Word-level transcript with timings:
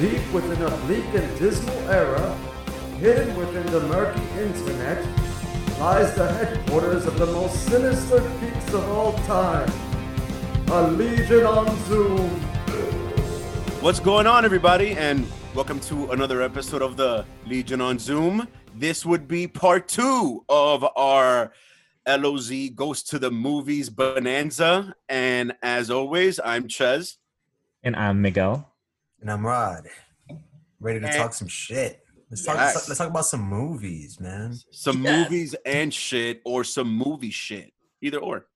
Deep 0.00 0.30
within 0.30 0.60
a 0.60 0.76
bleak 0.84 1.06
and 1.14 1.38
dismal 1.38 1.74
era, 1.88 2.36
hidden 2.98 3.34
within 3.34 3.64
the 3.72 3.80
murky 3.88 4.20
internet, 4.38 5.02
lies 5.78 6.14
the 6.14 6.30
headquarters 6.34 7.06
of 7.06 7.16
the 7.18 7.24
most 7.24 7.66
sinister 7.66 8.20
peaks 8.38 8.74
of 8.74 8.86
all 8.90 9.14
time. 9.20 9.72
A 10.68 10.90
Legion 10.90 11.46
on 11.46 11.74
Zoom. 11.86 12.28
What's 13.80 13.98
going 13.98 14.26
on, 14.26 14.44
everybody? 14.44 14.90
And 14.92 15.26
welcome 15.54 15.80
to 15.80 16.10
another 16.10 16.42
episode 16.42 16.82
of 16.82 16.98
the 16.98 17.24
Legion 17.46 17.80
on 17.80 17.98
Zoom. 17.98 18.46
This 18.74 19.06
would 19.06 19.26
be 19.26 19.48
part 19.48 19.88
two 19.88 20.44
of 20.50 20.84
our 20.94 21.54
LOZ 22.06 22.68
Goes 22.74 23.02
to 23.04 23.18
the 23.18 23.30
Movies 23.30 23.88
Bonanza. 23.88 24.94
And 25.08 25.54
as 25.62 25.90
always, 25.90 26.38
I'm 26.44 26.68
Ches. 26.68 27.16
And 27.82 27.96
I'm 27.96 28.20
Miguel. 28.20 28.75
And 29.20 29.30
I'm 29.30 29.44
Rod. 29.46 29.88
Ready 30.80 31.00
to 31.00 31.06
And- 31.06 31.16
talk 31.16 31.32
some 31.34 31.48
shit. 31.48 32.02
Let's 32.30 32.44
talk, 32.44 32.56
Yes. 32.56 32.74
let's, 32.74 32.88
let's 32.88 32.98
talk 32.98 33.08
about 33.10 33.26
some 33.26 33.42
movies, 33.42 34.18
man. 34.20 34.56
Some 34.72 35.02
Yes. 35.02 35.30
movies 35.30 35.54
and 35.64 35.94
shit, 35.94 36.42
or 36.44 36.64
some 36.64 36.90
movie 36.90 37.30
shit. 37.30 37.72
Either 38.00 38.18
or. 38.18 38.48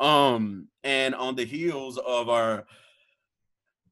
Um, 0.00 0.68
and 0.84 1.14
on 1.14 1.36
the 1.36 1.44
heels 1.44 1.98
of 1.98 2.28
our 2.28 2.66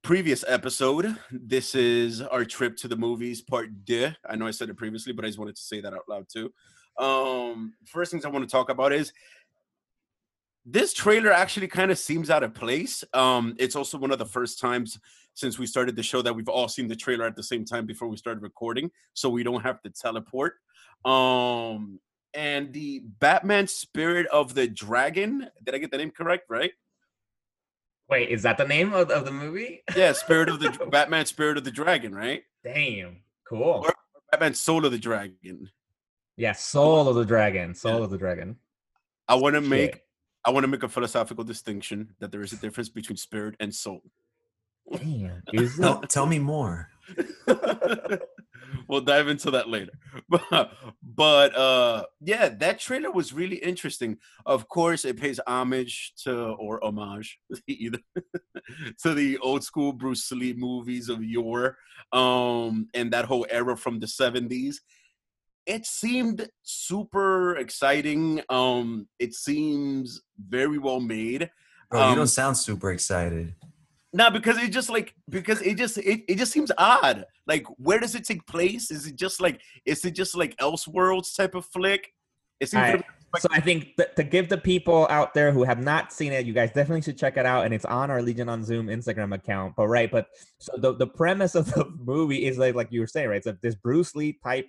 previous 0.02 0.44
episode, 0.46 1.16
this 1.30 1.74
is 1.74 2.20
our 2.20 2.44
trip 2.44 2.76
to 2.78 2.88
the 2.88 2.96
movies, 2.96 3.40
part 3.40 3.84
deux. 3.84 4.12
I 4.28 4.36
know 4.36 4.46
I 4.46 4.50
said 4.50 4.68
it 4.68 4.76
previously, 4.76 5.12
but 5.12 5.24
I 5.24 5.28
just 5.28 5.38
wanted 5.38 5.56
to 5.56 5.62
say 5.62 5.80
that 5.80 5.94
out 5.94 6.08
loud 6.08 6.26
too. 6.28 6.52
Um, 6.98 7.74
first 7.86 8.10
things 8.10 8.24
I 8.24 8.28
want 8.28 8.46
to 8.46 8.50
talk 8.52 8.68
about 8.68 8.92
is 8.92 9.12
this 10.66 10.92
trailer 10.92 11.30
actually 11.32 11.68
kind 11.68 11.90
of 11.90 11.98
seems 11.98 12.30
out 12.30 12.42
of 12.42 12.52
place. 12.52 13.04
Um, 13.14 13.54
it's 13.58 13.76
also 13.76 13.96
one 13.96 14.10
of 14.10 14.18
the 14.18 14.26
first 14.26 14.58
times 14.58 14.98
since 15.34 15.58
we 15.58 15.66
started 15.66 15.96
the 15.96 16.02
show 16.02 16.22
that 16.22 16.34
we've 16.34 16.48
all 16.48 16.68
seen 16.68 16.88
the 16.88 16.96
trailer 16.96 17.26
at 17.26 17.36
the 17.36 17.42
same 17.42 17.64
time 17.64 17.86
before 17.86 18.08
we 18.08 18.16
started 18.16 18.42
recording, 18.42 18.90
so 19.12 19.28
we 19.28 19.42
don't 19.42 19.62
have 19.62 19.82
to 19.82 19.90
teleport. 19.90 20.54
Um, 21.04 22.00
and 22.32 22.72
the 22.72 23.00
Batman 23.20 23.66
Spirit 23.66 24.26
of 24.28 24.54
the 24.54 24.66
Dragon. 24.66 25.48
Did 25.62 25.74
I 25.74 25.78
get 25.78 25.90
the 25.90 25.98
name 25.98 26.10
correct? 26.10 26.44
Right? 26.48 26.72
Wait, 28.08 28.28
is 28.28 28.42
that 28.42 28.58
the 28.58 28.66
name 28.66 28.92
of, 28.92 29.10
of 29.10 29.24
the 29.24 29.30
movie? 29.30 29.82
Yeah, 29.96 30.12
Spirit 30.12 30.48
of 30.48 30.60
the 30.60 30.70
Batman 30.90 31.26
Spirit 31.26 31.56
of 31.56 31.64
the 31.64 31.70
Dragon, 31.70 32.14
right? 32.14 32.42
Damn. 32.62 33.18
Cool. 33.48 33.82
Or- 33.84 33.94
Batman 34.30 34.54
Soul 34.54 34.84
of 34.84 34.92
the 34.92 34.98
Dragon. 34.98 35.70
Yeah, 36.36 36.52
Soul 36.52 37.08
of 37.08 37.14
the 37.14 37.24
Dragon. 37.24 37.74
Soul 37.74 38.02
of 38.02 38.10
the 38.10 38.18
Dragon. 38.18 38.56
I 39.28 39.36
want 39.36 39.54
to 39.54 39.60
make 39.60 40.00
I 40.44 40.50
want 40.50 40.64
to 40.64 40.68
make 40.68 40.82
a 40.82 40.88
philosophical 40.88 41.44
distinction 41.44 42.14
that 42.20 42.30
there 42.30 42.42
is 42.42 42.52
a 42.52 42.56
difference 42.56 42.88
between 42.88 43.16
spirit 43.16 43.54
and 43.60 43.74
soul. 43.74 44.02
Damn. 44.92 45.42
Is 45.52 45.76
Tell, 45.80 46.02
it? 46.02 46.08
tell 46.10 46.26
me 46.26 46.38
more. 46.38 46.88
we'll 48.88 49.00
dive 49.00 49.28
into 49.28 49.50
that 49.52 49.68
later. 49.68 49.92
But, 50.28 50.72
but 51.02 51.54
uh 51.56 52.04
yeah, 52.20 52.48
that 52.48 52.78
trailer 52.80 53.10
was 53.10 53.32
really 53.32 53.56
interesting. 53.56 54.18
Of 54.46 54.68
course, 54.68 55.04
it 55.04 55.20
pays 55.20 55.38
homage 55.46 56.12
to 56.24 56.32
or 56.34 56.82
homage 56.84 57.38
either 57.66 57.98
to 59.02 59.14
the 59.14 59.38
old 59.38 59.64
school 59.64 59.92
Bruce 59.92 60.30
Lee 60.32 60.54
movies 60.54 61.08
of 61.08 61.22
yore 61.22 61.76
um 62.12 62.88
and 62.94 63.12
that 63.12 63.26
whole 63.26 63.46
era 63.50 63.76
from 63.76 64.00
the 64.00 64.06
70s. 64.06 64.76
It 65.66 65.84
seemed 65.86 66.48
super 66.62 67.56
exciting. 67.56 68.42
Um 68.48 69.08
it 69.18 69.34
seems 69.34 70.22
very 70.38 70.78
well 70.78 71.00
made. 71.00 71.50
Bro, 71.90 72.00
you 72.00 72.06
Um, 72.12 72.16
don't 72.16 72.26
sound 72.28 72.56
super 72.56 72.90
excited. 72.92 73.54
No, 74.14 74.30
because 74.30 74.56
it 74.58 74.68
just 74.68 74.90
like 74.90 75.12
because 75.28 75.60
it 75.60 75.76
just 75.76 75.98
it, 75.98 76.22
it 76.28 76.38
just 76.38 76.52
seems 76.52 76.70
odd. 76.78 77.24
Like, 77.48 77.66
where 77.78 77.98
does 77.98 78.14
it 78.14 78.24
take 78.24 78.46
place? 78.46 78.92
Is 78.92 79.08
it 79.08 79.16
just 79.16 79.40
like 79.40 79.60
is 79.84 80.04
it 80.04 80.12
just 80.12 80.36
like 80.36 80.56
Elseworlds 80.58 81.36
type 81.36 81.56
of 81.56 81.66
flick? 81.66 82.12
It 82.60 82.68
seems 82.68 82.84
Alright, 82.84 83.00
be- 83.00 83.40
So 83.40 83.48
I 83.50 83.58
think 83.58 83.96
th- 83.96 84.10
to 84.14 84.22
give 84.22 84.48
the 84.48 84.56
people 84.56 85.08
out 85.10 85.34
there 85.34 85.50
who 85.50 85.64
have 85.64 85.82
not 85.82 86.12
seen 86.12 86.32
it, 86.32 86.46
you 86.46 86.52
guys 86.52 86.70
definitely 86.70 87.02
should 87.02 87.18
check 87.18 87.36
it 87.36 87.44
out, 87.44 87.64
and 87.64 87.74
it's 87.74 87.84
on 87.84 88.08
our 88.08 88.22
Legion 88.22 88.48
on 88.48 88.62
Zoom 88.62 88.86
Instagram 88.86 89.34
account. 89.34 89.74
But 89.76 89.88
right, 89.88 90.08
but 90.08 90.28
so 90.58 90.76
the 90.76 90.94
the 90.94 91.08
premise 91.08 91.56
of 91.56 91.66
the 91.74 91.84
movie 91.98 92.46
is 92.46 92.56
like 92.56 92.76
like 92.76 92.92
you 92.92 93.00
were 93.00 93.08
saying, 93.08 93.28
right? 93.30 93.38
It's 93.38 93.48
a, 93.48 93.58
this 93.62 93.74
Bruce 93.74 94.14
Lee 94.14 94.38
type 94.44 94.68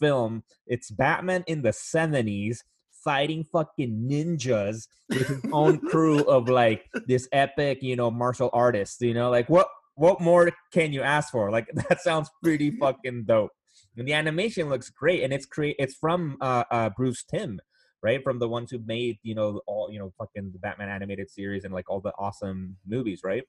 film. 0.00 0.42
It's 0.66 0.90
Batman 0.90 1.44
in 1.46 1.62
the 1.62 1.72
seventies 1.72 2.64
fighting 3.02 3.44
fucking 3.44 4.08
ninjas 4.08 4.86
with 5.08 5.26
his 5.26 5.44
own 5.52 5.78
crew 5.88 6.20
of 6.24 6.48
like 6.48 6.86
this 7.06 7.28
epic, 7.32 7.82
you 7.82 7.96
know, 7.96 8.10
martial 8.10 8.50
artists. 8.52 9.00
You 9.00 9.14
know, 9.14 9.30
like 9.30 9.48
what 9.48 9.68
what 9.94 10.20
more 10.20 10.50
can 10.72 10.92
you 10.92 11.02
ask 11.02 11.30
for? 11.30 11.50
Like 11.50 11.68
that 11.88 12.00
sounds 12.00 12.30
pretty 12.42 12.70
fucking 12.80 13.24
dope. 13.24 13.50
And 13.96 14.06
the 14.06 14.14
animation 14.14 14.68
looks 14.68 14.88
great, 14.88 15.22
and 15.22 15.32
it's 15.32 15.46
create 15.46 15.76
it's 15.78 15.94
from 15.94 16.36
uh, 16.40 16.64
uh 16.70 16.90
Bruce 16.90 17.24
Timm, 17.24 17.60
right? 18.02 18.22
From 18.22 18.38
the 18.38 18.48
ones 18.48 18.70
who 18.70 18.78
made 18.78 19.18
you 19.22 19.34
know 19.34 19.60
all 19.66 19.90
you 19.90 19.98
know 19.98 20.12
fucking 20.18 20.52
the 20.52 20.58
Batman 20.58 20.88
animated 20.88 21.30
series 21.30 21.64
and 21.64 21.74
like 21.74 21.90
all 21.90 22.00
the 22.00 22.12
awesome 22.18 22.76
movies, 22.86 23.20
right? 23.24 23.44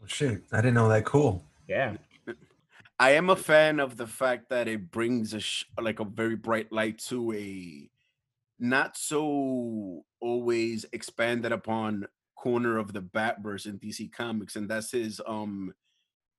Oh, 0.00 0.06
shit, 0.06 0.42
I 0.52 0.58
didn't 0.58 0.74
know 0.74 0.88
that. 0.88 1.04
Cool. 1.04 1.42
Yeah, 1.68 1.96
I 3.00 3.12
am 3.12 3.30
a 3.30 3.36
fan 3.36 3.78
of 3.78 3.96
the 3.96 4.06
fact 4.06 4.48
that 4.50 4.66
it 4.66 4.90
brings 4.90 5.32
a 5.32 5.40
sh- 5.40 5.64
like 5.80 6.00
a 6.00 6.04
very 6.04 6.34
bright 6.34 6.72
light 6.72 6.98
to 7.08 7.32
a 7.32 7.88
not 8.58 8.96
so 8.96 10.04
always 10.20 10.84
expanded 10.92 11.52
upon 11.52 12.06
corner 12.36 12.78
of 12.78 12.92
the 12.92 13.02
Batverse 13.02 13.66
in 13.66 13.78
DC 13.78 14.12
Comics, 14.12 14.56
and 14.56 14.68
that's 14.68 14.92
his 14.92 15.20
um 15.26 15.72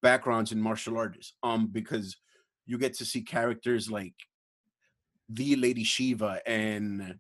backgrounds 0.02 0.52
in 0.52 0.62
martial 0.62 0.98
arts. 0.98 1.34
Um, 1.44 1.68
because 1.68 2.18
you 2.66 2.78
get 2.78 2.94
to 2.96 3.06
see 3.06 3.22
characters 3.22 3.90
like 3.90 4.14
the 5.30 5.56
Lady 5.56 5.84
Shiva 5.84 6.42
and 6.46 7.16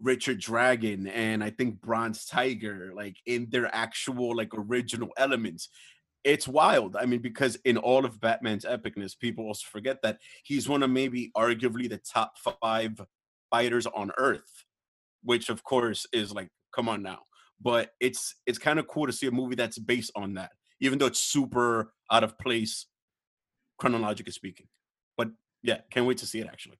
Richard 0.00 0.40
Dragon 0.40 1.06
and 1.06 1.42
I 1.44 1.50
think 1.50 1.80
Bronze 1.80 2.26
Tiger, 2.26 2.92
like 2.94 3.16
in 3.26 3.48
their 3.50 3.72
actual 3.74 4.36
like 4.36 4.50
original 4.52 5.10
elements. 5.16 5.68
It's 6.24 6.46
wild. 6.46 6.96
I 6.96 7.06
mean, 7.06 7.20
because 7.20 7.56
in 7.64 7.76
all 7.76 8.04
of 8.04 8.20
Batman's 8.20 8.64
epicness, 8.64 9.18
people 9.18 9.46
also 9.46 9.66
forget 9.70 10.02
that 10.02 10.18
he's 10.44 10.68
one 10.68 10.82
of 10.84 10.90
maybe 10.90 11.32
arguably 11.36 11.88
the 11.88 11.98
top 11.98 12.34
five 12.38 13.00
fighters 13.52 13.86
on 13.86 14.10
Earth, 14.18 14.64
which 15.22 15.48
of 15.48 15.62
course 15.62 16.06
is 16.12 16.32
like, 16.32 16.48
come 16.74 16.88
on 16.88 17.02
now. 17.02 17.20
But 17.60 17.90
it's 18.00 18.34
it's 18.46 18.58
kind 18.58 18.80
of 18.80 18.88
cool 18.88 19.06
to 19.06 19.12
see 19.12 19.28
a 19.28 19.30
movie 19.30 19.54
that's 19.54 19.78
based 19.78 20.10
on 20.16 20.34
that, 20.34 20.50
even 20.80 20.98
though 20.98 21.06
it's 21.06 21.20
super 21.20 21.92
out 22.10 22.24
of 22.24 22.36
place, 22.38 22.86
chronologically 23.78 24.32
speaking. 24.32 24.66
But 25.16 25.28
yeah, 25.62 25.78
can't 25.92 26.06
wait 26.06 26.18
to 26.18 26.26
see 26.26 26.40
it 26.40 26.48
actually. 26.48 26.78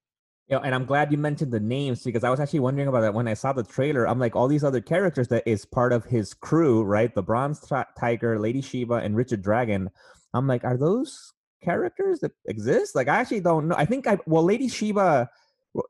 yeah, 0.48 0.58
and 0.58 0.74
I'm 0.74 0.84
glad 0.84 1.12
you 1.12 1.18
mentioned 1.18 1.52
the 1.52 1.60
names 1.60 2.02
because 2.02 2.24
I 2.24 2.30
was 2.30 2.40
actually 2.40 2.60
wondering 2.60 2.88
about 2.88 3.02
that 3.02 3.14
when 3.14 3.28
I 3.28 3.34
saw 3.34 3.52
the 3.52 3.62
trailer. 3.62 4.08
I'm 4.08 4.18
like, 4.18 4.34
all 4.34 4.48
these 4.48 4.64
other 4.64 4.80
characters 4.80 5.28
that 5.28 5.44
is 5.46 5.64
part 5.64 5.92
of 5.92 6.04
his 6.04 6.34
crew, 6.34 6.82
right? 6.82 7.14
The 7.14 7.22
Bronze 7.22 7.60
Ti- 7.60 7.92
Tiger, 7.96 8.40
Lady 8.40 8.60
Shiva, 8.60 8.94
and 8.94 9.14
Richard 9.16 9.42
Dragon. 9.42 9.88
I'm 10.34 10.48
like, 10.48 10.64
are 10.64 10.76
those 10.76 11.32
characters 11.62 12.18
that 12.20 12.32
exist? 12.46 12.96
Like, 12.96 13.08
I 13.08 13.16
actually 13.18 13.40
don't 13.40 13.68
know. 13.68 13.76
I 13.78 13.84
think 13.84 14.06
I 14.08 14.18
well, 14.26 14.42
Lady 14.42 14.68
Shiva 14.68 15.30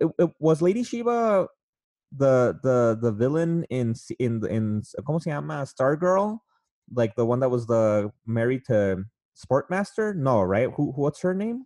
it- 0.00 0.10
it- 0.19 0.31
was 0.38 0.62
Lady 0.62 0.82
Shiva 0.82 1.48
the 2.15 2.59
the 2.62 2.98
the 3.00 3.10
villain 3.12 3.65
in 3.70 3.94
in 4.19 4.44
in 4.47 4.82
¿cómo 5.00 5.20
se 5.22 5.31
llama? 5.31 5.65
Stargirl, 5.66 6.38
like 6.94 7.15
the 7.16 7.25
one 7.25 7.41
that 7.41 7.48
was 7.50 7.66
the 7.66 8.10
married 8.26 8.65
to 8.66 9.04
Sportsmaster. 9.37 10.15
No, 10.15 10.43
right? 10.43 10.69
Who 10.76 10.93
what's 10.93 11.20
her 11.22 11.34
name? 11.34 11.65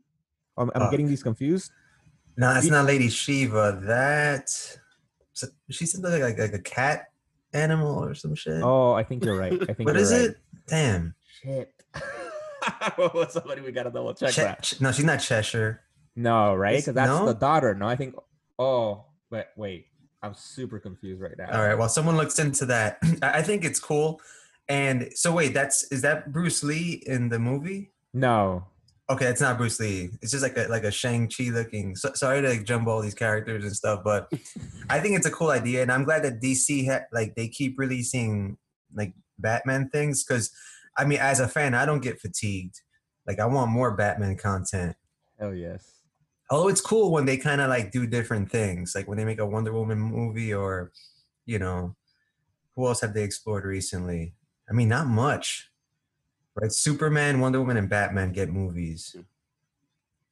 I'm, 0.57 0.71
I'm 0.75 0.91
getting 0.91 1.09
these 1.09 1.23
confused. 1.23 1.71
No, 2.37 2.55
that's 2.55 2.67
You- 2.67 2.73
not 2.73 2.87
Lady 2.87 3.09
Shiva. 3.09 3.81
That 3.85 4.49
she's 5.71 5.93
something 5.93 6.11
like, 6.13 6.23
like 6.23 6.39
like 6.39 6.53
a 6.55 6.59
cat 6.63 7.07
animal 7.53 8.03
or 8.03 8.15
some 8.15 8.35
shit. 8.35 8.63
Oh, 8.63 8.93
I 8.93 9.03
think 9.03 9.25
you're 9.25 9.37
right. 9.39 9.53
I 9.69 9.73
think 9.75 9.87
what 9.89 9.97
is 9.97 10.13
right. 10.13 10.23
it? 10.23 10.37
Damn. 10.69 11.15
Shit. 11.43 11.73
what 12.97 13.15
was 13.15 13.33
somebody 13.33 13.61
we 13.63 13.73
gotta 13.73 13.91
double 13.91 14.15
check 14.15 14.31
Che- 14.33 14.43
that? 14.43 14.63
Ch- 14.63 14.81
no, 14.81 14.93
she's 14.93 15.05
not 15.05 15.19
Cheshire. 15.19 15.83
No, 16.17 16.55
right? 16.55 16.79
Because 16.79 16.95
that's 16.95 17.09
no? 17.09 17.27
the 17.27 17.35
daughter. 17.35 17.75
No, 17.75 17.87
I 17.87 17.95
think. 17.95 18.17
Oh, 18.59 19.05
but 19.31 19.49
wait, 19.57 19.87
I'm 20.23 20.35
super 20.35 20.79
confused 20.79 21.21
right 21.21 21.37
now. 21.37 21.51
All 21.53 21.67
right. 21.67 21.77
Well, 21.77 21.91
someone 21.91 22.17
looks 22.17 22.39
into 22.39 22.67
that. 22.67 22.99
I 23.23 23.39
I 23.39 23.43
think 23.43 23.65
it's 23.65 23.79
cool. 23.79 24.21
And 24.69 25.11
so 25.15 25.33
wait, 25.33 25.55
that's 25.55 25.85
is 25.93 26.03
that 26.03 26.33
Bruce 26.33 26.65
Lee 26.65 27.03
in 27.07 27.29
the 27.29 27.39
movie? 27.39 27.93
No. 28.13 28.65
Okay, 29.09 29.27
it's 29.27 29.41
not 29.41 29.57
Bruce 29.57 29.79
Lee. 29.79 30.11
It's 30.21 30.33
just 30.33 30.43
like 30.43 30.57
a 30.57 30.67
like 30.69 30.83
a 30.83 30.91
Shang 30.91 31.29
Chi 31.29 31.51
looking. 31.51 31.95
So, 31.95 32.13
sorry 32.15 32.43
to 32.43 32.49
like 32.49 32.65
jumble 32.65 32.93
all 32.93 33.03
these 33.03 33.15
characters 33.15 33.63
and 33.63 33.77
stuff, 33.77 34.01
but 34.03 34.33
I 34.91 34.99
think 34.99 35.17
it's 35.17 35.27
a 35.27 35.31
cool 35.31 35.51
idea, 35.51 35.83
and 35.83 35.93
I'm 35.93 36.03
glad 36.03 36.25
that 36.25 36.41
DC 36.41 36.91
ha- 36.91 37.07
like 37.13 37.37
they 37.37 37.47
keep 37.47 37.79
releasing 37.79 38.57
like 38.95 39.15
Batman 39.39 39.91
things 39.91 40.25
because 40.25 40.51
I 40.97 41.05
mean, 41.05 41.19
as 41.21 41.39
a 41.39 41.47
fan, 41.47 41.75
I 41.75 41.87
don't 41.87 42.03
get 42.03 42.21
fatigued. 42.21 42.81
Like 43.29 43.39
I 43.39 43.47
want 43.47 43.71
more 43.71 43.95
Batman 43.95 44.37
content. 44.37 44.97
Hell 45.39 45.55
yes. 45.55 45.96
Although 46.51 46.69
it's 46.69 46.81
cool 46.81 47.11
when 47.11 47.27
they 47.27 47.37
kind 47.37 47.61
of 47.61 47.69
like 47.69 47.91
do 47.91 48.07
different 48.07 48.51
things, 48.51 48.95
like 48.95 49.09
when 49.09 49.19
they 49.19 49.25
make 49.25 49.41
a 49.41 49.47
Wonder 49.47 49.73
Woman 49.73 49.99
movie 49.99 50.55
or, 50.55 50.93
you 51.45 51.59
know, 51.59 51.97
who 52.75 52.87
else 52.87 53.01
have 53.01 53.15
they 53.15 53.25
explored 53.25 53.65
recently? 53.65 54.35
I 54.69 54.73
mean, 54.73 54.89
not 54.89 55.07
much. 55.07 55.71
Right, 56.55 56.73
Superman, 56.73 57.41
Wonder 57.41 57.61
Woman, 57.61 57.77
and 57.77 57.89
Batman 57.89 58.33
get 58.33 58.51
movies. 58.51 59.15
Hmm. 59.15 59.23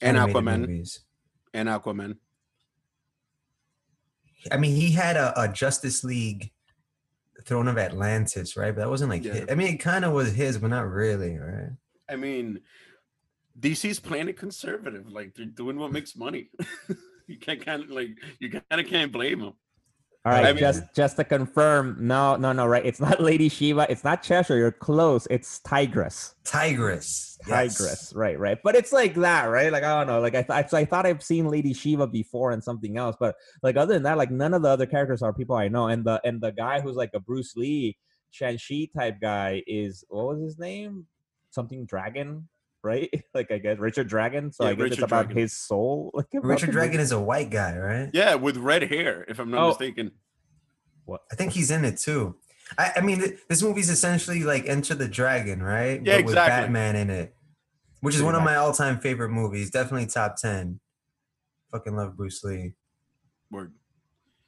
And 0.00 0.16
Aquaman. 0.16 0.60
movies. 0.60 1.00
And 1.52 1.68
Aquaman. 1.68 2.16
I 4.52 4.56
mean, 4.56 4.76
he 4.76 4.92
had 4.92 5.16
a, 5.16 5.40
a 5.40 5.48
Justice 5.48 6.04
League 6.04 6.52
Throne 7.44 7.68
of 7.68 7.78
Atlantis, 7.78 8.56
right? 8.56 8.74
But 8.74 8.82
that 8.82 8.90
wasn't 8.90 9.10
like 9.10 9.24
Yeah. 9.24 9.44
I 9.50 9.54
mean, 9.54 9.74
it 9.74 9.78
kind 9.78 10.04
of 10.04 10.12
was 10.12 10.32
his, 10.32 10.58
but 10.58 10.68
not 10.68 10.88
really, 10.88 11.38
right? 11.38 11.70
I 12.08 12.16
mean, 12.16 12.60
DC's 13.58 14.00
playing 14.00 14.28
it 14.28 14.36
conservative. 14.36 15.10
Like 15.10 15.34
they're 15.34 15.46
doing 15.46 15.78
what 15.78 15.92
makes 15.92 16.16
money. 16.16 16.50
you 17.26 17.38
can't 17.38 17.64
kind 17.64 17.82
of 17.82 17.90
like 17.90 18.10
you 18.40 18.50
kind 18.50 18.80
of 18.80 18.86
can't 18.86 19.12
blame 19.12 19.40
them. 19.40 19.54
All 20.26 20.32
right, 20.32 20.46
I 20.46 20.52
mean- 20.52 20.60
just 20.60 20.82
just 20.96 21.16
to 21.16 21.24
confirm, 21.24 21.98
no, 22.00 22.36
no, 22.36 22.52
no, 22.52 22.66
right? 22.66 22.84
It's 22.84 22.98
not 22.98 23.20
Lady 23.22 23.50
Shiva. 23.50 23.86
It's 23.90 24.04
not 24.04 24.22
Cheshire. 24.22 24.56
You're 24.56 24.72
close. 24.72 25.26
It's 25.30 25.60
Tigress. 25.60 26.34
Tigress. 26.44 27.38
yes. 27.46 27.76
Tigress, 27.76 28.12
right, 28.16 28.38
right. 28.38 28.58
But 28.64 28.74
it's 28.74 28.90
like 28.90 29.14
that, 29.16 29.44
right? 29.44 29.70
Like 29.70 29.84
I 29.84 29.98
don't 29.98 30.06
know. 30.06 30.20
Like 30.20 30.34
I, 30.34 30.42
th- 30.42 30.72
I 30.72 30.84
thought 30.86 31.04
I've 31.04 31.22
seen 31.22 31.46
Lady 31.48 31.74
Shiva 31.74 32.06
before 32.06 32.52
and 32.52 32.64
something 32.64 32.96
else, 32.96 33.16
but 33.20 33.34
like 33.62 33.76
other 33.76 33.92
than 33.92 34.04
that, 34.04 34.16
like 34.16 34.30
none 34.30 34.54
of 34.54 34.62
the 34.62 34.68
other 34.70 34.86
characters 34.86 35.20
are 35.20 35.34
people 35.34 35.56
I 35.56 35.68
know. 35.68 35.88
And 35.88 36.04
the 36.06 36.20
and 36.24 36.40
the 36.40 36.52
guy 36.52 36.80
who's 36.80 36.96
like 36.96 37.10
a 37.12 37.20
Bruce 37.20 37.54
Lee, 37.54 37.98
Shang-Chi 38.30 38.88
type 38.96 39.20
guy 39.20 39.62
is 39.66 40.04
what 40.08 40.26
was 40.28 40.40
his 40.42 40.58
name? 40.58 41.06
Something 41.50 41.84
Dragon, 41.84 42.48
right? 42.84 43.10
like 43.34 43.50
I 43.50 43.58
guess 43.58 43.78
Richard 43.78 44.08
Dragon. 44.08 44.52
So 44.52 44.64
Yeah, 44.64 44.70
I 44.70 44.74
guess 44.74 44.92
it's 44.92 45.02
about 45.02 45.26
Dragon. 45.26 45.36
his 45.42 45.52
soul. 45.52 46.10
Like 46.14 46.26
about 46.32 46.44
Richard 46.46 46.70
Dragon 46.70 47.00
is 47.00 47.12
a 47.12 47.20
white 47.20 47.50
guy, 47.50 47.76
right? 47.76 48.10
Yeah, 48.12 48.34
with 48.36 48.56
red 48.58 48.82
hair, 48.84 49.24
if 49.28 49.38
I'm 49.38 49.50
not 49.50 49.62
Oh. 49.64 49.68
mistaken. 49.68 50.12
I 51.08 51.34
think 51.34 51.52
he's 51.52 51.70
in 51.70 51.84
it 51.84 51.98
too. 51.98 52.36
I, 52.78 52.92
I 52.96 53.00
mean, 53.02 53.18
th- 53.18 53.38
this 53.48 53.62
movie's 53.62 53.90
essentially 53.90 54.42
like 54.42 54.66
Enter 54.66 54.94
the 54.94 55.06
Dragon, 55.08 55.62
right? 55.62 56.00
Yeah, 56.02 56.16
But 56.16 56.24
with 56.26 56.32
exactly. 56.34 56.62
Batman 56.62 56.96
in 56.96 57.10
it, 57.10 57.34
which 58.00 58.14
is 58.14 58.20
Pretty 58.22 58.26
one 58.26 58.34
of 58.36 58.42
my 58.42 58.56
all-time 58.56 58.98
favorite 59.00 59.28
movies. 59.30 59.70
Definitely 59.70 60.06
top 60.06 60.36
ten. 60.36 60.80
Fucking 61.72 61.94
love 61.94 62.16
Bruce 62.16 62.42
Lee. 62.42 62.74
Word. 63.50 63.74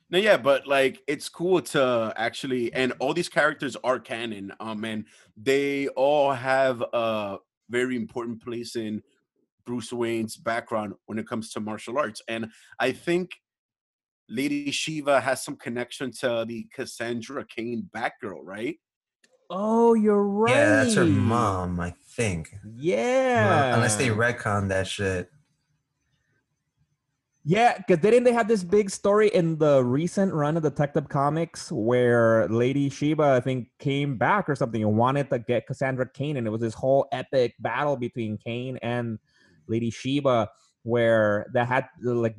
No, 0.08 0.18
yeah, 0.18 0.36
but 0.38 0.66
like 0.66 1.02
it's 1.06 1.28
cool 1.28 1.60
to 1.60 2.12
actually, 2.16 2.72
and 2.72 2.92
all 3.00 3.12
these 3.12 3.28
characters 3.28 3.76
are 3.84 3.98
canon. 3.98 4.52
Um, 4.60 4.84
and 4.84 5.04
they 5.36 5.88
all 5.88 6.32
have 6.32 6.80
a 6.92 7.38
very 7.70 7.96
important 7.96 8.42
place 8.42 8.76
in 8.76 9.02
Bruce 9.64 9.92
Wayne's 9.92 10.36
background 10.36 10.94
when 11.06 11.18
it 11.18 11.26
comes 11.26 11.50
to 11.52 11.60
martial 11.60 11.98
arts. 11.98 12.22
And 12.28 12.50
I 12.78 12.92
think 12.92 13.32
Lady 14.28 14.70
Shiva 14.70 15.20
has 15.20 15.44
some 15.44 15.56
connection 15.56 16.12
to 16.20 16.44
the 16.46 16.66
Cassandra 16.72 17.44
Cain 17.44 17.88
Batgirl, 17.94 18.40
right? 18.42 18.76
Oh, 19.50 19.94
you're 19.94 20.24
right. 20.24 20.54
Yeah, 20.54 20.84
that's 20.84 20.94
her 20.94 21.04
mom, 21.04 21.78
I 21.78 21.94
think. 22.16 22.54
Yeah. 22.76 23.74
Unless 23.74 23.96
they 23.96 24.08
retcon 24.08 24.68
that 24.68 24.88
shit. 24.88 25.30
Yeah, 27.48 27.78
because 27.78 27.98
didn't 27.98 28.24
they 28.24 28.32
have 28.32 28.48
this 28.48 28.64
big 28.64 28.90
story 28.90 29.28
in 29.28 29.56
the 29.58 29.84
recent 29.84 30.34
run 30.34 30.56
of 30.56 30.64
Detective 30.64 31.08
Comics 31.08 31.70
where 31.70 32.48
Lady 32.48 32.90
Shiva, 32.90 33.22
I 33.22 33.38
think, 33.38 33.68
came 33.78 34.18
back 34.18 34.48
or 34.48 34.56
something 34.56 34.82
and 34.82 34.96
wanted 34.96 35.30
to 35.30 35.38
get 35.38 35.64
Cassandra 35.64 36.10
Cain, 36.12 36.38
and 36.38 36.48
it 36.48 36.50
was 36.50 36.60
this 36.60 36.74
whole 36.74 37.06
epic 37.12 37.54
battle 37.60 37.96
between 37.96 38.36
Cain 38.36 38.80
and 38.82 39.20
Lady 39.68 39.90
Shiva, 39.90 40.50
where 40.82 41.46
that 41.52 41.68
had 41.68 41.86
like 42.02 42.34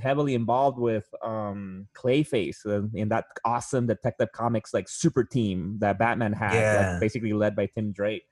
heavily 0.00 0.34
involved 0.34 0.80
with 0.80 1.06
um 1.22 1.86
Clayface 1.94 2.66
uh, 2.66 2.88
in 2.94 3.10
that 3.10 3.26
awesome 3.44 3.86
Detective 3.86 4.32
Comics 4.32 4.74
like 4.74 4.88
super 4.88 5.22
team 5.22 5.76
that 5.78 6.00
Batman 6.00 6.32
had, 6.32 6.94
like, 6.94 7.00
basically 7.00 7.32
led 7.32 7.54
by 7.54 7.66
Tim 7.66 7.92
Drake. 7.92 8.24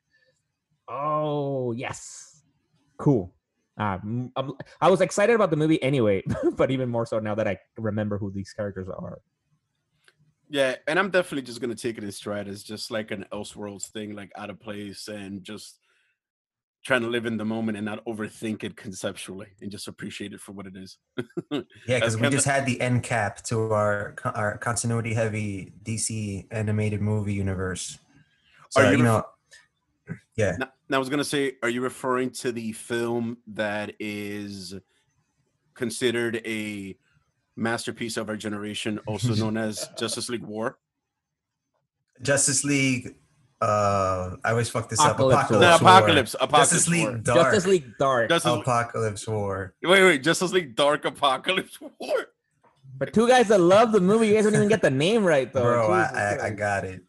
Oh 0.89 1.71
yes, 1.71 2.43
cool. 2.99 3.33
Ah, 3.81 3.95
m- 3.95 4.31
I'm, 4.37 4.53
I 4.83 4.91
was 4.91 5.01
excited 5.01 5.35
about 5.35 5.49
the 5.49 5.57
movie 5.57 5.83
anyway, 5.83 6.23
but 6.57 6.71
even 6.71 6.91
more 6.91 7.07
so 7.07 7.19
now 7.19 7.35
that 7.35 7.49
I 7.49 7.57
remember 7.79 8.19
who 8.19 8.31
these 8.31 8.53
characters 8.53 8.89
are. 8.89 9.23
Yeah, 10.51 10.75
and 10.87 10.99
I'm 10.99 11.09
definitely 11.11 11.43
just 11.43 11.63
gonna 11.63 11.75
take 11.75 11.97
it 11.97 12.05
in 12.05 12.13
stride 12.13 12.47
as 12.47 12.63
just 12.63 12.91
like 12.91 13.11
an 13.11 13.25
Elseworlds 13.33 13.87
thing, 13.87 14.15
like 14.15 14.33
out 14.37 14.51
of 14.51 14.61
place, 14.61 15.09
and 15.09 15.43
just 15.43 15.79
trying 16.85 17.01
to 17.01 17.09
live 17.09 17.25
in 17.25 17.39
the 17.39 17.45
moment 17.45 17.79
and 17.79 17.85
not 17.87 18.05
overthink 18.05 18.65
it 18.65 18.77
conceptually, 18.77 19.47
and 19.63 19.71
just 19.71 19.89
appreciate 19.89 20.35
it 20.35 20.41
for 20.41 20.53
what 20.53 20.67
it 20.67 20.77
is. 20.77 20.99
Yeah, 21.87 21.99
because 21.99 22.19
we 22.19 22.29
just 22.29 22.47
had 22.47 22.67
the 22.67 22.79
end 22.83 23.03
cap 23.03 23.43
to 23.45 23.73
our 23.73 24.15
our 24.25 24.59
continuity 24.59 25.15
heavy 25.15 25.73
DC 25.83 26.49
animated 26.51 27.01
movie 27.01 27.33
universe. 27.33 27.99
So 28.71 28.83
Are 28.83 28.93
you 28.93 28.99
you 28.99 29.05
ref- 29.05 29.13
know, 29.13 29.25
yeah, 30.41 30.57
Now, 30.59 30.69
now 30.89 30.97
I 30.97 30.99
was 30.99 31.09
gonna 31.09 31.25
say, 31.25 31.57
are 31.63 31.69
you 31.69 31.81
referring 31.83 32.31
to 32.43 32.53
the 32.53 32.73
film 32.73 33.39
that 33.49 33.93
is 34.01 34.75
considered 35.75 36.41
a 36.47 36.97
masterpiece 37.57 38.17
of 38.17 38.29
our 38.29 38.37
generation, 38.37 38.99
also 39.07 39.35
known 39.43 39.57
as 39.57 39.89
Justice 39.99 40.29
League 40.29 40.43
War? 40.45 40.79
Justice 42.23 42.65
League. 42.65 43.15
Uh, 43.63 44.37
I 44.43 44.51
always 44.53 44.71
fuck 44.71 44.89
this 44.89 44.99
Apocalypse 45.01 45.45
up. 45.45 45.51
War. 45.51 45.61
No, 45.61 45.67
War. 45.69 45.77
Apocalypse. 45.77 46.35
War. 46.35 46.45
Apocalypse 46.45 46.71
Justice 46.73 46.89
War. 46.89 47.13
League 47.13 47.25
Dark. 47.25 47.39
Justice 47.39 47.67
League 47.67 47.93
Dark. 47.99 48.29
Justice 48.31 48.51
League- 48.53 48.61
Apocalypse 48.63 49.29
War. 49.29 49.75
Wait, 49.83 50.03
wait, 50.03 50.23
Justice 50.23 50.53
League 50.53 50.75
Dark 50.77 51.05
Apocalypse 51.05 51.79
War. 51.81 52.27
But 52.97 53.13
two 53.15 53.29
guys 53.29 53.49
that 53.49 53.61
love 53.61 53.93
the 53.93 54.01
movie, 54.01 54.29
you 54.29 54.35
guys 54.35 54.45
don't 54.45 54.55
even 54.55 54.69
get 54.69 54.83
the 54.83 54.91
name 54.91 55.25
right 55.25 55.53
though. 55.53 55.63
Bro, 55.63 55.91
I, 55.93 56.03
I, 56.41 56.47
I 56.47 56.51
got 56.51 56.85
it. 56.85 57.03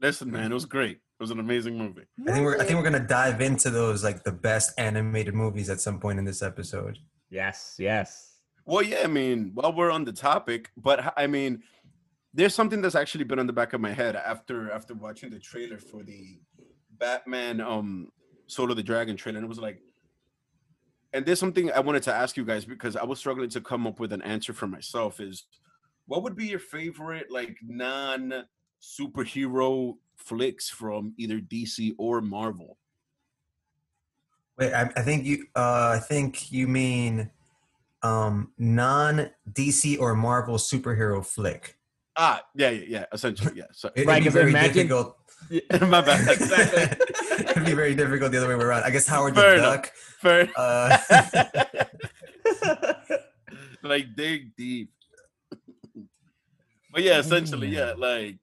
Listen, 0.00 0.30
man, 0.30 0.50
it 0.50 0.54
was 0.54 0.66
great. 0.66 0.98
It 1.18 1.22
was 1.22 1.30
an 1.30 1.38
amazing 1.38 1.78
movie. 1.78 2.02
I 2.28 2.32
think 2.32 2.44
we're 2.44 2.60
I 2.60 2.64
think 2.64 2.76
we're 2.76 2.90
gonna 2.90 3.06
dive 3.06 3.40
into 3.40 3.70
those 3.70 4.02
like 4.02 4.24
the 4.24 4.32
best 4.32 4.72
animated 4.78 5.34
movies 5.34 5.70
at 5.70 5.80
some 5.80 6.00
point 6.00 6.18
in 6.18 6.24
this 6.24 6.42
episode. 6.42 6.98
Yes, 7.30 7.76
yes. 7.78 8.38
Well, 8.66 8.82
yeah, 8.82 9.02
I 9.04 9.06
mean, 9.06 9.52
while 9.54 9.72
we're 9.72 9.90
on 9.90 10.04
the 10.04 10.12
topic, 10.12 10.70
but 10.76 11.12
I 11.16 11.26
mean, 11.26 11.62
there's 12.32 12.54
something 12.54 12.80
that's 12.80 12.94
actually 12.94 13.24
been 13.24 13.38
on 13.38 13.46
the 13.46 13.52
back 13.52 13.74
of 13.74 13.80
my 13.80 13.92
head 13.92 14.16
after 14.16 14.72
after 14.72 14.94
watching 14.94 15.30
the 15.30 15.38
trailer 15.38 15.78
for 15.78 16.02
the 16.02 16.40
Batman 16.98 17.60
um 17.60 18.08
Soul 18.46 18.70
of 18.70 18.76
the 18.76 18.82
Dragon 18.82 19.16
trailer, 19.16 19.38
and 19.38 19.44
it 19.44 19.48
was 19.48 19.58
like, 19.58 19.80
and 21.12 21.24
there's 21.24 21.38
something 21.38 21.70
I 21.70 21.80
wanted 21.80 22.02
to 22.04 22.12
ask 22.14 22.36
you 22.36 22.44
guys 22.44 22.64
because 22.64 22.96
I 22.96 23.04
was 23.04 23.20
struggling 23.20 23.50
to 23.50 23.60
come 23.60 23.86
up 23.86 24.00
with 24.00 24.12
an 24.12 24.22
answer 24.22 24.52
for 24.52 24.66
myself. 24.66 25.20
Is 25.20 25.44
what 26.06 26.24
would 26.24 26.34
be 26.34 26.46
your 26.46 26.58
favorite 26.58 27.30
like 27.30 27.56
non 27.62 28.44
superhero 28.82 29.94
flicks 30.16 30.68
from 30.70 31.14
either 31.16 31.38
DC 31.40 31.94
or 31.98 32.20
Marvel? 32.20 32.78
Wait, 34.58 34.72
I, 34.72 34.82
I 34.96 35.02
think 35.02 35.24
you 35.24 35.46
uh 35.56 35.96
I 35.96 35.98
think 35.98 36.52
you 36.52 36.68
mean 36.68 37.30
um 38.02 38.52
non 38.58 39.30
DC 39.52 39.98
or 39.98 40.14
Marvel 40.14 40.56
superhero 40.56 41.24
flick. 41.24 41.76
Ah, 42.16 42.42
yeah, 42.54 42.70
yeah, 42.70 42.84
yeah. 42.88 43.04
Essentially, 43.12 43.54
yeah. 43.56 43.64
So, 43.72 43.90
It'd 43.96 44.06
Right, 44.06 44.20
be 44.20 44.26
'cause 44.26 44.34
very 44.34 44.50
imagine- 44.50 44.86
difficult. 44.86 45.16
my 45.82 46.00
bad. 46.00 46.30
Exactly. 46.30 46.82
It'd 47.50 47.64
be 47.66 47.74
very 47.74 47.94
difficult 47.96 48.30
the 48.32 48.38
other 48.38 48.56
way 48.56 48.64
around. 48.64 48.84
I 48.84 48.90
guess 48.90 49.06
Howard 49.08 49.34
Fair 49.34 49.58
the 49.58 49.64
enough. 49.64 49.82
Duck. 49.82 49.92
Fair. 50.20 50.48
Uh, 50.56 50.96
like 53.82 54.14
dig 54.16 54.54
deep. 54.56 54.90
but 56.92 57.02
yeah, 57.02 57.18
essentially, 57.18 57.68
yeah, 57.68 57.94
like 57.98 58.36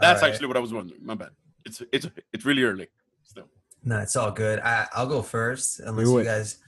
that's 0.00 0.20
alright. 0.20 0.32
actually 0.32 0.48
what 0.48 0.56
I 0.56 0.60
was 0.60 0.72
wondering. 0.72 1.04
My 1.04 1.14
bad. 1.14 1.30
It's 1.64 1.82
it's 1.92 2.06
it's 2.32 2.44
really 2.44 2.62
early 2.62 2.88
still. 3.24 3.48
No, 3.82 3.98
it's 4.00 4.16
all 4.16 4.30
good. 4.30 4.60
I, 4.60 4.86
I'll 4.94 5.06
go 5.06 5.22
first, 5.22 5.80
unless 5.80 6.06
Do 6.06 6.18
you 6.18 6.24
guys. 6.24 6.58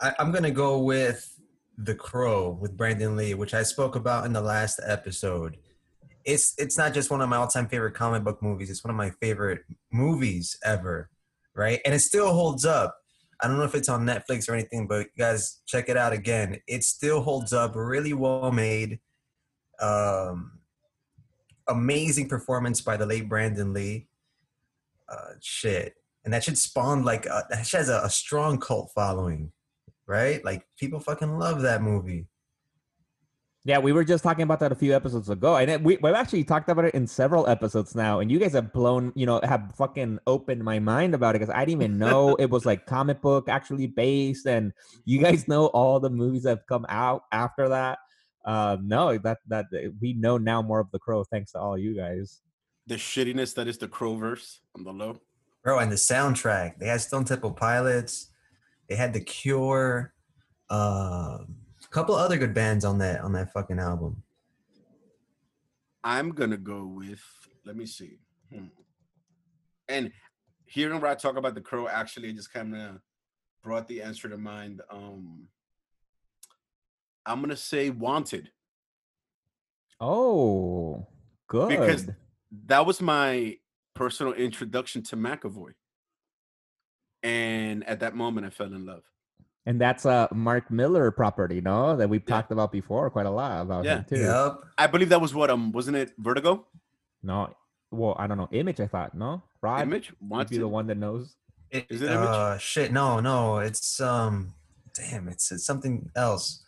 I, 0.00 0.12
I'm 0.18 0.32
gonna 0.32 0.50
go 0.50 0.80
with 0.80 1.38
The 1.78 1.94
Crow 1.94 2.50
with 2.60 2.76
Brandon 2.76 3.16
Lee, 3.16 3.34
which 3.34 3.54
I 3.54 3.62
spoke 3.62 3.96
about 3.96 4.26
in 4.26 4.32
the 4.32 4.40
last 4.40 4.80
episode. 4.86 5.56
It's 6.24 6.54
it's 6.58 6.76
not 6.76 6.92
just 6.92 7.10
one 7.10 7.20
of 7.20 7.28
my 7.28 7.36
all-time 7.36 7.68
favorite 7.68 7.94
comic 7.94 8.24
book 8.24 8.42
movies. 8.42 8.68
It's 8.68 8.84
one 8.84 8.90
of 8.90 8.96
my 8.96 9.10
favorite 9.20 9.62
movies 9.92 10.58
ever, 10.64 11.08
right? 11.54 11.80
And 11.84 11.94
it 11.94 12.00
still 12.00 12.32
holds 12.32 12.64
up. 12.64 12.96
I 13.40 13.48
don't 13.48 13.58
know 13.58 13.64
if 13.64 13.74
it's 13.74 13.88
on 13.88 14.06
Netflix 14.06 14.48
or 14.48 14.54
anything, 14.54 14.86
but 14.86 15.06
you 15.14 15.18
guys 15.18 15.60
check 15.66 15.88
it 15.88 15.96
out 15.96 16.12
again. 16.12 16.58
It 16.66 16.84
still 16.84 17.20
holds 17.20 17.52
up. 17.52 17.76
Really 17.76 18.14
well 18.14 18.50
made. 18.50 18.98
Um, 19.80 20.55
amazing 21.68 22.28
performance 22.28 22.80
by 22.80 22.96
the 22.96 23.06
late 23.06 23.28
Brandon 23.28 23.72
Lee. 23.72 24.08
Uh, 25.08 25.34
shit, 25.40 25.94
and 26.24 26.34
that 26.34 26.42
should 26.42 26.58
spawn 26.58 27.04
like 27.04 27.26
a, 27.26 27.44
that 27.50 27.66
has 27.68 27.88
a, 27.88 28.00
a 28.04 28.10
strong 28.10 28.58
cult 28.58 28.90
following, 28.94 29.52
right? 30.06 30.44
Like 30.44 30.66
people 30.78 30.98
fucking 30.98 31.38
love 31.38 31.62
that 31.62 31.82
movie. 31.82 32.26
Yeah, 33.66 33.78
we 33.78 33.92
were 33.92 34.04
just 34.04 34.22
talking 34.22 34.44
about 34.44 34.60
that 34.60 34.70
a 34.70 34.76
few 34.76 34.94
episodes 34.94 35.28
ago, 35.28 35.56
and 35.56 35.68
it, 35.68 35.82
we, 35.82 35.96
we've 36.00 36.14
actually 36.14 36.44
talked 36.44 36.68
about 36.68 36.84
it 36.84 36.94
in 36.94 37.04
several 37.04 37.48
episodes 37.48 37.96
now. 37.96 38.20
And 38.20 38.30
you 38.30 38.38
guys 38.38 38.52
have 38.52 38.72
blown, 38.72 39.12
you 39.16 39.26
know, 39.26 39.40
have 39.42 39.74
fucking 39.74 40.20
opened 40.28 40.62
my 40.62 40.78
mind 40.78 41.16
about 41.16 41.34
it 41.34 41.40
because 41.40 41.52
I 41.52 41.64
didn't 41.64 41.82
even 41.82 41.98
know 41.98 42.34
it 42.38 42.48
was 42.48 42.64
like 42.64 42.86
comic 42.86 43.20
book 43.20 43.48
actually 43.48 43.88
based. 43.88 44.46
And 44.46 44.72
you 45.04 45.20
guys 45.20 45.48
know 45.48 45.66
all 45.66 45.98
the 45.98 46.08
movies 46.08 46.44
that 46.44 46.50
have 46.50 46.66
come 46.68 46.86
out 46.88 47.24
after 47.32 47.68
that. 47.70 47.98
Uh, 48.46 48.76
no, 48.80 49.18
that 49.18 49.38
that 49.48 49.66
we 50.00 50.12
know 50.14 50.38
now 50.38 50.62
more 50.62 50.78
of 50.78 50.90
the 50.92 50.98
Crow 51.00 51.24
thanks 51.24 51.52
to 51.52 51.58
all 51.58 51.76
you 51.76 51.96
guys. 51.96 52.40
the 52.86 52.94
shittiness 52.94 53.52
that 53.56 53.66
is 53.66 53.78
the 53.78 53.88
Crowverse 53.88 54.58
on 54.76 54.84
the 54.84 54.92
low. 54.92 55.18
Bro, 55.64 55.80
and 55.80 55.90
the 55.90 55.96
soundtrack. 55.96 56.78
They 56.78 56.86
had 56.86 57.00
Stone 57.00 57.24
Temple 57.24 57.50
Pilots. 57.50 58.30
They 58.88 58.94
had 58.94 59.12
The 59.12 59.20
Cure. 59.20 60.14
Um, 60.70 61.56
a 61.84 61.88
couple 61.90 62.14
other 62.14 62.38
good 62.38 62.54
bands 62.54 62.84
on 62.84 62.98
that 62.98 63.20
on 63.22 63.32
that 63.32 63.52
fucking 63.52 63.80
album. 63.80 64.22
I'm 66.04 66.30
gonna 66.30 66.56
go 66.56 66.86
with. 66.86 67.22
Let 67.64 67.76
me 67.76 67.86
see. 67.86 68.20
Hmm. 68.52 68.66
And 69.88 70.12
hearing 70.66 71.00
Rod 71.00 71.18
talk 71.18 71.36
about 71.36 71.54
the 71.56 71.60
crow 71.60 71.88
actually 71.88 72.32
just 72.32 72.52
kind 72.52 72.76
of 72.76 73.00
brought 73.62 73.88
the 73.88 74.02
answer 74.02 74.28
to 74.28 74.36
mind. 74.36 74.82
Um, 74.90 75.48
I'm 77.26 77.40
gonna 77.40 77.56
say 77.56 77.90
wanted 77.90 78.50
Oh, 80.00 81.06
good. 81.48 81.68
because 81.70 82.06
that 82.66 82.84
was 82.86 83.00
my 83.00 83.56
personal 83.94 84.32
introduction 84.34 85.02
to 85.04 85.16
McAvoy. 85.16 85.72
And 87.22 87.82
at 87.88 88.00
that 88.00 88.14
moment, 88.14 88.46
I 88.46 88.50
fell 88.50 88.66
in 88.72 88.84
love. 88.86 89.02
and 89.68 89.80
that's 89.80 90.04
a 90.04 90.28
Mark 90.32 90.70
Millar 90.70 91.10
property, 91.10 91.60
no? 91.60 91.96
That 91.96 92.08
we've 92.08 92.22
Yeah. 92.24 92.36
talked 92.36 92.52
about 92.52 92.70
before 92.70 93.10
quite 93.10 93.26
a 93.26 93.30
lot 93.30 93.62
about 93.62 93.84
Yeah. 93.84 93.96
him 93.98 94.04
too. 94.04 94.20
Yup. 94.20 94.62
I 94.78 94.86
believe 94.86 95.08
that 95.08 95.20
was 95.20 95.34
what 95.34 95.50
um 95.50 95.72
wasn't 95.72 95.96
it 95.96 96.12
Vertigo 96.18 96.68
No, 97.24 97.52
well, 97.90 98.14
I 98.16 98.28
don't 98.28 98.38
know. 98.38 98.48
Image, 98.52 98.78
I 98.78 98.86
thought, 98.86 99.14
no? 99.14 99.42
Rod, 99.60 99.80
image 99.82 100.12
would 100.20 100.30
wanted 100.30 100.50
be 100.50 100.58
the 100.58 100.68
one 100.68 100.86
that 100.86 100.98
knows. 100.98 101.34
It, 101.70 101.86
Is 101.90 102.00
it 102.00 102.10
Image? 102.12 102.28
uh, 102.28 102.58
shit, 102.58 102.92
no, 102.92 103.18
no. 103.18 103.58
It's 103.58 104.00
um 104.00 104.54
damn, 104.94 105.26
it's, 105.26 105.50
it's 105.50 105.64
something 105.66 106.10
else. 106.14 106.62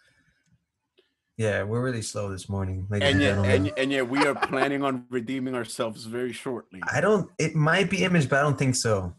Yeah, 1.38 1.62
we're 1.62 1.80
really 1.80 2.02
slow 2.02 2.30
this 2.30 2.48
morning, 2.48 2.86
ladies 2.90 3.08
and 3.08 3.14
and, 3.14 3.22
yet 3.22 3.28
gentlemen. 3.30 3.66
and, 3.68 3.78
and 3.78 3.92
yet 3.92 4.08
we 4.08 4.18
are 4.26 4.34
planning 4.34 4.82
on 4.82 5.04
redeeming 5.08 5.54
ourselves 5.54 6.04
very 6.04 6.32
shortly. 6.32 6.82
I 6.92 7.00
don't 7.00 7.30
it 7.38 7.54
might 7.54 7.88
be 7.88 8.02
image, 8.04 8.28
but 8.28 8.40
I 8.40 8.42
don't 8.42 8.58
think 8.58 8.74
so. 8.74 9.14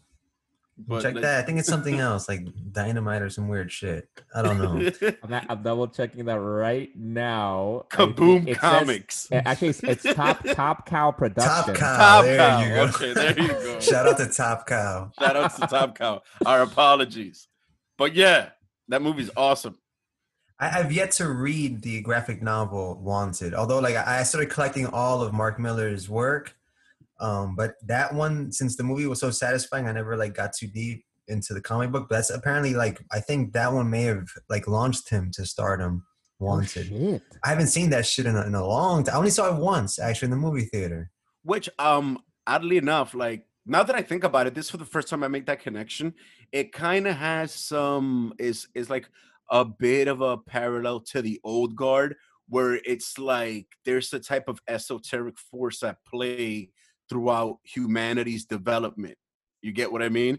But 0.76 1.02
Check 1.02 1.14
let's- 1.14 1.24
that. 1.26 1.42
I 1.42 1.46
think 1.46 1.58
it's 1.58 1.68
something 1.68 1.98
else, 1.98 2.28
like 2.28 2.46
dynamite 2.72 3.22
or 3.22 3.30
some 3.30 3.48
weird 3.48 3.72
shit. 3.72 4.08
I 4.34 4.42
don't 4.42 4.58
know. 4.58 4.90
I'm, 5.22 5.30
not, 5.30 5.46
I'm 5.48 5.62
double 5.62 5.88
checking 5.88 6.24
that 6.26 6.38
right 6.40 6.90
now. 6.94 7.84
I 7.92 7.96
think 7.96 8.16
Kaboom 8.16 8.42
it 8.48 8.54
says- 8.54 8.56
Comics. 8.58 9.28
uh, 9.32 9.42
actually, 9.46 9.68
it's, 9.68 9.82
it's 9.82 10.02
Top 10.14 10.42
Top 10.52 10.86
Cow 10.86 11.10
Production. 11.12 11.74
Top 11.74 11.74
Cow. 11.74 11.96
Top 11.96 12.24
there 12.24 12.36
Cow. 12.38 12.60
you 12.60 12.68
go. 12.74 12.82
Okay, 12.84 13.12
there 13.14 13.40
you 13.40 13.48
go. 13.48 13.80
Shout 13.80 14.06
out 14.06 14.18
to 14.18 14.26
Top 14.26 14.66
Cow. 14.66 15.10
Shout 15.18 15.36
out 15.36 15.54
to 15.56 15.66
Top 15.66 15.96
Cow. 15.98 16.22
Our 16.46 16.62
apologies. 16.62 17.48
But 17.98 18.14
yeah, 18.14 18.50
that 18.88 19.00
movie's 19.02 19.30
awesome. 19.36 19.76
I, 20.60 20.78
I've 20.78 20.92
yet 20.92 21.10
to 21.12 21.28
read 21.28 21.82
the 21.82 22.02
graphic 22.02 22.42
novel 22.42 23.00
Wanted, 23.02 23.54
although 23.54 23.80
like 23.80 23.96
I 23.96 24.20
I 24.20 24.22
started 24.22 24.50
collecting 24.50 24.86
all 24.86 25.22
of 25.22 25.32
Mark 25.32 25.58
Millar's 25.58 26.08
work. 26.08 26.54
Um, 27.18 27.54
but 27.54 27.74
that 27.86 28.14
one, 28.14 28.50
since 28.52 28.76
the 28.76 28.82
movie 28.82 29.06
was 29.06 29.20
so 29.20 29.30
satisfying, 29.30 29.86
I 29.86 29.92
never 29.92 30.16
like 30.16 30.34
got 30.34 30.54
too 30.54 30.66
deep 30.66 31.04
into 31.28 31.52
the 31.52 31.60
comic 31.60 31.90
book. 31.90 32.06
But 32.08 32.16
that's 32.16 32.30
apparently 32.30 32.74
like 32.74 33.00
I 33.10 33.20
think 33.20 33.52
that 33.54 33.72
one 33.72 33.90
may 33.90 34.04
have 34.04 34.28
like 34.48 34.68
launched 34.68 35.08
him 35.08 35.30
to 35.34 35.46
stardom. 35.46 36.04
Oh, 36.40 36.46
Wanted. 36.46 36.86
shit. 36.86 37.22
I 37.44 37.48
haven't 37.50 37.66
seen 37.66 37.90
that 37.90 38.06
shit 38.06 38.24
in 38.24 38.34
a, 38.34 38.46
in 38.46 38.54
a 38.54 38.66
long 38.66 39.04
time. 39.04 39.14
I 39.14 39.18
only 39.18 39.30
saw 39.30 39.54
it 39.54 39.60
once 39.60 39.98
actually 39.98 40.26
in 40.26 40.30
the 40.30 40.36
movie 40.38 40.64
theater. 40.64 41.10
Which 41.42 41.68
um 41.78 42.18
oddly 42.46 42.78
enough, 42.78 43.14
like 43.14 43.46
now 43.66 43.82
that 43.82 43.94
I 43.94 44.02
think 44.02 44.24
about 44.24 44.46
it, 44.46 44.54
this 44.54 44.66
is 44.66 44.70
for 44.70 44.78
the 44.78 44.86
first 44.86 45.08
time 45.08 45.22
I 45.22 45.28
make 45.28 45.46
that 45.46 45.60
connection. 45.60 46.14
It 46.52 46.72
kind 46.72 47.06
of 47.06 47.16
has 47.16 47.52
some 47.52 48.32
is 48.38 48.68
is 48.74 48.88
like 48.88 49.10
a 49.50 49.64
bit 49.64 50.08
of 50.08 50.20
a 50.20 50.38
parallel 50.38 51.00
to 51.00 51.22
the 51.22 51.40
old 51.44 51.76
guard, 51.76 52.16
where 52.48 52.74
it's 52.84 53.18
like 53.18 53.66
there's 53.84 54.12
a 54.12 54.20
type 54.20 54.48
of 54.48 54.60
esoteric 54.68 55.38
force 55.38 55.82
at 55.82 56.04
play 56.04 56.70
throughout 57.08 57.58
humanity's 57.64 58.44
development. 58.44 59.16
You 59.62 59.72
get 59.72 59.92
what 59.92 60.02
I 60.02 60.08
mean? 60.08 60.38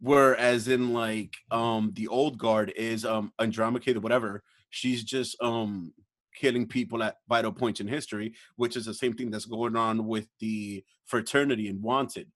Whereas 0.00 0.68
in 0.68 0.92
like 0.94 1.36
um 1.50 1.92
the 1.94 2.08
old 2.08 2.38
guard 2.38 2.72
is 2.74 3.04
um 3.04 3.32
Andromache 3.38 3.96
or 3.96 4.00
whatever, 4.00 4.42
she's 4.70 5.04
just 5.04 5.36
um 5.42 5.92
killing 6.34 6.66
people 6.66 7.02
at 7.02 7.16
vital 7.28 7.52
points 7.52 7.80
in 7.80 7.88
history, 7.88 8.34
which 8.56 8.76
is 8.76 8.86
the 8.86 8.94
same 8.94 9.12
thing 9.12 9.30
that's 9.30 9.44
going 9.44 9.76
on 9.76 10.06
with 10.06 10.26
the 10.38 10.82
fraternity 11.06 11.68
and 11.68 11.82
Wanted. 11.82 12.28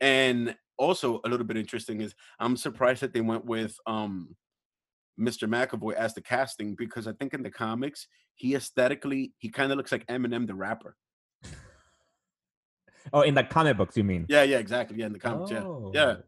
And 0.00 0.54
also 0.78 1.20
a 1.24 1.28
little 1.28 1.46
bit 1.46 1.56
interesting 1.56 2.00
is 2.00 2.14
I'm 2.38 2.56
surprised 2.56 3.02
that 3.02 3.12
they 3.12 3.20
went 3.22 3.44
with 3.44 3.74
um 3.86 4.36
Mr. 5.18 5.48
McAvoy 5.48 5.94
as 5.94 6.14
the 6.14 6.20
casting 6.20 6.74
because 6.74 7.06
I 7.06 7.12
think 7.12 7.34
in 7.34 7.42
the 7.42 7.50
comics 7.50 8.06
he 8.34 8.54
aesthetically 8.54 9.32
he 9.38 9.48
kind 9.48 9.70
of 9.72 9.76
looks 9.78 9.92
like 9.92 10.06
Eminem 10.06 10.46
the 10.46 10.54
rapper. 10.54 10.96
Oh, 13.12 13.22
in 13.22 13.34
the 13.34 13.42
comic 13.42 13.76
books, 13.76 13.96
you 13.96 14.04
mean? 14.04 14.26
Yeah, 14.28 14.42
yeah, 14.42 14.58
exactly. 14.58 14.98
Yeah, 14.98 15.06
in 15.06 15.12
the 15.14 15.18
comics. 15.18 15.50
Yeah, 15.50 15.64
yeah. 15.94 16.02
Oh. 16.02 16.22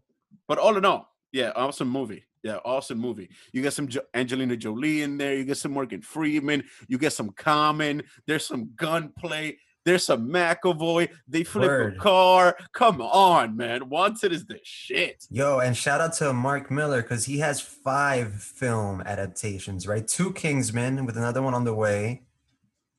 But 0.48 0.58
all 0.58 0.76
in 0.76 0.84
all, 0.84 1.06
yeah, 1.30 1.52
awesome 1.54 1.88
movie. 1.88 2.24
Yeah, 2.42 2.56
awesome 2.64 2.98
movie. 2.98 3.28
You 3.52 3.62
get 3.62 3.72
some 3.72 3.86
jo- 3.86 4.02
Angelina 4.14 4.56
Jolie 4.56 5.02
in 5.02 5.16
there. 5.16 5.36
You 5.36 5.44
get 5.44 5.58
some 5.58 5.72
Morgan 5.72 6.02
Freeman. 6.02 6.64
You 6.88 6.98
get 6.98 7.12
some 7.12 7.30
Common. 7.30 8.02
There's 8.26 8.46
some 8.46 8.70
gunplay. 8.74 9.58
There's 9.84 10.04
some 10.04 10.28
McAvoy. 10.28 11.08
They 11.26 11.44
flip 11.44 11.68
Word. 11.68 11.94
a 11.96 11.98
car. 11.98 12.56
Come 12.72 13.00
on, 13.00 13.56
man. 13.56 13.88
Wanted 13.88 14.32
is 14.32 14.46
the 14.46 14.60
shit. 14.62 15.26
Yo, 15.30 15.58
and 15.58 15.76
shout 15.76 16.00
out 16.00 16.12
to 16.14 16.32
Mark 16.32 16.70
Millar 16.70 17.02
because 17.02 17.24
he 17.24 17.38
has 17.38 17.60
five 17.60 18.34
film 18.34 19.00
adaptations, 19.02 19.88
right? 19.88 20.06
Two 20.06 20.32
Kingsmen 20.32 21.04
with 21.04 21.16
another 21.16 21.42
one 21.42 21.54
on 21.54 21.64
the 21.64 21.74
way, 21.74 22.22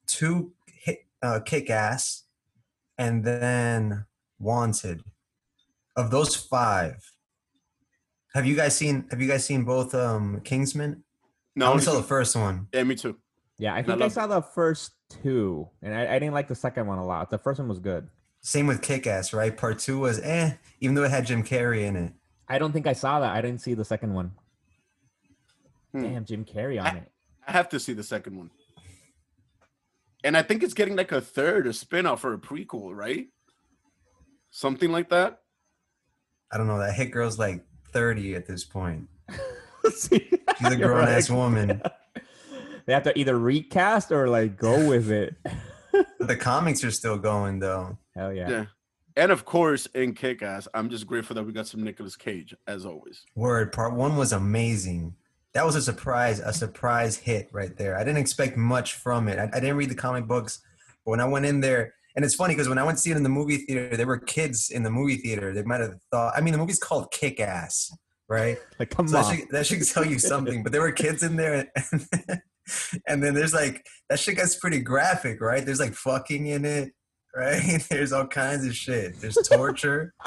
two 0.07 0.51
uh, 1.21 1.39
Kick 1.39 1.69
Ass, 1.69 2.23
and 2.97 3.23
then 3.23 4.05
Wanted. 4.39 5.01
Of 5.95 6.11
those 6.11 6.35
five, 6.35 6.95
have 8.33 8.45
you 8.45 8.55
guys 8.55 8.75
seen? 8.75 9.05
Have 9.11 9.21
you 9.21 9.27
guys 9.27 9.45
seen 9.45 9.63
both 9.63 9.93
um 9.93 10.41
Kingsman? 10.43 11.03
No, 11.55 11.67
I 11.67 11.69
only 11.69 11.73
only 11.81 11.85
saw 11.85 11.95
the 11.95 12.07
first 12.07 12.35
one. 12.35 12.67
yeah, 12.73 12.83
me 12.83 12.95
too. 12.95 13.15
Yeah, 13.59 13.75
I 13.75 13.79
And 13.79 13.85
I 13.85 13.89
think 13.89 14.01
I, 14.01 14.03
love 14.05 14.11
saw 14.11 14.27
the 14.27 14.41
first 14.41 14.93
two, 15.21 15.67
and 15.81 15.93
I, 15.93 16.15
I 16.15 16.19
didn't 16.19 16.33
like 16.33 16.47
the 16.47 16.55
second 16.55 16.87
one 16.87 16.97
a 16.97 17.05
lot. 17.05 17.29
The 17.29 17.37
first 17.37 17.59
one 17.59 17.67
was 17.67 17.79
good. 17.79 18.07
Same 18.41 18.67
with 18.67 18.81
Kick 18.81 19.07
Ass, 19.07 19.33
right? 19.33 19.55
Part 19.55 19.79
two 19.79 19.99
was 19.99 20.19
eh, 20.19 20.53
even 20.81 20.95
though 20.95 21.03
it 21.03 21.11
had 21.11 21.25
Jim 21.25 21.43
Carrey 21.43 21.83
in 21.83 21.95
it. 21.95 22.13
I 22.47 22.59
don't 22.59 22.71
think 22.73 22.87
I 22.87 22.93
saw 22.93 23.19
that. 23.21 23.33
I 23.33 23.41
didn't 23.41 23.61
see 23.61 23.73
the 23.73 23.85
second 23.85 24.13
one. 24.13 24.31
Hmm. 25.93 26.01
Damn, 26.03 26.25
Jim 26.25 26.43
Carrey 26.45 26.79
on 26.79 26.87
I- 26.87 26.97
it. 26.97 27.11
I 27.47 27.51
have 27.51 27.67
to 27.69 27.79
see 27.79 27.91
the 27.93 28.03
second 28.03 28.37
one. 28.37 28.49
And 30.23 30.37
I 30.37 30.41
think 30.43 30.63
it's 30.63 30.73
getting 30.73 30.95
like 30.95 31.11
a 31.11 31.19
third, 31.19 31.67
a 31.67 31.73
spin-off 31.73 32.23
or 32.23 32.33
a 32.33 32.37
prequel, 32.37 32.95
right? 32.95 33.27
Something 34.51 34.91
like 34.93 35.09
that. 35.09 35.41
I 36.51 36.57
don't 36.57 36.67
know. 36.67 36.79
That 36.79 36.93
hit 36.93 37.11
girl's 37.11 37.37
like 37.39 37.65
thirty 37.91 38.35
at 38.35 38.45
this 38.45 38.63
point. 38.63 39.09
See, 39.93 40.29
She's 40.59 40.67
a 40.67 40.77
you're 40.77 40.87
grown 40.87 41.07
ass 41.09 41.29
right. 41.29 41.35
woman. 41.35 41.81
They 42.85 42.93
have 42.93 43.03
to 43.03 43.17
either 43.17 43.37
recast 43.37 44.11
or 44.11 44.27
like 44.27 44.57
go 44.57 44.87
with 44.87 45.09
it. 45.11 45.35
The 46.19 46.35
comics 46.35 46.83
are 46.83 46.89
still 46.89 47.17
going 47.19 47.59
though. 47.59 47.97
Hell 48.15 48.33
yeah. 48.33 48.49
Yeah. 48.49 48.65
And 49.15 49.31
of 49.31 49.45
course, 49.45 49.85
in 49.93 50.13
Kick 50.15 50.41
Ass, 50.41 50.67
I'm 50.73 50.89
just 50.89 51.05
grateful 51.05 51.35
that 51.35 51.43
we 51.43 51.51
got 51.51 51.67
some 51.67 51.83
Nicolas 51.83 52.15
Cage, 52.15 52.55
as 52.65 52.83
always. 52.83 53.23
Word, 53.35 53.71
part 53.71 53.93
one 53.93 54.15
was 54.17 54.31
amazing. 54.33 55.13
That 55.53 55.65
was 55.65 55.75
a 55.75 55.81
surprise, 55.83 56.39
a 56.39 56.51
surprise 56.51 57.15
hit 57.17 57.47
right 57.51 57.77
there. 57.77 57.95
I 57.95 58.03
didn't 58.03 58.17
expect 58.17 58.57
much 58.57 58.95
from 58.95 59.27
it. 59.27 59.37
I, 59.37 59.43
I 59.55 59.59
didn't 59.59 59.75
read 59.77 59.89
the 59.91 59.95
comic 59.95 60.25
books, 60.25 60.61
but 61.05 61.11
when 61.11 61.19
I 61.19 61.25
went 61.25 61.45
in 61.45 61.59
there, 61.59 61.93
and 62.15 62.25
it's 62.25 62.33
funny 62.35 62.55
because 62.55 62.69
when 62.69 62.79
I 62.79 62.83
went 62.83 62.97
to 62.97 63.01
see 63.03 63.11
it 63.11 63.17
in 63.17 63.23
the 63.23 63.29
movie 63.29 63.57
theater, 63.57 63.95
there 63.95 64.07
were 64.07 64.17
kids 64.17 64.71
in 64.71 64.81
the 64.81 64.89
movie 64.89 65.17
theater. 65.17 65.53
They 65.53 65.61
might 65.63 65.81
have 65.81 65.99
thought, 66.09 66.33
I 66.35 66.41
mean, 66.41 66.53
the 66.53 66.57
movie's 66.59 66.79
called 66.79 67.11
Kick 67.11 67.39
Ass, 67.39 67.95
right? 68.27 68.57
Like, 68.79 68.89
come 68.89 69.07
So 69.07 69.17
that 69.17 69.25
on. 69.25 69.35
should, 69.37 69.49
that 69.51 69.67
should 69.67 69.87
tell 69.87 70.05
you 70.05 70.17
something. 70.17 70.63
But 70.63 70.71
there 70.71 70.81
were 70.81 70.91
kids 70.91 71.21
in 71.21 71.35
there, 71.35 71.69
and, 71.75 72.07
and 73.07 73.23
then 73.23 73.33
there's 73.33 73.53
like 73.53 73.85
that 74.09 74.19
shit 74.19 74.37
gets 74.37 74.55
pretty 74.55 74.81
graphic, 74.81 75.41
right? 75.41 75.65
There's 75.65 75.79
like 75.79 75.93
fucking 75.93 76.47
in 76.47 76.65
it, 76.65 76.93
right? 77.35 77.85
There's 77.89 78.13
all 78.13 78.27
kinds 78.27 78.65
of 78.65 78.75
shit. 78.75 79.19
There's 79.19 79.37
torture. 79.49 80.13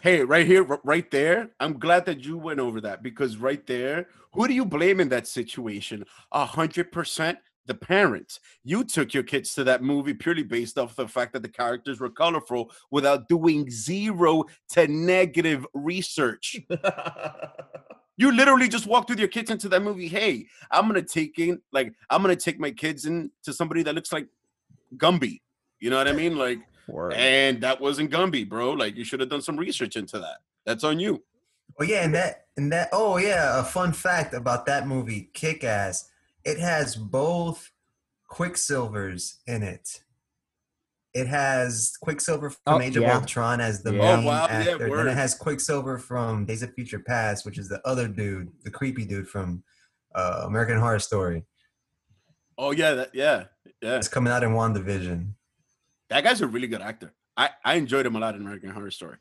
Hey, 0.00 0.22
right 0.22 0.46
here, 0.46 0.62
right 0.84 1.10
there. 1.10 1.50
I'm 1.58 1.76
glad 1.76 2.06
that 2.06 2.24
you 2.24 2.38
went 2.38 2.60
over 2.60 2.80
that 2.82 3.02
because 3.02 3.36
right 3.36 3.66
there, 3.66 4.06
who 4.32 4.46
do 4.46 4.54
you 4.54 4.64
blame 4.64 5.00
in 5.00 5.08
that 5.08 5.26
situation? 5.26 6.04
A 6.30 6.46
hundred 6.46 6.92
percent 6.92 7.38
the 7.68 7.74
parents. 7.74 8.40
You 8.64 8.82
took 8.82 9.14
your 9.14 9.22
kids 9.22 9.54
to 9.54 9.64
that 9.64 9.82
movie 9.82 10.14
purely 10.14 10.42
based 10.42 10.78
off 10.78 10.96
the 10.96 11.06
fact 11.06 11.34
that 11.34 11.42
the 11.42 11.48
characters 11.48 12.00
were 12.00 12.10
colorful 12.10 12.72
without 12.90 13.28
doing 13.28 13.70
zero 13.70 14.44
to 14.70 14.88
negative 14.88 15.64
research. 15.74 16.56
You 18.18 18.32
literally 18.32 18.68
just 18.68 18.86
walked 18.86 19.10
with 19.10 19.20
your 19.20 19.28
kids 19.28 19.48
into 19.48 19.68
that 19.68 19.80
movie. 19.80 20.08
Hey, 20.08 20.46
I'm 20.72 20.88
gonna 20.88 21.02
take 21.02 21.38
in 21.38 21.62
like 21.72 21.94
I'm 22.10 22.20
gonna 22.20 22.34
take 22.34 22.58
my 22.58 22.72
kids 22.72 23.06
in 23.06 23.30
to 23.44 23.52
somebody 23.52 23.84
that 23.84 23.94
looks 23.94 24.12
like 24.12 24.26
Gumby. 24.96 25.40
You 25.78 25.90
know 25.90 25.98
what 25.98 26.08
I 26.08 26.12
mean? 26.12 26.36
Like, 26.36 26.58
Word. 26.88 27.12
and 27.12 27.60
that 27.60 27.80
wasn't 27.80 28.10
Gumby, 28.10 28.48
bro. 28.48 28.72
Like, 28.72 28.96
you 28.96 29.04
should 29.04 29.20
have 29.20 29.28
done 29.28 29.40
some 29.40 29.56
research 29.56 29.94
into 29.94 30.18
that. 30.18 30.38
That's 30.66 30.82
on 30.82 30.98
you. 30.98 31.22
Oh 31.80 31.84
yeah, 31.84 32.04
and 32.04 32.12
that 32.16 32.46
and 32.56 32.72
that. 32.72 32.88
Oh 32.92 33.18
yeah, 33.18 33.60
a 33.60 33.62
fun 33.62 33.92
fact 33.92 34.34
about 34.34 34.66
that 34.66 34.88
movie, 34.88 35.30
Kick 35.32 35.62
Ass. 35.62 36.10
It 36.44 36.58
has 36.58 36.96
both 36.96 37.70
Quicksilvers 38.28 39.36
in 39.46 39.62
it. 39.62 40.02
It 41.14 41.26
has 41.26 41.96
Quicksilver 42.02 42.50
from 42.50 42.58
Oh, 42.66 42.80
Age 42.80 42.96
of 42.96 43.02
yeah. 43.02 43.16
Ultron 43.16 43.60
as 43.60 43.82
the 43.82 43.92
Yeah. 43.94 44.16
main 44.16 44.24
Oh, 44.24 44.28
wow, 44.28 44.46
yeah, 44.46 44.58
actor. 44.72 44.96
then 44.96 45.08
it 45.08 45.14
has 45.14 45.34
Quicksilver 45.34 45.98
from 45.98 46.44
Days 46.44 46.62
of 46.62 46.72
Future 46.74 46.98
Past, 46.98 47.46
which 47.46 47.58
is 47.58 47.68
the 47.68 47.80
other 47.86 48.06
dude, 48.08 48.50
the 48.62 48.70
creepy 48.70 49.04
dude 49.06 49.28
from 49.28 49.62
uh, 50.14 50.42
American 50.46 50.78
Horror 50.78 50.98
Story. 50.98 51.44
Oh 52.58 52.72
yeah, 52.72 52.92
that, 52.94 53.14
yeah, 53.14 53.44
yeah. 53.80 53.96
It's 53.96 54.08
coming 54.08 54.32
out 54.32 54.42
in 54.42 54.50
WandaVision. 54.50 55.32
That 56.10 56.24
guy's 56.24 56.40
a 56.40 56.46
really 56.46 56.66
good 56.66 56.80
actor. 56.82 57.14
I 57.36 57.50
I 57.64 57.74
enjoyed 57.74 58.04
him 58.04 58.16
a 58.16 58.18
lot 58.18 58.34
in 58.34 58.40
American 58.40 58.70
Horror 58.70 58.90
Story. 58.90 59.16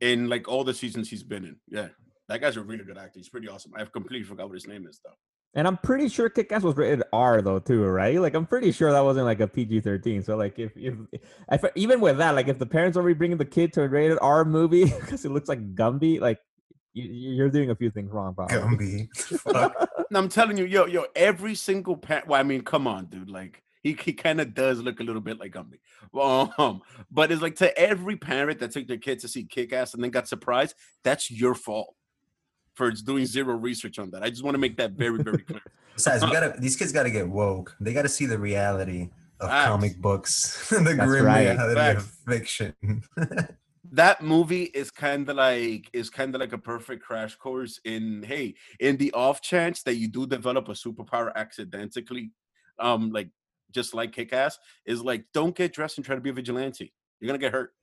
In 0.00 0.28
like 0.28 0.46
all 0.48 0.62
the 0.64 0.74
seasons 0.74 1.08
he's 1.10 1.22
been 1.22 1.44
in, 1.44 1.56
yeah, 1.68 1.88
that 2.28 2.40
guy's 2.40 2.56
a 2.56 2.62
really 2.62 2.84
good 2.84 2.98
actor. 2.98 3.18
He's 3.18 3.28
pretty 3.28 3.48
awesome. 3.48 3.72
I've 3.76 3.92
completely 3.92 4.24
forgot 4.24 4.46
what 4.48 4.54
his 4.54 4.66
name 4.68 4.86
is 4.86 5.00
though. 5.04 5.14
And 5.54 5.66
I'm 5.66 5.76
pretty 5.76 6.08
sure 6.08 6.30
Kick-Ass 6.30 6.62
was 6.62 6.76
rated 6.76 7.02
R 7.12 7.42
though 7.42 7.58
too, 7.58 7.84
right? 7.84 8.18
Like 8.18 8.34
I'm 8.34 8.46
pretty 8.46 8.72
sure 8.72 8.90
that 8.90 9.04
wasn't 9.04 9.26
like 9.26 9.40
a 9.40 9.46
PG-13. 9.46 10.24
So 10.24 10.36
like 10.36 10.58
if 10.58 10.72
if, 10.76 10.94
if 11.50 11.64
even 11.74 12.00
with 12.00 12.18
that, 12.18 12.34
like 12.34 12.48
if 12.48 12.58
the 12.58 12.66
parents 12.66 12.96
are 12.96 13.14
bringing 13.14 13.36
the 13.36 13.44
kid 13.44 13.72
to 13.74 13.82
a 13.82 13.88
rated 13.88 14.18
R 14.22 14.44
movie 14.44 14.84
because 15.00 15.24
it 15.24 15.30
looks 15.30 15.48
like 15.48 15.74
Gumby, 15.74 16.20
like 16.20 16.38
you, 16.94 17.04
you're 17.04 17.50
doing 17.50 17.70
a 17.70 17.74
few 17.74 17.90
things 17.90 18.10
wrong, 18.10 18.34
probably. 18.34 18.56
Gumby. 18.56 19.08
Fuck. 19.40 19.88
I'm 20.14 20.28
telling 20.28 20.56
you, 20.56 20.64
yo, 20.64 20.86
yo, 20.86 21.04
every 21.14 21.54
single 21.54 21.96
parent. 21.96 22.28
Well, 22.28 22.40
I 22.40 22.42
mean, 22.42 22.62
come 22.62 22.86
on, 22.86 23.06
dude. 23.06 23.30
Like 23.30 23.62
he, 23.82 23.92
he 23.92 24.12
kind 24.14 24.40
of 24.40 24.54
does 24.54 24.80
look 24.80 25.00
a 25.00 25.04
little 25.04 25.20
bit 25.20 25.38
like 25.38 25.52
Gumby. 25.52 25.80
Um, 26.58 26.82
but 27.10 27.30
it's 27.30 27.42
like 27.42 27.56
to 27.56 27.76
every 27.78 28.16
parent 28.16 28.60
that 28.60 28.72
took 28.72 28.86
their 28.86 28.96
kid 28.96 29.20
to 29.20 29.28
see 29.28 29.44
Kick 29.44 29.72
Ass 29.72 29.94
and 29.94 30.02
then 30.02 30.10
got 30.10 30.28
surprised, 30.28 30.74
that's 31.04 31.30
your 31.30 31.54
fault 31.54 31.94
for 32.74 32.90
doing 32.90 33.26
zero 33.26 33.54
research 33.54 33.98
on 33.98 34.10
that. 34.10 34.22
I 34.22 34.30
just 34.30 34.42
want 34.42 34.54
to 34.54 34.58
make 34.58 34.76
that 34.78 34.92
very, 34.92 35.22
very 35.22 35.38
clear. 35.42 35.60
Besides, 35.94 36.24
we 36.24 36.32
gotta 36.32 36.54
these 36.58 36.76
kids 36.76 36.90
gotta 36.92 37.10
get 37.10 37.28
woke. 37.28 37.76
They 37.80 37.92
gotta 37.92 38.08
see 38.08 38.26
the 38.26 38.38
reality 38.38 39.10
of 39.40 39.50
Facts. 39.50 39.68
comic 39.68 39.96
books, 39.98 40.68
the 40.70 40.78
That's 40.80 40.96
grim 41.06 41.24
right. 41.26 41.48
reality 41.50 41.74
Facts. 41.74 42.04
of 42.04 42.10
fiction. 42.26 42.74
that 43.92 44.22
movie 44.22 44.64
is 44.74 44.90
kind 44.90 45.28
of 45.28 45.36
like 45.36 45.90
is 45.92 46.08
kind 46.08 46.34
of 46.34 46.40
like 46.40 46.54
a 46.54 46.58
perfect 46.58 47.02
crash 47.02 47.36
course 47.36 47.78
in 47.84 48.22
hey 48.26 48.54
in 48.80 48.96
the 48.96 49.12
off 49.12 49.42
chance 49.42 49.82
that 49.82 49.96
you 49.96 50.08
do 50.08 50.26
develop 50.26 50.68
a 50.68 50.72
superpower 50.72 51.30
accidentally 51.34 52.30
um 52.78 53.10
like 53.10 53.28
just 53.70 53.92
like 53.92 54.10
kick-ass 54.12 54.58
is 54.86 55.02
like 55.02 55.26
don't 55.34 55.54
get 55.54 55.74
dressed 55.74 55.98
and 55.98 56.06
try 56.06 56.14
to 56.14 56.22
be 56.22 56.30
a 56.30 56.32
vigilante 56.32 56.90
you're 57.20 57.26
gonna 57.26 57.38
get 57.38 57.52
hurt 57.52 57.74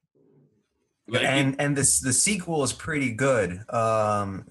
Like, 1.07 1.23
and 1.25 1.55
and 1.59 1.75
this 1.77 1.99
the 1.99 2.13
sequel 2.13 2.63
is 2.63 2.73
pretty 2.73 3.11
good. 3.11 3.61
Um, 3.69 4.47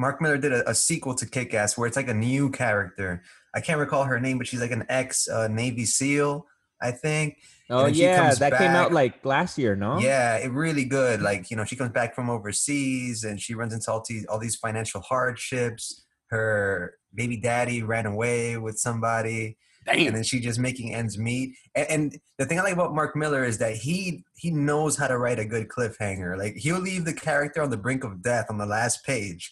Mark 0.00 0.22
Millar 0.22 0.38
did 0.38 0.52
a, 0.52 0.68
a 0.68 0.74
sequel 0.74 1.14
to 1.14 1.26
Kick 1.26 1.52
Ass 1.52 1.76
where 1.76 1.86
it's 1.86 1.96
like 1.96 2.08
a 2.08 2.14
new 2.14 2.50
character. 2.50 3.22
I 3.54 3.60
can't 3.60 3.78
recall 3.78 4.04
her 4.04 4.18
name, 4.18 4.38
but 4.38 4.46
she's 4.46 4.60
like 4.60 4.70
an 4.70 4.86
ex 4.88 5.28
uh, 5.28 5.46
Navy 5.48 5.84
SEAL, 5.84 6.46
I 6.80 6.90
think. 6.90 7.36
Oh 7.68 7.86
yeah, 7.86 8.32
that 8.34 8.56
came 8.56 8.70
out 8.70 8.92
like 8.92 9.24
last 9.24 9.58
year, 9.58 9.76
no? 9.76 9.98
Yeah, 9.98 10.38
it 10.38 10.50
really 10.50 10.84
good. 10.84 11.20
Like 11.20 11.50
you 11.50 11.56
know, 11.56 11.64
she 11.64 11.76
comes 11.76 11.92
back 11.92 12.14
from 12.14 12.30
overseas 12.30 13.24
and 13.24 13.40
she 13.40 13.54
runs 13.54 13.74
into 13.74 13.92
all 13.92 14.02
these 14.08 14.24
all 14.26 14.38
these 14.38 14.56
financial 14.56 15.02
hardships. 15.02 16.02
Her 16.30 16.94
baby 17.14 17.36
daddy 17.36 17.82
ran 17.82 18.06
away 18.06 18.56
with 18.56 18.78
somebody 18.78 19.58
and 19.86 20.14
then 20.14 20.22
she 20.22 20.40
just 20.40 20.58
making 20.58 20.94
ends 20.94 21.18
meet. 21.18 21.56
And, 21.74 21.90
and 21.90 22.18
the 22.38 22.46
thing 22.46 22.58
I 22.58 22.62
like 22.62 22.72
about 22.72 22.94
Mark 22.94 23.16
Millar 23.16 23.44
is 23.44 23.58
that 23.58 23.76
he 23.76 24.24
he 24.36 24.50
knows 24.50 24.96
how 24.96 25.08
to 25.08 25.18
write 25.18 25.38
a 25.38 25.44
good 25.44 25.68
cliffhanger. 25.68 26.38
Like 26.38 26.56
he'll 26.56 26.80
leave 26.80 27.04
the 27.04 27.12
character 27.12 27.62
on 27.62 27.70
the 27.70 27.76
brink 27.76 28.04
of 28.04 28.22
death 28.22 28.46
on 28.48 28.58
the 28.58 28.66
last 28.66 29.04
page 29.04 29.50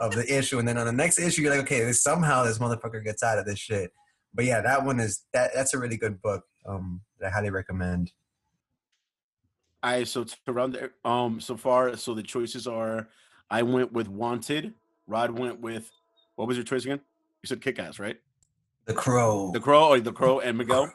of 0.00 0.12
the 0.14 0.26
issue, 0.38 0.58
and 0.58 0.66
then 0.68 0.78
on 0.78 0.86
the 0.86 0.92
next 0.92 1.18
issue, 1.18 1.42
you're 1.42 1.50
like, 1.50 1.60
okay, 1.64 1.84
this, 1.84 2.02
somehow 2.02 2.44
this 2.44 2.58
motherfucker 2.58 3.02
gets 3.04 3.22
out 3.22 3.38
of 3.38 3.44
this 3.46 3.58
shit. 3.58 3.90
But 4.34 4.44
yeah, 4.44 4.60
that 4.60 4.84
one 4.84 5.00
is 5.00 5.24
that 5.32 5.50
that's 5.54 5.74
a 5.74 5.78
really 5.78 5.96
good 5.96 6.20
book. 6.22 6.44
Um, 6.66 7.00
that 7.18 7.28
I 7.28 7.30
highly 7.30 7.50
recommend. 7.50 8.12
i 9.82 10.04
so 10.04 10.24
to 10.24 10.52
round 10.52 10.74
it 10.76 10.92
um 11.04 11.40
so 11.40 11.56
far 11.56 11.96
so 11.96 12.12
the 12.14 12.22
choices 12.22 12.66
are 12.66 13.08
i 13.50 13.62
went 13.62 13.90
with 13.92 14.08
wanted 14.08 14.74
rod 15.06 15.30
went 15.38 15.58
with 15.60 15.90
what 16.36 16.46
was 16.46 16.56
your 16.56 16.64
choice 16.64 16.84
again 16.84 17.00
you 17.42 17.46
said 17.46 17.60
kick-ass 17.62 17.98
right 17.98 18.18
The 18.84 18.92
Crow. 18.94 19.50
the 19.52 19.60
crow 19.60 19.88
or 19.88 20.00
the 20.00 20.12
crow 20.12 20.40
and 20.40 20.58
miguel 20.58 20.92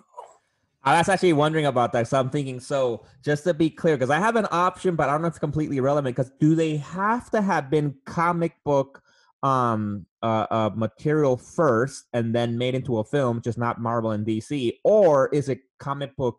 I 0.85 0.99
was 0.99 1.09
actually 1.09 1.33
wondering 1.33 1.65
about 1.65 1.93
that. 1.93 2.07
So 2.07 2.19
I'm 2.19 2.29
thinking, 2.29 2.59
so 2.59 3.05
just 3.23 3.43
to 3.45 3.55
be 3.55 3.71
clear, 3.71 3.97
because 3.97 4.11
I 4.11 4.19
have 4.19 4.35
an 4.35 4.47
option, 4.51 4.95
but 4.95 5.09
I 5.09 5.13
don't 5.13 5.23
know 5.23 5.27
if 5.27 5.31
it's 5.31 5.39
completely 5.39 5.79
relevant. 5.79 6.15
Because 6.15 6.31
do 6.39 6.53
they 6.53 6.77
have 6.77 7.31
to 7.31 7.41
have 7.41 7.69
been 7.69 7.95
comic 8.05 8.53
book 8.63 9.01
um 9.43 10.05
uh, 10.23 10.47
uh 10.49 10.69
material 10.73 11.37
first 11.37 12.05
and 12.13 12.33
then 12.33 12.57
made 12.57 12.75
into 12.75 12.99
a 12.99 13.03
film, 13.03 13.41
just 13.41 13.57
not 13.57 13.81
Marvel 13.81 14.11
and 14.11 14.25
DC, 14.25 14.73
or 14.83 15.29
is 15.29 15.49
it 15.49 15.59
comic 15.79 16.15
book 16.15 16.37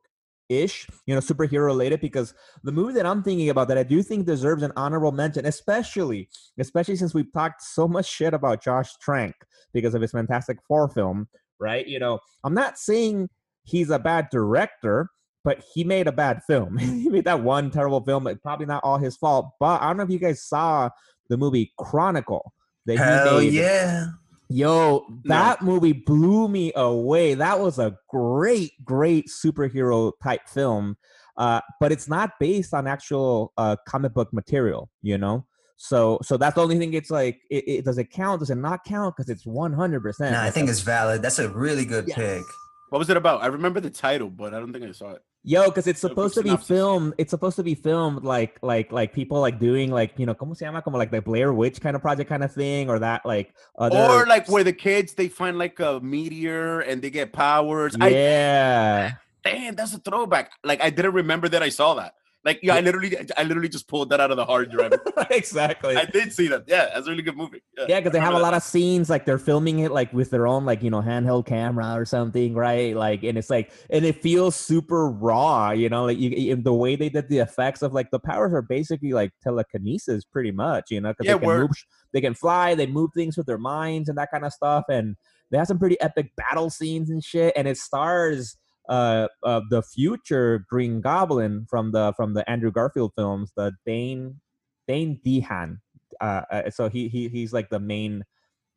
ish, 0.49 0.87
you 1.07 1.15
know, 1.15 1.21
superhero 1.21 1.67
related? 1.67 2.01
Because 2.01 2.33
the 2.63 2.73
movie 2.73 2.95
that 2.95 3.07
I'm 3.07 3.25
thinking 3.25 3.51
about 3.51 3.67
that 3.69 3.79
I 3.79 3.83
do 3.83 4.01
think 4.01 4.27
deserves 4.27 4.63
an 4.63 4.73
honorable 4.77 5.13
mention, 5.13 5.45
especially 5.45 6.29
especially 6.59 6.97
since 6.97 7.15
we've 7.15 7.33
talked 7.33 7.63
so 7.63 7.89
much 7.89 8.07
shit 8.07 8.33
about 8.33 8.63
Josh 8.63 8.97
Trank 8.99 9.35
because 9.73 9.95
of 9.95 10.03
his 10.03 10.13
Fantastic 10.13 10.59
Four 10.69 10.89
film, 10.89 11.27
right? 11.59 11.87
You 11.87 11.99
know, 11.99 12.21
I'm 12.45 12.55
not 12.55 12.79
saying 12.79 13.29
he's 13.67 13.91
a 13.91 13.99
bad 13.99 14.29
director, 14.31 15.11
but 15.45 15.63
he 15.75 15.85
made 15.85 16.07
a 16.07 16.13
bad 16.13 16.43
film. 16.47 16.79
he 16.79 17.09
made 17.11 17.25
that 17.25 17.43
one 17.43 17.71
terrible 17.71 18.01
film. 18.03 18.27
It's 18.27 18.41
probably 18.41 18.67
not 18.67 18.83
all 18.85 18.97
his 18.99 19.17
fault. 19.17 19.51
But 19.61 19.83
I 19.83 19.89
don't 19.89 19.99
know 19.99 20.05
if 20.05 20.11
you 20.11 20.19
guys 20.19 20.43
saw 20.43 20.89
the 21.29 21.37
movie 21.37 21.73
Chronicle. 21.79 22.53
That 22.87 22.93
he 22.95 22.99
Hell 22.99 23.39
made. 23.41 23.53
yeah! 23.53 24.07
Yo, 24.49 25.05
that 25.25 25.61
movie 25.61 25.93
blew 25.93 26.47
me 26.47 26.73
away. 26.77 27.35
That 27.35 27.59
was 27.59 27.81
a 27.81 27.99
great, 28.09 28.73
great 28.85 29.27
superhero 29.29 30.13
type 30.23 30.49
film. 30.49 30.97
Uh, 31.37 31.61
but 31.81 31.91
it's 31.91 32.09
not 32.09 32.31
based 32.39 32.73
on 32.73 32.87
actual 32.87 33.53
uh, 33.59 33.75
comic 33.89 34.15
book 34.15 34.33
material, 34.33 34.89
you 35.03 35.19
know. 35.19 35.45
So, 35.79 36.21
so 36.23 36.37
that's 36.37 36.55
the 36.55 36.63
only 36.63 36.79
thing. 36.79 36.95
It's 36.95 37.11
like, 37.11 37.41
it, 37.51 37.65
it 37.67 37.85
does 37.85 37.99
it 37.99 38.11
count? 38.11 38.39
Does 38.39 38.51
it 38.51 38.55
not 38.55 38.85
count? 38.85 39.17
Because 39.17 39.29
it's 39.29 39.45
one 39.45 39.73
hundred 39.73 40.01
percent. 40.03 40.33
Nah, 40.33 40.45
I 40.45 40.51
think 40.51 40.71
it's 40.71 40.81
valid. 40.81 41.23
That's 41.23 41.41
a 41.41 41.49
really 41.49 41.85
good 41.85 42.07
Yes. 42.07 42.17
pick. 42.17 42.43
What 42.91 42.99
was 42.99 43.11
it 43.11 43.17
about 43.17 43.43
i 43.43 43.47
remember 43.47 43.81
the 43.81 43.91
title 43.91 44.31
but 44.31 44.55
i 44.55 44.59
don't 44.59 44.73
think 44.73 44.85
i 44.85 44.93
saw 44.93 45.13
it 45.13 45.23
Yo, 45.49 45.67
because 45.67 45.87
it's 45.87 46.01
supposed 46.01 46.35
to 46.35 46.43
be 46.43 46.57
filmed. 46.57 47.15
It's 47.19 47.31
supposed 47.31 47.55
to 47.55 47.63
be 47.63 47.77
filmed 47.77 48.25
like 48.25 48.59
like 48.63 48.91
like 48.91 49.13
people 49.13 49.39
like 49.39 49.61
doing 49.61 49.93
like 49.93 50.19
you 50.19 50.27
know, 50.27 50.35
como 50.35 50.55
se 50.55 50.65
llama, 50.65 50.83
como 50.83 50.99
like 50.99 51.13
the 51.13 51.23
Blair 51.23 51.53
Witch 51.53 51.81
kind 51.81 51.95
of 51.95 52.03
project 52.03 52.29
kind 52.29 52.43
of 52.43 52.53
thing, 52.53 52.91
or 52.91 52.99
that 52.99 53.25
like 53.25 53.55
other 53.79 53.97
or 53.97 54.27
like 54.27 54.49
where 54.49 54.65
the 54.65 54.73
kids 54.73 55.15
they 55.15 55.29
find 55.29 55.57
like 55.57 55.79
a 55.79 56.01
meteor 56.01 56.81
and 56.81 57.01
they 57.01 57.11
get 57.11 57.33
powers. 57.33 57.95
I 58.01 58.09
yeah. 58.09 59.13
damn, 59.45 59.77
that's 59.77 59.95
a 59.95 59.99
throwback. 59.99 60.51
Like 60.65 60.83
I 60.83 60.91
didn't 60.91 61.15
remember 61.15 61.49
that 61.51 61.63
I 61.63 61.69
saw 61.69 61.95
that. 61.95 62.15
Like 62.47 62.61
yeah, 62.63 62.77
I 62.77 62.81
literally 62.81 63.17
I 63.37 63.43
literally 63.43 63.69
just 63.69 63.89
pulled 63.89 64.11
that 64.11 64.21
out 64.21 64.31
of 64.31 64.37
the 64.37 64.45
hard 64.45 64.71
drive. 64.71 64.93
exactly. 65.31 65.97
I 65.97 66.05
did 66.05 66.33
see 66.33 66.47
that. 66.47 66.63
Yeah, 66.69 66.91
that's 66.95 67.09
a 67.09 67.11
really 67.11 67.25
good 67.25 67.37
movie. 67.37 67.61
Yeah, 67.77 67.99
because 67.99 68.13
they 68.13 68.21
have 68.21 68.35
a 68.35 68.39
lot 68.39 68.55
of 68.55 68.63
scenes 68.63 69.11
like 69.11 69.25
they're 69.27 69.37
filming 69.37 69.81
it 69.81 69.91
like 69.91 70.13
with 70.13 70.31
their 70.31 70.47
own 70.47 70.65
like 70.65 70.81
you 70.81 70.89
know 70.89 71.03
handheld 71.03 71.45
camera 71.47 71.95
or 71.95 72.05
something, 72.05 72.55
right? 72.55 72.95
Like, 72.97 73.25
and 73.25 73.37
it's 73.37 73.51
like, 73.51 73.73
and 73.91 74.05
it 74.05 74.23
feels 74.23 74.55
super 74.55 75.09
raw, 75.11 75.73
you 75.73 75.89
know, 75.89 76.05
like 76.05 76.19
you, 76.19 76.31
you- 76.31 76.55
the 76.57 76.73
way 76.73 76.95
they 76.95 77.09
did 77.09 77.29
the 77.29 77.39
effects 77.39 77.83
of 77.83 77.93
like 77.93 78.13
the 78.13 78.21
powers 78.21 78.53
are 78.55 78.63
basically 78.63 79.13
like 79.13 79.33
telekinesis, 79.43 80.23
pretty 80.25 80.53
much, 80.53 80.93
you 80.93 81.01
know, 81.01 81.11
because 81.11 81.27
Yeah, 81.27 81.33
they 81.35 81.47
can 81.47 81.49
move, 81.63 81.71
they 82.13 82.21
can 82.21 82.35
fly, 82.35 82.77
they 82.77 82.87
move 82.87 83.11
things 83.13 83.37
with 83.37 83.47
their 83.47 83.59
minds 83.59 84.09
and 84.09 84.17
that 84.19 84.31
kind 84.31 84.45
of 84.45 84.53
stuff, 84.53 84.85
and 84.89 85.17
they 85.51 85.59
have 85.59 85.67
some 85.67 85.81
pretty 85.81 86.01
epic 86.01 86.31
battle 86.37 86.71
scenes 86.71 87.11
and 87.11 87.25
shit, 87.25 87.53
and 87.57 87.67
it 87.67 87.77
stars 87.77 88.57
uh, 88.89 89.29
uh 89.43 89.61
the 89.71 89.83
future 89.83 90.65
Green 90.69 91.01
Goblin 91.01 91.67
from 91.69 91.93
the 91.93 92.13
from 92.17 92.35
the 92.35 92.49
Andrew 92.49 92.71
Garfield 92.71 93.13
films, 93.17 93.53
the 93.57 93.73
Dane 93.85 94.41
Dane 94.87 95.21
DeHaan. 95.25 95.79
Uh, 96.21 96.43
uh, 96.51 96.71
so 96.71 96.89
he 96.89 97.09
he 97.09 97.29
he's 97.29 97.53
like 97.53 97.69
the 97.71 97.81
main. 97.81 98.25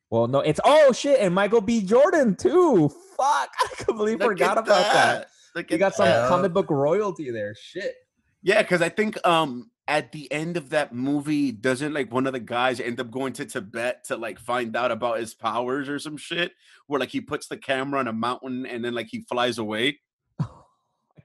Well, 0.10 0.28
no, 0.28 0.40
it's 0.40 0.60
oh 0.64 0.92
shit, 0.92 1.20
and 1.20 1.36
Michael 1.36 1.62
B. 1.62 1.82
Jordan 1.84 2.36
too. 2.36 2.90
Fuck, 2.90 3.50
I 3.60 3.68
completely 3.78 4.16
Look 4.16 4.32
forgot 4.32 4.58
about 4.58 4.94
that. 4.94 5.28
Look 5.56 5.70
You 5.72 5.78
got 5.78 5.96
some 5.96 6.06
that. 6.06 6.30
Comic 6.30 6.54
book 6.54 6.70
royalty 6.70 7.32
there. 7.32 7.56
Shit. 7.56 7.96
Yeah, 8.42 8.62
because 8.62 8.82
I 8.82 8.90
think 8.90 9.26
um 9.28 9.70
at 9.90 10.12
the 10.12 10.32
end 10.32 10.56
of 10.56 10.70
that 10.70 10.94
movie, 10.94 11.52
doesn't 11.52 11.94
like 11.94 12.14
one 12.14 12.28
of 12.28 12.34
the 12.34 12.40
guys 12.40 12.80
end 12.80 13.00
up 13.00 13.10
going 13.10 13.34
to 13.34 13.46
Tibet 13.46 14.04
to 14.06 14.16
like 14.16 14.40
find 14.40 14.76
out 14.78 14.92
about 14.92 15.20
his 15.20 15.34
powers 15.34 15.90
or 15.90 15.98
some 15.98 16.16
shit? 16.16 16.52
Where 16.88 17.00
like 17.00 17.10
he 17.10 17.20
puts 17.20 17.48
the 17.48 17.58
camera 17.58 18.00
on 18.00 18.08
a 18.08 18.14
mountain 18.14 18.66
and 18.68 18.86
then 18.86 18.94
like 18.94 19.08
he 19.10 19.22
flies 19.22 19.58
away. 19.58 20.00
I 20.40 20.46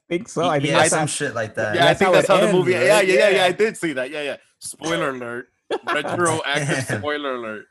think 0.09 0.29
so. 0.29 0.49
I 0.49 0.59
think 0.59 0.71
yeah, 0.71 0.79
that's 0.79 0.91
some 0.91 1.07
shit 1.07 1.35
like 1.35 1.55
that. 1.57 1.77
yeah, 1.77 1.89
I 1.89 1.95
think 1.95 2.07
how 2.07 2.13
that's 2.13 2.29
it 2.29 2.33
how 2.33 2.47
the 2.47 2.53
movie. 2.53 2.73
right? 2.75 2.87
Yeah, 2.87 3.01
yeah, 3.03 3.15
yeah, 3.15 3.29
yeah, 3.29 3.37
Yeah. 3.37 3.45
I 3.45 3.53
did 3.53 3.77
see 3.77 3.93
that. 3.93 4.11
Yeah, 4.11 4.23
yeah. 4.23 4.37
Spoiler 4.59 5.11
alert. 5.11 5.49
Retroactive 5.93 6.87
Damn. 6.89 6.99
spoiler 7.01 7.35
alert. 7.37 7.67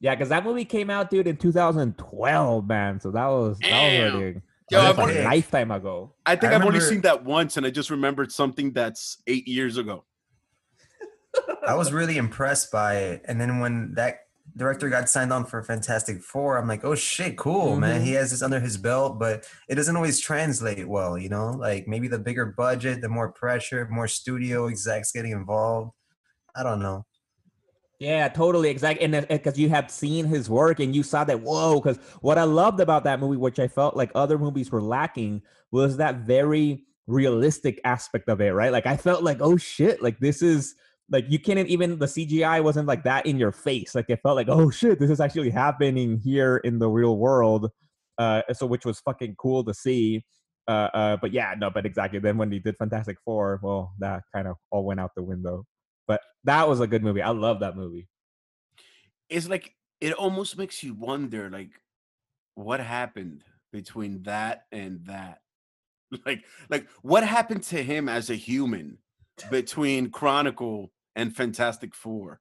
yeah, 0.00 0.14
because 0.14 0.30
that 0.30 0.44
movie 0.44 0.64
came 0.64 0.88
out, 0.88 1.10
dude, 1.10 1.26
in 1.26 1.36
2012, 1.36 2.66
man. 2.66 2.98
So 3.00 3.10
that 3.10 3.26
was 3.26 3.58
that 3.58 3.70
was 3.70 4.14
already 4.14 4.40
Yo, 4.70 4.80
that 4.80 4.90
I've 4.90 4.98
was 4.98 5.16
a 5.16 5.24
lifetime 5.24 5.70
ago. 5.70 6.14
I 6.24 6.36
think 6.36 6.52
I 6.52 6.56
I've 6.56 6.64
only 6.64 6.80
seen 6.80 7.02
that 7.02 7.24
once, 7.24 7.56
and 7.58 7.66
I 7.66 7.70
just 7.70 7.90
remembered 7.90 8.32
something 8.32 8.72
that's 8.72 9.18
eight 9.26 9.46
years 9.48 9.76
ago. 9.76 10.04
I 11.66 11.74
was 11.74 11.92
really 11.92 12.16
impressed 12.16 12.72
by 12.72 12.96
it. 12.96 13.22
And 13.26 13.40
then 13.40 13.60
when 13.60 13.94
that 13.94 14.20
director 14.56 14.88
got 14.88 15.08
signed 15.08 15.32
on 15.32 15.44
for 15.44 15.62
Fantastic 15.62 16.22
Four, 16.22 16.58
I'm 16.58 16.66
like, 16.66 16.84
oh 16.84 16.94
shit, 16.94 17.38
cool, 17.38 17.76
man. 17.76 18.00
Mhm. 18.00 18.04
He 18.04 18.12
has 18.12 18.30
this 18.30 18.42
under 18.42 18.58
his 18.58 18.76
belt, 18.76 19.18
but 19.18 19.46
it 19.68 19.76
doesn't 19.76 19.94
always 19.94 20.18
translate 20.20 20.88
well, 20.88 21.16
you 21.16 21.28
know. 21.28 21.50
Like 21.50 21.86
maybe 21.86 22.08
the 22.08 22.18
bigger 22.18 22.46
budget, 22.46 23.00
the 23.00 23.08
more 23.08 23.30
pressure, 23.30 23.86
more 23.90 24.08
studio 24.08 24.66
execs 24.66 25.12
getting 25.12 25.32
involved. 25.32 25.92
I 26.54 26.62
don't 26.62 26.80
know. 26.80 27.06
Yeah, 28.00 28.28
totally, 28.28 28.70
exactly. 28.70 29.04
And 29.04 29.28
because 29.28 29.58
you 29.58 29.68
have 29.68 29.90
seen 29.90 30.24
his 30.24 30.48
work 30.48 30.80
and 30.80 30.96
you 30.96 31.02
saw 31.02 31.22
that, 31.24 31.42
whoa. 31.42 31.80
Because 31.80 31.98
what 32.22 32.38
I 32.38 32.44
loved 32.44 32.80
about 32.80 33.04
that 33.04 33.20
movie, 33.20 33.36
which 33.36 33.58
I 33.58 33.68
felt 33.68 33.94
like 33.94 34.10
other 34.14 34.38
movies 34.38 34.72
were 34.72 34.80
lacking, 34.80 35.42
was 35.70 35.98
that 35.98 36.20
very 36.20 36.86
realistic 37.06 37.78
aspect 37.84 38.28
of 38.28 38.40
it, 38.40 38.50
right? 38.52 38.72
Like 38.72 38.86
I 38.86 38.96
felt 38.96 39.22
like, 39.22 39.38
oh 39.40 39.58
shit, 39.58 40.02
like 40.02 40.18
this 40.18 40.40
is 40.42 40.74
like 41.10 41.26
you 41.28 41.38
can't 41.38 41.68
even 41.68 41.98
the 41.98 42.06
CGI 42.06 42.62
wasn't 42.62 42.86
like 42.88 43.04
that 43.04 43.26
in 43.26 43.38
your 43.38 43.52
face. 43.52 43.94
Like 43.94 44.06
it 44.08 44.20
felt 44.22 44.36
like, 44.36 44.48
oh 44.48 44.70
shit, 44.70 45.00
this 45.00 45.10
is 45.10 45.20
actually 45.20 45.50
happening 45.50 46.18
here 46.18 46.58
in 46.58 46.78
the 46.78 46.88
real 46.88 47.16
world. 47.18 47.70
Uh, 48.18 48.42
so 48.52 48.66
which 48.66 48.84
was 48.84 49.00
fucking 49.00 49.34
cool 49.38 49.64
to 49.64 49.74
see. 49.74 50.24
Uh, 50.68 50.88
uh, 50.94 51.16
but 51.16 51.32
yeah, 51.32 51.54
no, 51.58 51.70
but 51.70 51.86
exactly. 51.86 52.18
Then 52.20 52.36
when 52.38 52.52
he 52.52 52.58
did 52.60 52.76
Fantastic 52.78 53.16
Four, 53.24 53.60
well, 53.62 53.92
that 53.98 54.22
kind 54.34 54.46
of 54.46 54.56
all 54.70 54.84
went 54.84 55.00
out 55.00 55.10
the 55.16 55.22
window. 55.22 55.64
But 56.06 56.20
that 56.44 56.68
was 56.68 56.80
a 56.80 56.86
good 56.86 57.02
movie. 57.02 57.22
I 57.22 57.30
love 57.30 57.60
that 57.60 57.76
movie. 57.76 58.08
it's 59.28 59.48
like 59.48 59.74
it 60.00 60.12
almost 60.14 60.58
makes 60.58 60.82
you 60.82 60.94
wonder 60.94 61.50
like 61.50 61.70
what 62.54 62.80
happened 62.80 63.44
between 63.72 64.22
that 64.24 64.64
and 64.72 65.04
that 65.06 65.40
like 66.26 66.44
like 66.68 66.88
what 67.02 67.24
happened 67.24 67.62
to 67.62 67.82
him 67.82 68.08
as 68.08 68.30
a 68.30 68.34
human 68.34 68.98
between 69.50 70.10
chronicle 70.10 70.92
and 71.16 71.34
fantastic 71.34 71.94
four 71.94 72.40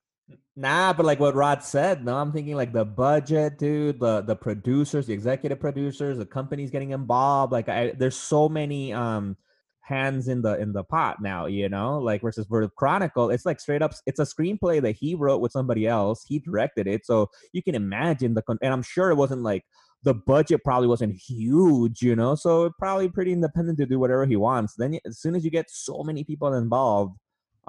Nah, 0.55 0.93
but 0.93 1.05
like 1.05 1.19
what 1.19 1.35
Rod 1.35 1.63
said, 1.63 2.03
no, 2.03 2.17
I'm 2.17 2.31
thinking 2.31 2.55
like 2.55 2.73
the 2.73 2.85
budget, 2.85 3.57
dude, 3.57 3.99
the 3.99 4.21
the 4.21 4.35
producers, 4.35 5.07
the 5.07 5.13
executive 5.13 5.59
producers, 5.59 6.17
the 6.17 6.25
companies 6.25 6.69
getting 6.69 6.91
involved. 6.91 7.51
Like, 7.51 7.69
I, 7.69 7.91
there's 7.91 8.17
so 8.17 8.49
many 8.49 8.93
um 8.93 9.37
hands 9.81 10.27
in 10.27 10.41
the 10.41 10.59
in 10.59 10.73
the 10.73 10.83
pot 10.83 11.17
now, 11.21 11.45
you 11.45 11.69
know. 11.69 11.97
Like 11.99 12.21
versus 12.21 12.45
Verve 12.47 12.75
Chronicle, 12.75 13.29
it's 13.29 13.45
like 13.45 13.59
straight 13.59 13.81
up, 13.81 13.93
it's 14.05 14.19
a 14.19 14.23
screenplay 14.23 14.81
that 14.81 14.95
he 14.97 15.15
wrote 15.15 15.41
with 15.41 15.51
somebody 15.51 15.87
else. 15.87 16.25
He 16.27 16.39
directed 16.39 16.87
it, 16.87 17.05
so 17.05 17.29
you 17.53 17.63
can 17.63 17.75
imagine 17.75 18.33
the. 18.33 18.41
Con- 18.41 18.59
and 18.61 18.73
I'm 18.73 18.83
sure 18.83 19.09
it 19.09 19.15
wasn't 19.15 19.43
like 19.43 19.63
the 20.03 20.13
budget 20.13 20.63
probably 20.63 20.87
wasn't 20.87 21.15
huge, 21.15 22.01
you 22.01 22.15
know. 22.15 22.35
So 22.35 22.71
probably 22.77 23.09
pretty 23.09 23.31
independent 23.31 23.77
to 23.79 23.85
do 23.85 23.99
whatever 23.99 24.25
he 24.25 24.35
wants. 24.35 24.75
Then 24.77 24.99
as 25.05 25.19
soon 25.19 25.35
as 25.35 25.43
you 25.43 25.51
get 25.51 25.69
so 25.69 26.03
many 26.03 26.23
people 26.23 26.53
involved, 26.53 27.15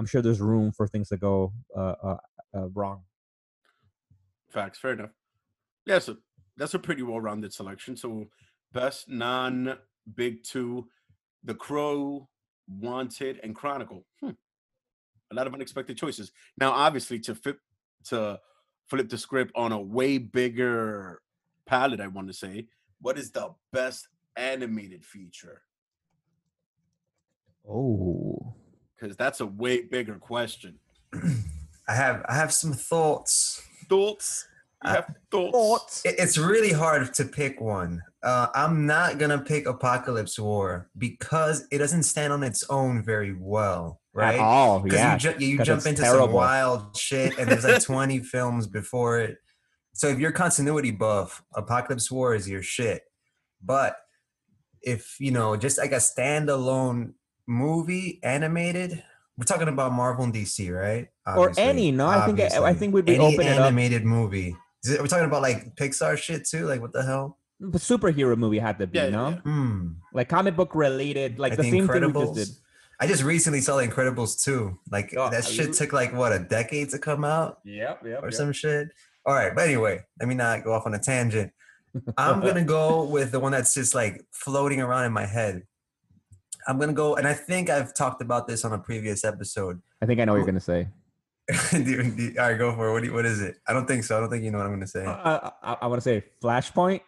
I'm 0.01 0.07
sure 0.07 0.23
there's 0.23 0.41
room 0.41 0.73
for 0.73 0.89
things 0.89 1.11
to 1.11 1.19
go 1.19 1.53
uh, 1.77 1.95
uh, 2.03 2.17
uh, 2.55 2.69
wrong. 2.71 3.03
facts 4.49 4.79
fair 4.79 4.93
enough. 4.93 5.11
Yeah 5.85 5.99
so 5.99 6.17
that's 6.57 6.73
a 6.73 6.79
pretty 6.79 7.03
well-rounded 7.03 7.53
selection 7.53 7.99
so 7.99 8.31
best 8.73 9.11
non 9.11 9.77
big 10.15 10.43
two 10.43 10.89
the 11.45 11.55
crow 11.55 12.31
wanted 12.67 13.41
and 13.43 13.55
chronicle. 13.55 14.07
Hmm. 14.21 14.31
a 15.31 15.35
lot 15.35 15.47
of 15.47 15.53
unexpected 15.53 15.99
choices. 15.99 16.33
Now 16.59 16.73
obviously 16.73 17.19
to 17.21 17.35
flip 17.35 17.59
to 18.05 18.41
flip 18.89 19.11
the 19.11 19.19
script 19.19 19.53
on 19.55 19.71
a 19.73 19.81
way 19.81 20.17
bigger 20.17 21.21
palette 21.67 22.01
i 22.01 22.07
want 22.07 22.27
to 22.27 22.33
say 22.33 22.67
what 23.03 23.19
is 23.19 23.33
the 23.33 23.51
best 23.71 24.09
animated 24.35 25.05
feature? 25.05 25.61
Oh, 27.69 28.50
because 29.01 29.17
that's 29.17 29.41
a 29.41 29.47
way 29.47 29.83
bigger 29.83 30.15
question 30.17 30.79
I 31.89 31.95
have 31.95 32.25
I 32.29 32.35
have 32.37 32.53
some 32.53 32.73
thoughts. 32.73 33.63
thoughts 33.89 34.47
you 34.85 34.91
I- 34.91 34.95
have 34.95 35.15
thoughts, 35.31 36.05
It- 36.07 36.15
It's 36.19 36.39
really 36.39 36.73
hard 36.73 37.13
to 37.15 37.25
pick 37.25 37.61
one. 37.61 38.03
Uh, 38.23 38.47
I'm 38.55 38.87
not 38.87 39.19
gonna 39.19 39.41
pick 39.43 39.67
Apocalypse 39.67 40.39
War 40.39 40.89
because 40.97 41.67
it 41.73 41.79
doesn't 41.79 42.05
stand 42.05 42.33
on 42.33 42.43
its 42.45 42.63
own 42.71 43.03
very 43.03 43.35
well, 43.39 44.01
right? 44.15 44.35
At 44.37 44.41
all, 44.41 44.81
Because 44.81 44.99
yeah. 45.01 45.13
you, 45.15 45.19
ju- 45.19 45.45
you 45.45 45.59
'cause 45.59 45.67
jump 45.67 45.79
it's 45.79 45.87
into 45.87 46.03
some 46.07 46.33
wild 46.33 46.97
shit, 46.97 47.37
and 47.39 47.51
there's 47.51 47.65
like 47.65 47.83
20 47.83 48.21
films 48.21 48.67
before 48.69 49.19
it. 49.19 49.39
So 49.93 50.07
if 50.09 50.19
you're 50.19 50.33
continuity 50.33 50.93
buff, 50.93 51.43
Apocalypse 51.55 52.11
War 52.11 52.35
is 52.35 52.49
your 52.49 52.63
shit. 52.63 53.03
But 53.63 53.97
if 54.81 55.17
you 55.19 55.31
know, 55.33 55.57
just 55.57 55.77
like 55.79 55.93
a 55.93 55.97
standalone 55.97 57.15
movie, 57.51 58.21
animated, 58.23 59.03
we're 59.37 59.45
talking 59.45 59.69
about 59.69 59.93
Marvel 59.93 60.25
and 60.25 60.33
DC, 60.35 60.71
right? 60.75 61.09
or 61.37 61.53
any, 61.59 61.91
no, 61.91 62.07
I 62.07 62.25
think 62.27 62.41
I 62.41 62.45
obviously. 62.47 62.75
think 62.75 62.95
we'd 62.95 63.05
be 63.05 63.15
any 63.17 63.35
open 63.35 63.47
it 63.47 63.53
up. 63.59 63.67
animated 63.67 64.05
movie. 64.05 64.57
Is 64.85 64.93
it, 64.93 65.01
we're 65.01 65.07
talking 65.09 65.27
about 65.27 65.43
like 65.43 65.75
Pixar 65.77 66.17
shit 66.17 66.47
too. 66.47 66.67
Like 66.67 66.81
what 66.81 66.93
the 66.93 67.03
hell? 67.03 67.39
But 67.61 67.81
superhero 67.83 68.37
movie 68.37 68.59
had 68.59 68.79
to 68.79 68.87
be, 68.87 68.99
Yeah, 68.99 69.11
no? 69.11 69.29
yeah. 69.31 69.37
Hmm. 69.41 69.89
Like 70.15 70.29
comic 70.31 70.57
book 70.57 70.75
related, 70.75 71.39
like 71.39 71.51
Like 71.53 71.57
the 71.59 71.65
The 71.65 71.71
same 71.71 71.89
thing 71.89 72.01
we 72.03 72.07
Incredibles? 72.09 72.35
just 72.37 72.53
did. 72.55 72.61
I 73.01 73.07
just 73.07 73.23
recently 73.23 73.61
saw 73.61 73.77
The 73.77 73.87
Incredibles 73.87 74.43
too. 74.43 74.79
Like 74.91 75.15
Oh, 75.17 75.29
that 75.31 75.45
shit 75.45 75.67
lo- 75.69 75.73
took 75.73 75.93
like 75.93 76.13
what 76.15 76.33
a 76.33 76.39
decade 76.39 76.91
to 76.91 76.99
come 76.99 77.25
out. 77.25 77.59
Yep, 77.65 78.03
yep. 78.07 78.21
or 78.23 78.31
some 78.31 78.53
shit. 78.53 78.89
All 79.27 79.35
right, 79.35 79.55
but 79.55 79.65
anyway, 79.67 80.01
let 80.19 80.29
me 80.29 80.35
not 80.35 80.65
go 80.65 80.73
off 80.73 80.87
on 80.87 80.95
a 80.95 80.99
tangent. 80.99 81.53
I'm 82.17 82.41
gonna 82.47 82.65
go 82.65 83.05
with 83.05 83.33
the 83.33 83.41
one 83.41 83.53
that's 83.53 83.75
just 83.75 83.95
like 83.95 84.25
floating 84.33 84.81
around 84.81 85.05
in 85.05 85.13
my 85.13 85.27
head. 85.27 85.63
I'm 86.71 86.79
gonna 86.79 86.93
go, 86.93 87.17
and 87.17 87.27
I 87.27 87.35
think 87.35 87.69
I've 87.69 87.93
talked 87.95 88.23
about 88.23 88.47
this 88.47 88.65
on 88.65 88.73
a 88.73 88.79
previous 88.79 89.25
episode. 89.25 89.81
I 90.01 90.07
think 90.07 90.21
I 90.21 90.25
know 90.25 90.33
what 90.33 90.39
you're 90.39 90.47
gonna 90.47 90.61
say. 90.61 90.89
Do- 91.73 92.03
do- 92.13 92.35
all 92.39 92.49
right, 92.49 92.57
go 92.59 92.73
for 92.77 92.89
it. 92.89 92.93
What, 92.93 93.01
do 93.01 93.09
you- 93.09 93.13
what 93.15 93.27
is 93.27 93.41
it? 93.43 93.57
I 93.67 93.73
don't 93.73 93.87
think 93.87 94.05
so. 94.05 94.17
I 94.17 94.21
don't 94.21 94.31
think 94.31 94.45
you 94.45 94.51
know 94.53 94.59
what 94.59 94.67
I'm 94.69 94.73
gonna 94.73 94.87
say. 94.87 95.05
Uh, 95.05 95.51
I, 95.63 95.73
I 95.83 95.87
want 95.89 96.01
to 96.01 96.05
say 96.05 96.25
Flashpoint. 96.43 97.01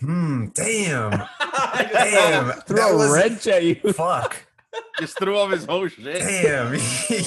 Hmm. 0.00 0.46
Damn. 0.54 1.10
Damn. 1.76 2.52
Throw 2.62 2.98
that 2.98 3.08
a 3.10 3.12
wrench 3.12 3.46
at 3.46 3.64
you. 3.64 3.74
Fuck. 3.92 4.36
just 4.98 5.18
threw 5.18 5.38
off 5.38 5.50
his 5.52 5.64
whole 5.64 5.88
shit 5.88 6.04
Damn. 6.04 6.78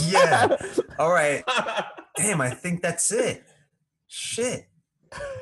yeah. 0.08 0.56
All 1.00 1.12
right. 1.12 1.44
Damn. 2.16 2.42
I 2.42 2.50
think 2.52 2.82
that's 2.82 3.12
it. 3.12 3.44
Shit. 4.08 4.68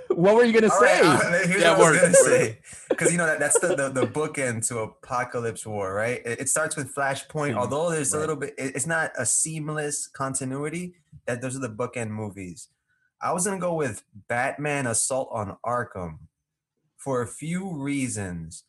What 0.09 0.35
were 0.35 0.43
you 0.43 0.53
gonna 0.53 0.71
All 0.73 0.79
say? 0.79 1.01
right, 1.01 1.21
uh, 1.25 1.47
here's 1.47 1.61
Yeah, 1.61 1.71
what 1.77 1.87
I 1.87 1.91
was 1.91 1.97
word, 1.97 2.01
gonna 2.01 2.13
say, 2.13 2.59
because 2.89 3.11
you 3.11 3.17
know 3.17 3.25
that 3.25 3.39
that's 3.39 3.59
the, 3.59 3.75
the 3.75 3.89
the 3.89 4.07
bookend 4.07 4.67
to 4.69 4.79
Apocalypse 4.79 5.65
War, 5.65 5.93
right? 5.93 6.21
It, 6.25 6.41
it 6.41 6.49
starts 6.49 6.75
with 6.75 6.93
Flashpoint, 6.95 7.53
Mhm, 7.53 7.57
although 7.57 7.89
there's 7.91 8.13
a 8.13 8.19
little 8.19 8.35
bit, 8.35 8.53
it- 8.57 8.75
it's 8.75 8.87
not 8.87 9.11
a 9.17 9.25
seamless 9.25 10.07
continuity. 10.07 10.95
That 11.25 11.41
those 11.41 11.55
are 11.55 11.59
the 11.59 11.69
bookend 11.69 12.09
movies. 12.09 12.69
I 13.21 13.33
was 13.33 13.45
gonna 13.45 13.59
go 13.59 13.73
with 13.73 14.03
Batman: 14.27 14.87
Assault 14.87 15.29
on 15.31 15.57
Arkham 15.65 16.19
for 16.97 17.21
a 17.21 17.27
few 17.27 17.73
reasons. 17.75 18.63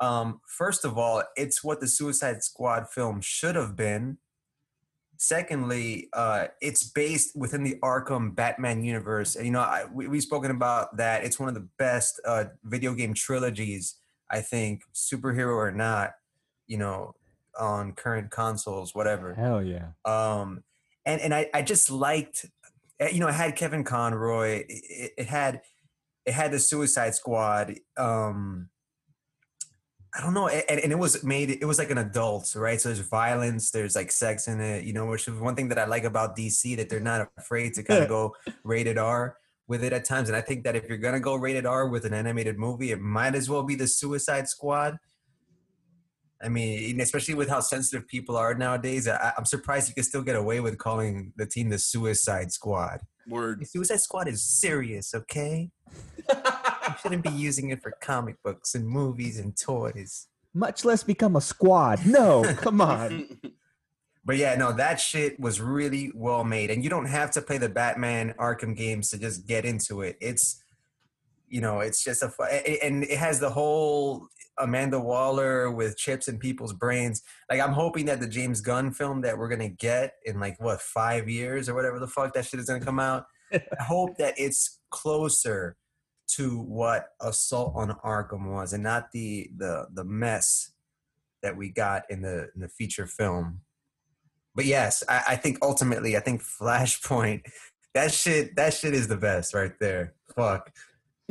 Um, 0.00 0.40
first 0.46 0.84
of 0.84 0.98
all, 0.98 1.22
it's 1.36 1.62
what 1.62 1.80
the 1.80 1.86
Suicide 1.88 2.42
Squad 2.42 2.88
film 2.90 3.20
should 3.20 3.54
have 3.56 3.76
been. 3.76 4.18
Secondly, 5.22 6.08
uh, 6.14 6.48
it's 6.60 6.82
based 6.82 7.36
within 7.36 7.62
the 7.62 7.78
Arkham 7.80 8.34
Batman 8.34 8.82
universe, 8.82 9.36
and 9.36 9.46
you 9.46 9.52
know 9.52 9.60
I, 9.60 9.84
we, 9.84 10.08
we've 10.08 10.22
spoken 10.24 10.50
about 10.50 10.96
that. 10.96 11.22
It's 11.22 11.38
one 11.38 11.48
of 11.48 11.54
the 11.54 11.68
best 11.78 12.20
uh, 12.26 12.46
video 12.64 12.92
game 12.92 13.14
trilogies, 13.14 13.94
I 14.28 14.40
think, 14.40 14.82
superhero 14.92 15.54
or 15.54 15.70
not, 15.70 16.14
you 16.66 16.76
know, 16.76 17.14
on 17.56 17.92
current 17.92 18.32
consoles, 18.32 18.96
whatever. 18.96 19.34
Hell 19.34 19.62
yeah. 19.62 19.90
Um, 20.04 20.64
and 21.06 21.20
and 21.20 21.32
I, 21.32 21.48
I 21.54 21.62
just 21.62 21.88
liked, 21.88 22.46
eh, 22.98 23.10
you 23.12 23.20
know, 23.20 23.28
it 23.28 23.34
had 23.34 23.54
Kevin 23.54 23.84
Conroy. 23.84 24.48
It, 24.48 24.66
it, 24.68 25.12
it 25.18 25.26
had 25.28 25.60
it 26.26 26.34
had 26.34 26.50
the 26.50 26.58
Suicide 26.58 27.14
Squad. 27.14 27.76
Um, 27.96 28.70
I 30.14 30.20
don't 30.20 30.34
know, 30.34 30.48
and, 30.48 30.78
and 30.80 30.92
it 30.92 30.98
was 30.98 31.24
made. 31.24 31.50
It 31.50 31.64
was 31.64 31.78
like 31.78 31.90
an 31.90 31.98
adult, 31.98 32.54
right? 32.54 32.78
So 32.78 32.90
there's 32.90 32.98
violence, 32.98 33.70
there's 33.70 33.96
like 33.96 34.12
sex 34.12 34.46
in 34.46 34.60
it, 34.60 34.84
you 34.84 34.92
know. 34.92 35.06
Which 35.06 35.26
is 35.26 35.40
one 35.40 35.56
thing 35.56 35.68
that 35.70 35.78
I 35.78 35.86
like 35.86 36.04
about 36.04 36.36
DC 36.36 36.76
that 36.76 36.90
they're 36.90 37.00
not 37.00 37.30
afraid 37.38 37.72
to 37.74 37.82
kind 37.82 38.02
of 38.02 38.08
go 38.10 38.34
rated 38.62 38.98
R 38.98 39.36
with 39.68 39.82
it 39.82 39.94
at 39.94 40.04
times. 40.04 40.28
And 40.28 40.36
I 40.36 40.42
think 40.42 40.64
that 40.64 40.76
if 40.76 40.86
you're 40.86 40.98
gonna 40.98 41.20
go 41.20 41.34
rated 41.34 41.64
R 41.64 41.88
with 41.88 42.04
an 42.04 42.12
animated 42.12 42.58
movie, 42.58 42.90
it 42.90 43.00
might 43.00 43.34
as 43.34 43.48
well 43.48 43.62
be 43.62 43.74
the 43.74 43.86
Suicide 43.86 44.48
Squad. 44.48 44.98
I 46.42 46.48
mean, 46.48 47.00
especially 47.00 47.34
with 47.34 47.48
how 47.48 47.60
sensitive 47.60 48.06
people 48.08 48.36
are 48.36 48.54
nowadays, 48.54 49.06
I, 49.06 49.32
I'm 49.36 49.44
surprised 49.44 49.88
you 49.88 49.94
can 49.94 50.04
still 50.04 50.22
get 50.22 50.36
away 50.36 50.60
with 50.60 50.78
calling 50.78 51.32
the 51.36 51.46
team 51.46 51.68
the 51.70 51.78
Suicide 51.78 52.52
Squad. 52.52 53.00
word 53.28 53.60
The 53.60 53.66
Suicide 53.66 54.00
Squad 54.00 54.28
is 54.28 54.44
serious, 54.44 55.14
okay? 55.14 55.70
You 56.88 56.94
shouldn't 57.00 57.22
be 57.22 57.30
using 57.30 57.70
it 57.70 57.80
for 57.80 57.92
comic 58.00 58.42
books 58.42 58.74
and 58.74 58.86
movies 58.86 59.38
and 59.38 59.56
toys. 59.56 60.26
Much 60.52 60.84
less 60.84 61.04
become 61.04 61.36
a 61.36 61.40
squad. 61.40 62.04
No, 62.04 62.42
come 62.56 62.80
on. 62.80 63.38
But 64.24 64.36
yeah, 64.36 64.56
no, 64.56 64.72
that 64.72 65.00
shit 65.00 65.38
was 65.40 65.60
really 65.60 66.12
well 66.14 66.44
made. 66.44 66.70
And 66.70 66.84
you 66.84 66.90
don't 66.90 67.06
have 67.06 67.30
to 67.32 67.42
play 67.42 67.58
the 67.58 67.68
Batman 67.68 68.34
Arkham 68.38 68.76
games 68.76 69.10
to 69.10 69.18
just 69.18 69.46
get 69.46 69.64
into 69.64 70.02
it. 70.02 70.16
It's, 70.20 70.61
you 71.52 71.60
know, 71.60 71.80
it's 71.80 72.02
just 72.02 72.22
a, 72.22 72.30
fu- 72.30 72.42
a- 72.44 72.70
a- 72.70 72.84
and 72.86 73.04
it 73.04 73.18
has 73.18 73.38
the 73.38 73.50
whole 73.50 74.26
Amanda 74.58 74.98
Waller 74.98 75.70
with 75.70 75.98
chips 75.98 76.26
in 76.26 76.38
people's 76.38 76.72
brains. 76.72 77.22
Like, 77.50 77.60
I'm 77.60 77.72
hoping 77.74 78.06
that 78.06 78.20
the 78.20 78.26
James 78.26 78.62
Gunn 78.62 78.90
film 78.90 79.20
that 79.20 79.36
we're 79.36 79.48
going 79.50 79.60
to 79.60 79.68
get 79.68 80.14
in 80.24 80.40
like, 80.40 80.58
what, 80.58 80.80
five 80.80 81.28
years 81.28 81.68
or 81.68 81.74
whatever 81.74 81.98
the 81.98 82.08
fuck 82.08 82.32
that 82.34 82.46
shit 82.46 82.58
is 82.58 82.66
going 82.66 82.80
to 82.80 82.86
come 82.86 82.98
out, 82.98 83.26
I 83.52 83.60
hope 83.82 84.16
that 84.16 84.34
it's 84.38 84.80
closer 84.90 85.76
to 86.36 86.58
what 86.62 87.08
Assault 87.20 87.74
on 87.76 87.90
Arkham 88.02 88.50
was, 88.50 88.72
and 88.72 88.82
not 88.82 89.12
the 89.12 89.50
the 89.54 89.88
the 89.92 90.04
mess 90.04 90.72
that 91.42 91.56
we 91.56 91.68
got 91.70 92.04
in 92.08 92.22
the 92.22 92.48
in 92.54 92.62
the 92.62 92.68
feature 92.68 93.06
film. 93.06 93.60
But 94.54 94.64
yes, 94.64 95.02
I, 95.08 95.22
I 95.30 95.36
think 95.36 95.58
ultimately, 95.60 96.16
I 96.16 96.20
think 96.20 96.42
Flashpoint, 96.42 97.42
that 97.94 98.12
shit, 98.12 98.56
that 98.56 98.72
shit 98.72 98.94
is 98.94 99.08
the 99.08 99.16
best 99.18 99.52
right 99.52 99.72
there. 99.80 100.14
Fuck. 100.34 100.72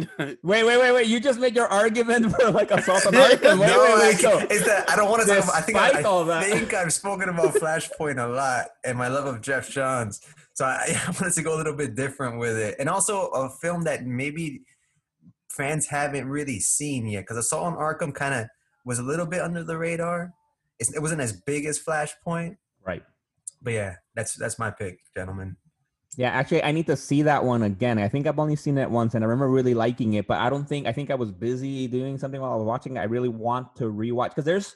Wait, 0.17 0.37
wait, 0.43 0.65
wait, 0.65 0.91
wait! 0.91 1.07
You 1.07 1.19
just 1.19 1.39
made 1.39 1.55
your 1.55 1.67
argument 1.67 2.31
for 2.35 2.51
like 2.51 2.71
assault 2.71 3.05
on 3.07 3.13
Arkham. 3.15 3.59
Wait, 3.59 3.67
no, 3.67 3.79
wait, 3.83 3.93
wait. 3.95 3.99
like, 3.99 4.17
So, 4.17 4.37
it's 4.39 4.65
that 4.65 4.89
I 4.89 4.95
don't 4.95 5.09
want 5.09 5.21
to 5.23 5.27
talk 5.27 5.43
about. 5.43 5.55
I 5.55 5.61
think 5.61 5.77
I, 5.77 5.87
despite 5.87 6.05
all 6.05 6.23
I 6.31 6.41
that- 6.41 6.49
think 6.51 6.73
I've 6.73 6.93
spoken 6.93 7.29
about 7.29 7.53
Flashpoint 7.55 8.23
a 8.23 8.27
lot 8.27 8.67
and 8.83 8.97
my 8.97 9.07
love 9.07 9.25
of 9.25 9.41
Geoff 9.41 9.69
Johns. 9.69 10.21
So 10.53 10.65
I, 10.65 10.85
I 11.07 11.11
wanted 11.11 11.33
to 11.33 11.41
go 11.43 11.55
a 11.55 11.57
little 11.57 11.75
bit 11.75 11.95
different 11.95 12.39
with 12.39 12.57
it, 12.57 12.75
and 12.79 12.89
also 12.89 13.27
a 13.27 13.49
film 13.49 13.83
that 13.83 14.05
maybe 14.05 14.61
fans 15.49 15.87
haven't 15.87 16.27
really 16.27 16.59
seen 16.59 17.07
yet 17.07 17.21
because 17.21 17.37
Assault 17.37 17.65
on 17.65 17.75
Arkham 17.75 18.13
kind 18.13 18.33
of 18.33 18.47
was 18.85 18.99
a 18.99 19.03
little 19.03 19.25
bit 19.25 19.41
under 19.41 19.63
the 19.63 19.77
radar. 19.77 20.31
It's, 20.79 20.93
it 20.95 20.99
wasn't 20.99 21.21
as 21.21 21.33
big 21.33 21.65
as 21.65 21.79
Flashpoint, 21.79 22.57
right. 22.85 23.03
but 23.61 23.73
yeah, 23.73 23.95
that's 24.15 24.35
that's 24.35 24.57
my 24.57 24.71
pick, 24.71 24.99
gentlemen. 25.15 25.57
Yeah, 26.17 26.29
actually, 26.29 26.63
I 26.63 26.71
need 26.71 26.87
to 26.87 26.97
see 26.97 27.21
that 27.21 27.43
one 27.43 27.63
again. 27.63 27.97
I 27.97 28.09
think 28.09 28.27
I've 28.27 28.39
only 28.39 28.57
seen 28.57 28.77
it 28.77 28.89
once, 28.89 29.15
and 29.15 29.23
I 29.23 29.27
remember 29.27 29.49
really 29.49 29.73
liking 29.73 30.13
it. 30.15 30.27
But 30.27 30.39
I 30.39 30.49
don't 30.49 30.67
think 30.67 30.85
I 30.85 30.91
think 30.91 31.09
I 31.09 31.15
was 31.15 31.31
busy 31.31 31.87
doing 31.87 32.17
something 32.17 32.41
while 32.41 32.51
I 32.51 32.55
was 32.57 32.65
watching. 32.65 32.97
I 32.97 33.03
really 33.03 33.29
want 33.29 33.75
to 33.77 33.85
rewatch 33.85 34.29
because 34.29 34.43
there's 34.43 34.75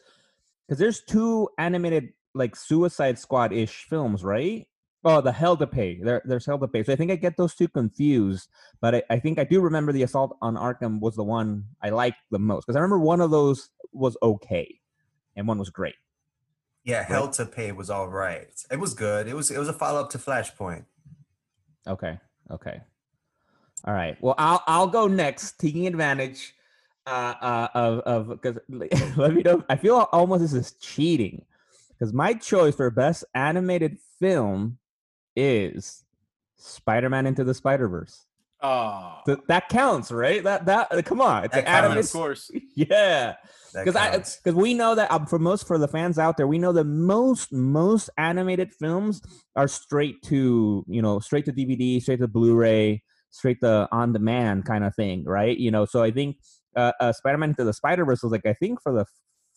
because 0.66 0.80
there's 0.80 1.02
two 1.04 1.50
animated 1.58 2.14
like 2.34 2.56
Suicide 2.56 3.20
Squad 3.20 3.52
ish 3.52 3.84
films, 3.90 4.24
right? 4.24 4.66
Oh, 5.04 5.22
the 5.22 5.32
Hell 5.32 5.56
to 5.58 5.68
Pay. 5.68 6.00
There, 6.02 6.22
there's 6.26 6.46
Hell 6.46 6.58
to 6.58 6.68
Pay. 6.68 6.84
So 6.84 6.94
I 6.94 6.96
think 6.96 7.12
I 7.12 7.16
get 7.16 7.38
those 7.38 7.54
two 7.54 7.68
confused. 7.68 8.50
But 8.82 8.96
I, 8.96 9.04
I 9.12 9.20
think 9.20 9.38
I 9.38 9.44
do 9.44 9.62
remember 9.62 9.92
the 9.92 10.04
Assault 10.04 10.36
on 10.42 10.56
Arkham 10.56 11.00
was 11.00 11.16
the 11.16 11.24
one 11.24 11.66
I 11.82 11.90
liked 11.90 12.18
the 12.32 12.40
most 12.40 12.66
because 12.66 12.76
I 12.78 12.80
remember 12.80 13.00
one 13.00 13.22
of 13.22 13.30
those 13.30 13.70
was 13.92 14.18
okay, 14.24 14.80
and 15.36 15.48
one 15.48 15.60
was 15.60 15.70
great. 15.70 15.96
Yeah, 16.86 17.04
Hell 17.04 17.30
to 17.32 17.46
Pay 17.46 17.72
was 17.74 17.90
all 17.90 18.08
right. 18.08 18.48
It 18.72 18.80
was 18.80 18.94
good. 18.94 19.28
It 19.28 19.36
was 19.36 19.52
it 19.52 19.58
was 19.58 19.68
a 19.70 19.74
follow 19.74 20.00
up 20.00 20.12
to 20.12 20.18
Flashpoint. 20.18 20.86
Okay. 21.88 22.20
Okay. 22.52 22.82
All 23.86 23.94
right. 23.94 24.18
Well, 24.22 24.36
I'll 24.38 24.64
I'll 24.68 24.88
go 24.88 25.08
next, 25.08 25.60
taking 25.60 25.88
advantage 25.88 26.56
uh, 27.06 27.34
uh, 27.42 27.68
of 27.74 28.00
of 28.00 28.42
because 28.42 28.60
let 29.18 29.34
me 29.34 29.44
know. 29.44 29.64
I 29.70 29.76
feel 29.76 30.08
almost 30.12 30.42
this 30.42 30.54
is 30.54 30.74
cheating 30.74 31.46
because 31.90 32.14
my 32.14 32.34
choice 32.34 32.76
for 32.76 32.90
best 32.90 33.26
animated 33.34 33.98
film 34.20 34.80
is 35.36 36.04
Spider-Man 36.58 37.28
into 37.28 37.44
the 37.44 37.54
Spider-Verse. 37.54 38.26
Oh, 38.66 39.20
Th- 39.26 39.40
that 39.48 39.70
counts, 39.70 40.12
right? 40.12 40.44
That 40.44 40.66
that 40.66 40.88
uh, 40.92 41.02
come 41.04 41.22
on, 41.22 41.46
it's 41.46 41.54
That 41.56 41.68
an 41.68 41.94
counts. 41.94 42.14
of 42.14 42.20
course. 42.20 42.52
Yeah 42.76 43.36
because 43.84 43.96
I 43.96 44.12
counts. 44.12 44.38
because 44.38 44.56
we 44.56 44.74
know 44.74 44.96
that 44.96 45.12
um, 45.12 45.26
for 45.26 45.40
most 45.40 45.68
for 45.68 45.78
the 45.78 45.88
fans 45.88 46.18
out 46.18 46.38
there, 46.38 46.48
we 46.48 46.58
know 46.58 46.72
that 46.74 46.86
most 46.86 47.52
most 47.52 48.10
animated 48.18 48.74
films 48.74 49.22
are 49.56 49.68
straight 49.68 50.22
to 50.24 50.86
you 50.88 51.02
know 51.02 51.20
straight 51.20 51.46
to 51.46 51.52
DVD, 51.54 52.02
straight 52.02 52.20
to 52.22 52.28
Blu-ray, 52.28 53.04
straight 53.32 53.60
to 53.62 53.88
on 53.92 54.14
demand 54.14 54.66
kind 54.66 54.84
of 54.84 54.96
thing, 54.96 55.26
right? 55.26 55.58
You 55.58 55.72
know, 55.72 55.86
so 55.86 56.02
I 56.04 56.12
think 56.12 56.38
uh, 56.76 56.94
uh, 57.00 57.12
Spider-Man 57.12 57.50
into 57.50 57.64
the 57.64 57.74
Spider-Verse 57.74 58.24
was 58.24 58.32
like 58.32 58.46
I 58.46 58.54
think 58.54 58.82
for 58.82 58.94
the 58.94 59.02
f- 59.02 59.08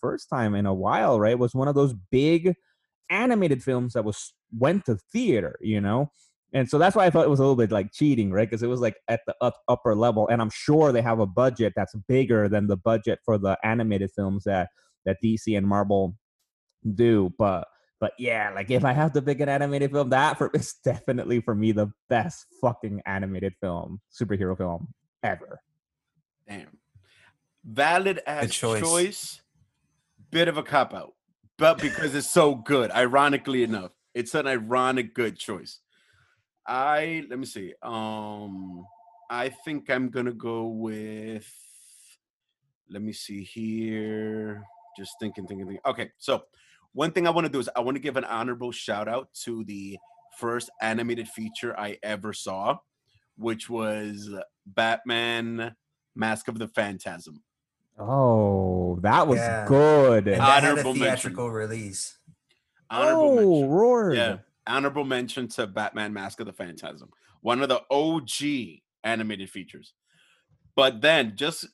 first 0.00 0.28
time 0.28 0.54
in 0.54 0.66
a 0.66 0.74
while, 0.74 1.20
right? 1.20 1.38
Was 1.38 1.54
one 1.54 1.68
of 1.68 1.74
those 1.74 1.94
big 2.10 2.54
animated 3.10 3.62
films 3.62 3.92
that 3.94 4.04
was 4.04 4.32
went 4.56 4.84
to 4.86 4.96
theater, 5.12 5.56
you 5.60 5.80
know. 5.80 6.10
And 6.52 6.68
so 6.68 6.78
that's 6.78 6.96
why 6.96 7.04
I 7.04 7.10
thought 7.10 7.24
it 7.24 7.30
was 7.30 7.40
a 7.40 7.42
little 7.42 7.56
bit 7.56 7.70
like 7.70 7.92
cheating, 7.92 8.30
right? 8.30 8.48
Because 8.48 8.62
it 8.62 8.68
was 8.68 8.80
like 8.80 8.96
at 9.08 9.20
the 9.26 9.34
up, 9.40 9.56
upper 9.68 9.94
level, 9.94 10.28
and 10.28 10.40
I'm 10.40 10.50
sure 10.50 10.92
they 10.92 11.02
have 11.02 11.20
a 11.20 11.26
budget 11.26 11.74
that's 11.76 11.94
bigger 12.08 12.48
than 12.48 12.66
the 12.66 12.76
budget 12.76 13.18
for 13.24 13.36
the 13.36 13.58
animated 13.62 14.10
films 14.14 14.44
that 14.44 14.70
that 15.04 15.18
DC 15.22 15.56
and 15.56 15.66
Marvel 15.66 16.16
do. 16.94 17.32
But 17.38 17.68
but 18.00 18.12
yeah, 18.18 18.50
like 18.54 18.70
if 18.70 18.84
I 18.84 18.92
have 18.92 19.12
to 19.12 19.22
pick 19.22 19.40
an 19.40 19.48
animated 19.48 19.90
film, 19.92 20.10
that 20.10 20.38
for 20.38 20.50
it's 20.54 20.74
definitely 20.84 21.40
for 21.40 21.54
me 21.54 21.72
the 21.72 21.92
best 22.08 22.46
fucking 22.60 23.02
animated 23.04 23.54
film, 23.60 24.00
superhero 24.10 24.56
film 24.56 24.88
ever. 25.22 25.60
Damn. 26.48 26.78
Valid 27.64 28.20
as 28.26 28.50
choice. 28.50 28.80
choice. 28.80 29.40
Bit 30.30 30.48
of 30.48 30.56
a 30.56 30.62
cop 30.62 30.94
out, 30.94 31.14
but 31.58 31.78
because 31.78 32.14
it's 32.14 32.30
so 32.30 32.54
good, 32.54 32.90
ironically 32.90 33.62
enough, 33.62 33.92
it's 34.14 34.34
an 34.34 34.46
ironic 34.46 35.14
good 35.14 35.38
choice. 35.38 35.80
I 36.68 37.24
let 37.30 37.38
me 37.38 37.46
see. 37.46 37.72
Um, 37.82 38.86
I 39.30 39.48
think 39.48 39.90
I'm 39.90 40.10
gonna 40.10 40.32
go 40.32 40.66
with. 40.66 41.50
Let 42.90 43.02
me 43.02 43.12
see 43.12 43.42
here. 43.42 44.62
Just 44.96 45.12
thinking, 45.20 45.46
thinking, 45.46 45.66
thinking. 45.66 45.82
Okay, 45.86 46.10
so 46.18 46.44
one 46.92 47.10
thing 47.12 47.26
I 47.26 47.30
want 47.30 47.46
to 47.46 47.52
do 47.52 47.58
is 47.58 47.68
I 47.74 47.80
want 47.80 47.96
to 47.96 48.00
give 48.02 48.16
an 48.16 48.24
honorable 48.24 48.72
shout 48.72 49.08
out 49.08 49.28
to 49.44 49.64
the 49.64 49.98
first 50.38 50.70
animated 50.82 51.28
feature 51.28 51.78
I 51.78 51.98
ever 52.02 52.32
saw, 52.32 52.78
which 53.36 53.68
was 53.70 54.30
Batman 54.66 55.74
Mask 56.14 56.48
of 56.48 56.58
the 56.58 56.68
Phantasm. 56.68 57.42
Oh, 57.98 58.98
that 59.02 59.26
was 59.26 59.38
Yeah. 59.38 59.66
good. 59.66 60.28
and 60.28 60.40
that 60.40 60.62
had 60.62 60.64
a 60.64 60.70
honorable 60.72 60.94
mention. 60.94 61.02
theatrical 61.02 61.50
release. 61.50 62.18
Honorable 62.90 63.22
oh, 63.22 63.34
mention. 63.34 63.70
Lord. 63.70 64.14
Yeah. 64.16 64.36
Honorable 64.68 65.04
mention 65.04 65.48
to 65.48 65.66
Batman 65.66 66.12
Mask 66.12 66.40
of 66.40 66.46
the 66.46 66.52
Phantasm. 66.52 67.10
One 67.40 67.62
of 67.62 67.68
the 67.68 67.82
OG 67.90 68.82
animated 69.04 69.50
features. 69.50 69.94
But 70.76 71.00
then 71.00 71.34
just 71.36 71.66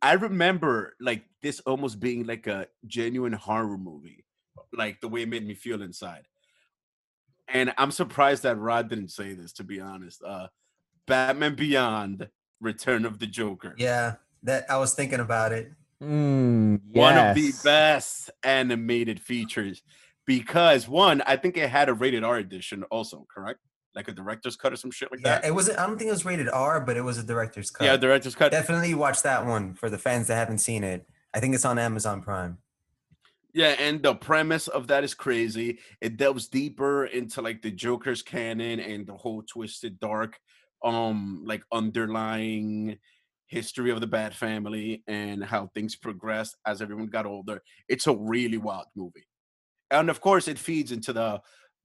I 0.00 0.12
remember 0.12 0.94
like 1.00 1.24
this 1.42 1.60
almost 1.60 2.00
being 2.00 2.24
like 2.24 2.46
a 2.46 2.68
genuine 2.86 3.32
horror 3.32 3.76
movie. 3.76 4.24
Like 4.72 5.00
the 5.00 5.08
way 5.08 5.22
it 5.22 5.28
made 5.28 5.46
me 5.46 5.54
feel 5.54 5.82
inside. 5.82 6.26
And 7.48 7.74
I'm 7.76 7.90
surprised 7.90 8.44
that 8.44 8.58
Rod 8.58 8.88
didn't 8.88 9.10
say 9.10 9.34
this, 9.34 9.52
to 9.54 9.64
be 9.64 9.80
honest. 9.80 10.22
Uh 10.22 10.48
Batman 11.06 11.56
Beyond 11.56 12.28
Return 12.60 13.04
of 13.04 13.18
the 13.18 13.26
Joker. 13.26 13.74
Yeah, 13.76 14.14
that 14.44 14.70
I 14.70 14.78
was 14.78 14.94
thinking 14.94 15.20
about 15.20 15.52
it. 15.52 15.72
Mm, 16.02 16.80
one 16.94 17.18
of 17.18 17.34
the 17.34 17.52
best 17.62 18.30
animated 18.42 19.20
features 19.20 19.82
because 20.30 20.88
one, 20.88 21.22
I 21.26 21.34
think 21.34 21.56
it 21.56 21.68
had 21.68 21.88
a 21.88 21.92
rated 21.94 22.22
R 22.22 22.36
edition 22.36 22.84
also, 22.84 23.26
correct? 23.34 23.58
Like 23.96 24.06
a 24.06 24.12
director's 24.12 24.54
cut 24.54 24.72
or 24.72 24.76
some 24.76 24.92
shit 24.92 25.10
like 25.10 25.18
Yeah, 25.24 25.40
that. 25.40 25.44
it 25.44 25.52
was. 25.52 25.68
I 25.68 25.84
don't 25.88 25.98
think 25.98 26.06
it 26.06 26.12
was 26.12 26.24
rated 26.24 26.48
R, 26.48 26.80
but 26.80 26.96
it 26.96 27.00
was 27.00 27.18
a 27.18 27.24
director's 27.24 27.72
cut. 27.72 27.84
Yeah, 27.84 27.96
director's 27.96 28.36
cut. 28.36 28.52
Definitely 28.52 28.94
watch 28.94 29.22
that 29.22 29.44
one 29.44 29.74
for 29.74 29.90
the 29.90 29.98
fans 29.98 30.28
that 30.28 30.36
haven't 30.36 30.58
seen 30.58 30.84
it. 30.84 31.04
I 31.34 31.40
think 31.40 31.56
it's 31.56 31.64
on 31.64 31.80
Amazon 31.80 32.22
Prime. 32.22 32.58
Yeah, 33.52 33.74
and 33.80 34.00
the 34.00 34.14
premise 34.14 34.68
of 34.68 34.86
that 34.86 35.02
is 35.02 35.14
crazy. 35.14 35.80
It 36.00 36.16
delves 36.16 36.46
deeper 36.46 37.06
into 37.06 37.42
like 37.42 37.60
the 37.62 37.72
Joker's 37.72 38.22
canon 38.22 38.78
and 38.78 39.04
the 39.04 39.14
whole 39.14 39.42
twisted 39.42 39.98
dark 39.98 40.38
um 40.84 41.42
like 41.44 41.62
underlying 41.72 42.96
history 43.48 43.90
of 43.90 44.00
the 44.00 44.06
Bat 44.06 44.32
family 44.34 45.02
and 45.08 45.42
how 45.44 45.66
things 45.74 45.96
progressed 45.96 46.56
as 46.64 46.80
everyone 46.80 47.08
got 47.08 47.26
older. 47.26 47.60
It's 47.88 48.06
a 48.06 48.14
really 48.16 48.58
wild 48.58 48.86
movie. 48.94 49.26
And 49.90 50.10
of 50.10 50.20
course 50.20 50.48
it 50.48 50.58
feeds 50.58 50.92
into 50.92 51.12
the 51.12 51.40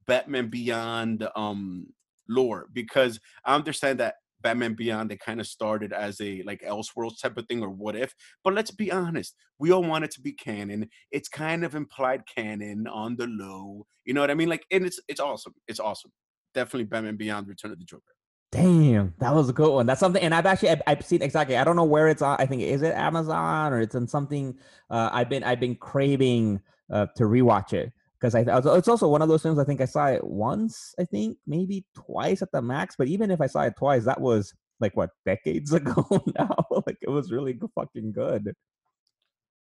Batman 0.08 0.48
Beyond 0.50 1.28
um 1.36 1.88
lore 2.28 2.68
because 2.74 3.20
I 3.44 3.56
understand 3.56 4.00
that 4.00 4.16
Batman 4.42 4.74
Beyond 4.74 5.12
it 5.12 5.20
kind 5.20 5.40
of 5.40 5.48
started 5.48 5.92
as 5.94 6.22
a 6.22 6.44
like 6.44 6.62
Elseworlds 6.62 7.20
type 7.20 7.38
of 7.38 7.48
thing 7.48 7.64
or 7.64 7.70
what 7.70 7.96
if, 7.96 8.14
but 8.44 8.54
let's 8.54 8.72
be 8.72 8.92
honest, 8.92 9.36
we 9.58 9.72
all 9.72 9.84
want 9.84 10.06
it 10.06 10.12
to 10.12 10.22
be 10.22 10.32
canon 10.34 10.88
it's 11.12 11.28
kind 11.30 11.64
of 11.64 11.76
implied 11.76 12.24
canon 12.34 12.88
on 12.88 13.16
the 13.16 13.28
low. 13.28 13.86
You 14.04 14.14
know 14.14 14.22
what 14.22 14.32
I 14.32 14.36
mean? 14.36 14.50
Like, 14.50 14.66
and 14.72 14.86
it's 14.86 15.00
it's 15.08 15.20
awesome. 15.20 15.56
It's 15.68 15.80
awesome. 15.80 16.12
Definitely 16.54 16.86
Batman 16.86 17.18
Beyond 17.18 17.48
Return 17.48 17.72
of 17.72 17.80
the 17.80 17.86
Joker. 17.86 18.04
Damn, 18.52 19.14
that 19.20 19.34
was 19.34 19.50
a 19.50 19.54
good 19.54 19.74
one. 19.74 19.86
That's 19.86 20.00
something, 20.00 20.22
and 20.22 20.34
I've 20.34 20.46
actually 20.46 20.70
I've, 20.70 20.82
I've 20.88 21.06
seen 21.06 21.22
exactly. 21.22 21.58
I 21.58 21.64
don't 21.64 21.76
know 21.76 21.84
where 21.84 22.08
it's 22.08 22.22
on. 22.22 22.38
I 22.40 22.46
think 22.46 22.62
is 22.62 22.84
it 22.84 22.94
Amazon 22.94 23.74
or 23.74 23.82
it's 23.82 23.96
on 23.96 24.08
something. 24.08 24.58
Uh, 24.90 25.10
I've 25.12 25.30
been 25.30 25.44
I've 25.44 25.60
been 25.60 25.76
craving 25.76 26.62
uh, 26.92 27.08
to 27.16 27.24
rewatch 27.24 27.74
it 27.74 27.92
because 28.20 28.36
I 28.36 28.40
I 28.42 28.60
was- 28.60 28.78
it's 28.78 28.88
also 28.88 29.08
one 29.10 29.22
of 29.22 29.30
those 29.30 29.44
things. 29.44 29.60
I 29.60 29.64
think 29.64 29.82
I 29.82 29.86
saw 29.86 30.08
it 30.08 30.24
once. 30.24 30.94
I 31.00 31.06
think 31.06 31.38
maybe 31.46 31.86
twice 31.96 32.42
at 32.42 32.52
the 32.52 32.62
max. 32.62 32.96
But 32.98 33.08
even 33.08 33.32
if 33.32 33.42
I 33.42 33.48
saw 33.48 33.62
it 33.64 33.76
twice, 33.78 34.06
that 34.06 34.22
was 34.22 34.54
like 34.80 34.96
what 34.96 35.12
decades 35.26 35.74
ago 35.80 36.06
now. 36.38 36.66
like 36.86 36.98
it 37.02 37.10
was 37.10 37.32
really 37.32 37.58
fucking 37.76 38.12
good. 38.12 38.54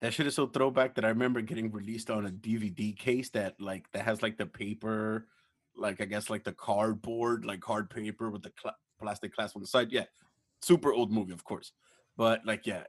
That 0.00 0.12
shit 0.12 0.26
is 0.26 0.34
so 0.34 0.46
throwback 0.46 0.94
that 0.96 1.04
I 1.04 1.08
remember 1.08 1.40
getting 1.40 1.70
released 1.72 2.10
on 2.10 2.26
a 2.26 2.30
DVD 2.30 2.96
case 2.96 3.30
that 3.30 3.58
like 3.60 3.90
that 3.92 4.04
has 4.04 4.22
like 4.22 4.36
the 4.36 4.46
paper, 4.46 5.28
like 5.76 6.00
I 6.00 6.04
guess 6.04 6.28
like 6.28 6.44
the 6.44 6.52
cardboard, 6.52 7.44
like 7.46 7.64
hard 7.64 7.88
paper 7.88 8.30
with 8.30 8.42
the 8.42 8.50
cla 8.50 8.74
plastic 9.00 9.34
clasp 9.34 9.56
on 9.56 9.62
the 9.62 9.68
side. 9.68 9.92
Yeah, 9.92 10.04
super 10.62 10.92
old 10.92 11.10
movie, 11.10 11.32
of 11.32 11.44
course. 11.44 11.72
But 12.16 12.44
like, 12.44 12.66
yeah, 12.66 12.84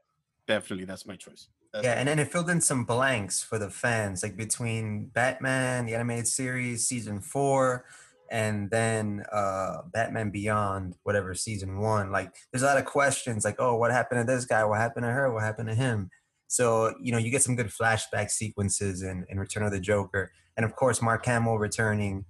definitely 0.47 0.85
that's 0.85 1.05
my 1.05 1.15
choice. 1.15 1.47
That's 1.75 1.85
Yeah, 1.85 1.93
and 1.93 2.07
then 2.07 2.19
it 2.19 2.31
filled 2.31 2.49
in 2.49 2.61
some 2.61 2.85
blanks 2.85 3.43
for 3.43 3.59
the 3.59 3.69
fans, 3.69 4.23
like 4.23 4.37
between 4.37 5.07
Batman, 5.07 5.85
the 5.85 5.95
animated 5.95 6.27
series, 6.27 6.87
season 6.87 7.19
four, 7.19 7.85
and 8.31 8.69
then 8.71 9.23
uh 9.31 9.81
Batman 9.93 10.31
Beyond, 10.31 10.95
whatever 11.03 11.35
season 11.35 11.79
one. 11.79 12.11
Like 12.11 12.33
there's 12.51 12.63
a 12.63 12.67
lot 12.67 12.77
of 12.77 12.85
questions 12.85 13.43
like, 13.43 13.57
oh, 13.59 13.75
what 13.75 13.91
happened 13.91 14.25
to 14.25 14.33
this 14.33 14.45
guy? 14.45 14.63
What 14.63 14.79
happened 14.79 15.03
to 15.03 15.11
her? 15.11 15.31
What 15.33 15.43
happened 15.43 15.69
to 15.69 15.75
him? 15.75 16.09
So, 16.47 16.95
you 17.01 17.11
know, 17.11 17.17
you 17.17 17.31
get 17.31 17.43
some 17.43 17.55
good 17.55 17.67
flashback 17.67 18.29
sequences 18.29 19.03
in, 19.03 19.25
in 19.29 19.39
Return 19.39 19.63
of 19.63 19.71
the 19.71 19.79
Joker. 19.79 20.31
And 20.55 20.65
of 20.65 20.75
course, 20.75 21.01
Mark 21.01 21.25
Hamill 21.25 21.57
returning. 21.57 22.25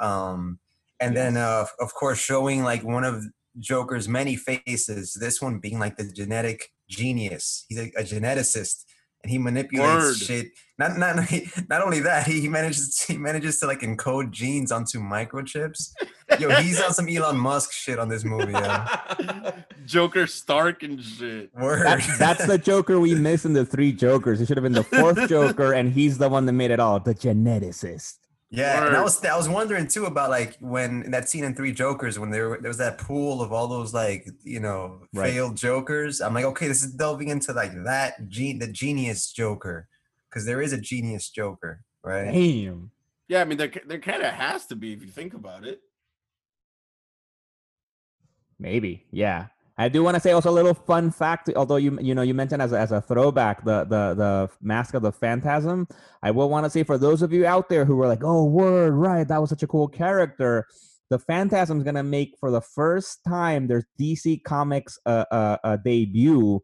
Um, 0.00 0.60
and 1.00 1.16
then, 1.16 1.36
uh, 1.36 1.66
of 1.78 1.92
course, 1.94 2.18
showing 2.18 2.62
like 2.62 2.82
one 2.82 3.04
of 3.04 3.24
Joker's 3.58 4.08
many 4.08 4.36
faces, 4.36 5.14
this 5.14 5.42
one 5.42 5.58
being 5.58 5.78
like 5.78 5.96
the 5.96 6.10
genetic 6.10 6.70
genius. 6.88 7.64
He's 7.68 7.78
a, 7.78 7.86
a 7.96 8.02
geneticist 8.02 8.84
and 9.26 9.30
he 9.32 9.38
manipulates 9.38 10.04
Word. 10.04 10.16
shit. 10.16 10.46
Not, 10.78 10.98
not, 10.98 11.16
not 11.68 11.82
only 11.82 11.98
that, 12.00 12.28
he 12.28 12.48
manages, 12.48 13.02
he 13.02 13.18
manages 13.18 13.58
to 13.58 13.66
like 13.66 13.80
encode 13.80 14.30
genes 14.30 14.70
onto 14.70 15.00
microchips. 15.00 15.90
Yo, 16.38 16.48
he's 16.60 16.80
on 16.80 16.94
some 16.94 17.08
Elon 17.08 17.36
Musk 17.36 17.72
shit 17.72 17.98
on 17.98 18.08
this 18.08 18.24
movie. 18.24 18.52
Yeah. 18.52 19.62
Joker 19.84 20.28
Stark 20.28 20.84
and 20.84 21.02
shit. 21.02 21.52
Word. 21.54 21.84
That's, 21.84 22.18
that's 22.18 22.46
the 22.46 22.58
Joker 22.58 23.00
we 23.00 23.16
miss 23.16 23.44
in 23.44 23.52
the 23.52 23.64
three 23.64 23.92
Jokers. 23.92 24.40
It 24.40 24.46
should 24.46 24.58
have 24.58 24.64
been 24.64 24.72
the 24.72 24.84
fourth 24.84 25.28
Joker, 25.28 25.72
and 25.72 25.92
he's 25.92 26.18
the 26.18 26.28
one 26.28 26.46
that 26.46 26.52
made 26.52 26.70
it 26.70 26.78
all. 26.78 27.00
The 27.00 27.14
geneticist. 27.14 28.18
Yeah, 28.50 28.86
and 28.86 28.96
I 28.96 29.02
was 29.02 29.24
I 29.24 29.36
was 29.36 29.48
wondering 29.48 29.88
too 29.88 30.06
about 30.06 30.30
like 30.30 30.56
when 30.60 31.02
in 31.02 31.10
that 31.10 31.28
scene 31.28 31.42
in 31.42 31.54
Three 31.54 31.72
Jokers 31.72 32.16
when 32.18 32.30
there 32.30 32.56
there 32.60 32.68
was 32.70 32.78
that 32.78 32.96
pool 32.96 33.42
of 33.42 33.52
all 33.52 33.66
those 33.66 33.92
like 33.92 34.28
you 34.44 34.60
know 34.60 35.02
Right. 35.12 35.32
failed 35.32 35.56
Jokers. 35.56 36.20
I'm 36.20 36.32
like, 36.32 36.44
okay, 36.44 36.68
this 36.68 36.82
is 36.84 36.92
delving 36.92 37.28
into 37.28 37.52
like 37.52 37.72
that 37.84 38.28
gen 38.28 38.58
the 38.60 38.68
genius 38.68 39.32
Joker 39.32 39.88
because 40.30 40.46
there 40.46 40.62
is 40.62 40.72
a 40.72 40.80
genius 40.80 41.28
Joker, 41.28 41.82
right? 42.04 42.32
Damn. 42.32 42.92
Yeah, 43.28 43.40
I 43.40 43.44
mean 43.44 43.58
there 43.58 43.72
there 43.84 43.98
kind 43.98 44.22
of 44.22 44.32
has 44.32 44.66
to 44.66 44.76
be 44.76 44.92
if 44.92 45.02
you 45.02 45.08
think 45.08 45.34
about 45.34 45.66
it. 45.66 45.80
Maybe, 48.58 49.06
yeah. 49.10 49.46
I 49.78 49.88
do 49.88 50.02
want 50.02 50.14
to 50.14 50.20
say 50.20 50.32
also 50.32 50.50
a 50.50 50.52
little 50.52 50.74
fun 50.74 51.10
fact. 51.10 51.50
Although 51.54 51.76
you 51.76 51.98
you 52.00 52.14
know 52.14 52.22
you 52.22 52.32
mentioned 52.32 52.62
as 52.62 52.72
a, 52.72 52.78
as 52.78 52.92
a 52.92 53.00
throwback 53.00 53.64
the 53.64 53.84
the 53.84 54.14
the 54.14 54.50
mask 54.62 54.94
of 54.94 55.02
the 55.02 55.12
Phantasm, 55.12 55.86
I 56.22 56.30
will 56.30 56.48
want 56.48 56.64
to 56.64 56.70
say 56.70 56.82
for 56.82 56.96
those 56.96 57.22
of 57.22 57.32
you 57.32 57.46
out 57.46 57.68
there 57.68 57.84
who 57.84 57.96
were 57.96 58.08
like, 58.08 58.24
"Oh, 58.24 58.44
word, 58.44 58.94
right, 58.94 59.28
that 59.28 59.40
was 59.40 59.50
such 59.50 59.62
a 59.62 59.66
cool 59.66 59.88
character." 59.88 60.66
The 61.10 61.18
Phantasm's 61.18 61.84
gonna 61.84 62.02
make 62.02 62.36
for 62.40 62.50
the 62.50 62.62
first 62.62 63.22
time 63.24 63.66
their 63.66 63.86
DC 64.00 64.42
Comics 64.44 64.98
uh, 65.04 65.24
uh, 65.30 65.56
uh, 65.62 65.76
debut 65.76 66.60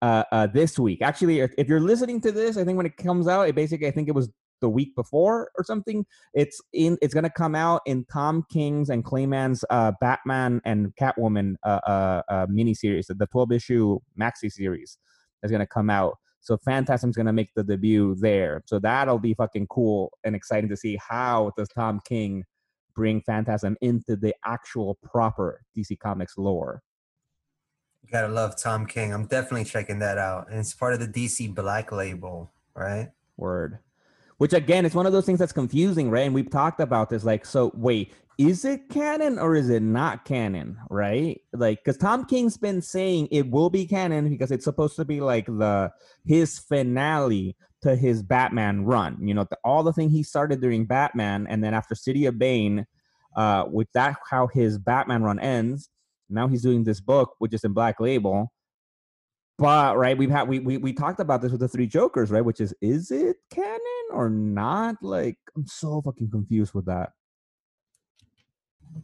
uh, 0.00 0.24
uh, 0.32 0.46
this 0.46 0.78
week. 0.78 1.02
Actually, 1.02 1.40
if, 1.40 1.52
if 1.58 1.68
you're 1.68 1.80
listening 1.80 2.20
to 2.22 2.32
this, 2.32 2.56
I 2.56 2.64
think 2.64 2.76
when 2.76 2.86
it 2.86 2.96
comes 2.96 3.28
out, 3.28 3.48
it 3.48 3.54
basically 3.54 3.88
I 3.88 3.90
think 3.90 4.08
it 4.08 4.14
was 4.14 4.30
the 4.60 4.68
week 4.68 4.94
before 4.94 5.50
or 5.56 5.64
something. 5.64 6.06
It's 6.34 6.60
in. 6.72 6.98
It's 7.02 7.14
gonna 7.14 7.30
come 7.30 7.54
out 7.54 7.82
in 7.86 8.04
Tom 8.04 8.44
King's 8.50 8.90
and 8.90 9.04
Clay 9.04 9.26
Mann's 9.26 9.64
uh, 9.70 9.92
Batman 10.00 10.60
and 10.64 10.94
Catwoman 11.00 11.54
uh, 11.64 11.80
uh, 11.86 12.22
uh, 12.28 12.46
miniseries, 12.46 13.06
the 13.08 13.26
12 13.26 13.52
issue 13.52 13.98
maxi 14.18 14.50
series 14.50 14.98
is 15.42 15.50
gonna 15.50 15.66
come 15.66 15.90
out. 15.90 16.16
So 16.40 16.56
Phantasm's 16.56 17.16
gonna 17.16 17.32
make 17.32 17.50
the 17.54 17.64
debut 17.64 18.14
there. 18.18 18.62
So 18.66 18.78
that'll 18.78 19.18
be 19.18 19.34
fucking 19.34 19.66
cool 19.68 20.12
and 20.24 20.34
exciting 20.34 20.70
to 20.70 20.76
see 20.76 20.98
how 21.06 21.52
does 21.56 21.68
Tom 21.68 22.00
King 22.06 22.44
bring 22.94 23.22
Phantasm 23.22 23.76
into 23.80 24.16
the 24.16 24.34
actual 24.44 24.98
proper 25.04 25.62
DC 25.76 25.98
Comics 26.00 26.36
lore. 26.36 26.82
You 28.02 28.10
gotta 28.10 28.32
love 28.32 28.56
Tom 28.56 28.86
King. 28.86 29.12
I'm 29.12 29.26
definitely 29.26 29.64
checking 29.64 29.98
that 30.00 30.18
out, 30.18 30.50
and 30.50 30.58
it's 30.58 30.74
part 30.74 30.94
of 30.94 31.00
the 31.00 31.06
DC 31.06 31.54
Black 31.54 31.92
Label, 31.92 32.50
right? 32.74 33.10
Word. 33.36 33.78
Which 34.38 34.52
again, 34.52 34.86
it's 34.86 34.94
one 34.94 35.06
of 35.06 35.12
those 35.12 35.26
things 35.26 35.38
that's 35.38 35.52
confusing, 35.52 36.10
right? 36.10 36.26
And 36.26 36.34
we've 36.34 36.50
talked 36.50 36.80
about 36.80 37.10
this. 37.10 37.24
Like, 37.24 37.44
so 37.44 37.72
wait, 37.74 38.14
is 38.38 38.64
it 38.64 38.88
canon 38.88 39.38
or 39.38 39.56
is 39.56 39.68
it 39.68 39.82
not 39.82 40.24
canon, 40.24 40.78
right? 40.90 41.40
Like, 41.52 41.84
because 41.84 41.98
Tom 41.98 42.24
King's 42.24 42.56
been 42.56 42.80
saying 42.80 43.28
it 43.32 43.50
will 43.50 43.68
be 43.68 43.84
canon 43.84 44.28
because 44.28 44.52
it's 44.52 44.64
supposed 44.64 44.94
to 44.96 45.04
be 45.04 45.20
like 45.20 45.46
the 45.46 45.90
his 46.24 46.58
finale 46.58 47.56
to 47.82 47.96
his 47.96 48.22
Batman 48.22 48.84
run. 48.84 49.18
You 49.20 49.34
know, 49.34 49.44
the, 49.50 49.58
all 49.64 49.82
the 49.82 49.92
thing 49.92 50.08
he 50.08 50.22
started 50.22 50.60
during 50.60 50.86
Batman, 50.86 51.46
and 51.48 51.62
then 51.62 51.74
after 51.74 51.96
City 51.96 52.26
of 52.26 52.38
Bane, 52.38 52.86
uh, 53.36 53.64
with 53.70 53.88
that 53.92 54.16
how 54.30 54.46
his 54.46 54.78
Batman 54.78 55.22
run 55.22 55.38
ends. 55.40 55.88
Now 56.30 56.46
he's 56.46 56.62
doing 56.62 56.84
this 56.84 57.00
book, 57.00 57.34
which 57.38 57.54
is 57.54 57.64
in 57.64 57.72
Black 57.72 58.00
Label. 58.00 58.52
But 59.58 59.96
right, 59.96 60.16
we've 60.16 60.30
had 60.30 60.46
we, 60.46 60.60
we 60.60 60.76
we 60.76 60.92
talked 60.92 61.18
about 61.18 61.42
this 61.42 61.50
with 61.50 61.60
the 61.60 61.68
three 61.68 61.88
Jokers, 61.88 62.30
right? 62.30 62.44
Which 62.44 62.60
is 62.60 62.72
is 62.80 63.10
it 63.10 63.38
canon 63.50 63.97
or 64.10 64.30
not? 64.30 64.96
Like 65.02 65.38
I'm 65.56 65.66
so 65.66 66.00
fucking 66.02 66.30
confused 66.30 66.74
with 66.74 66.86
that. 66.86 67.12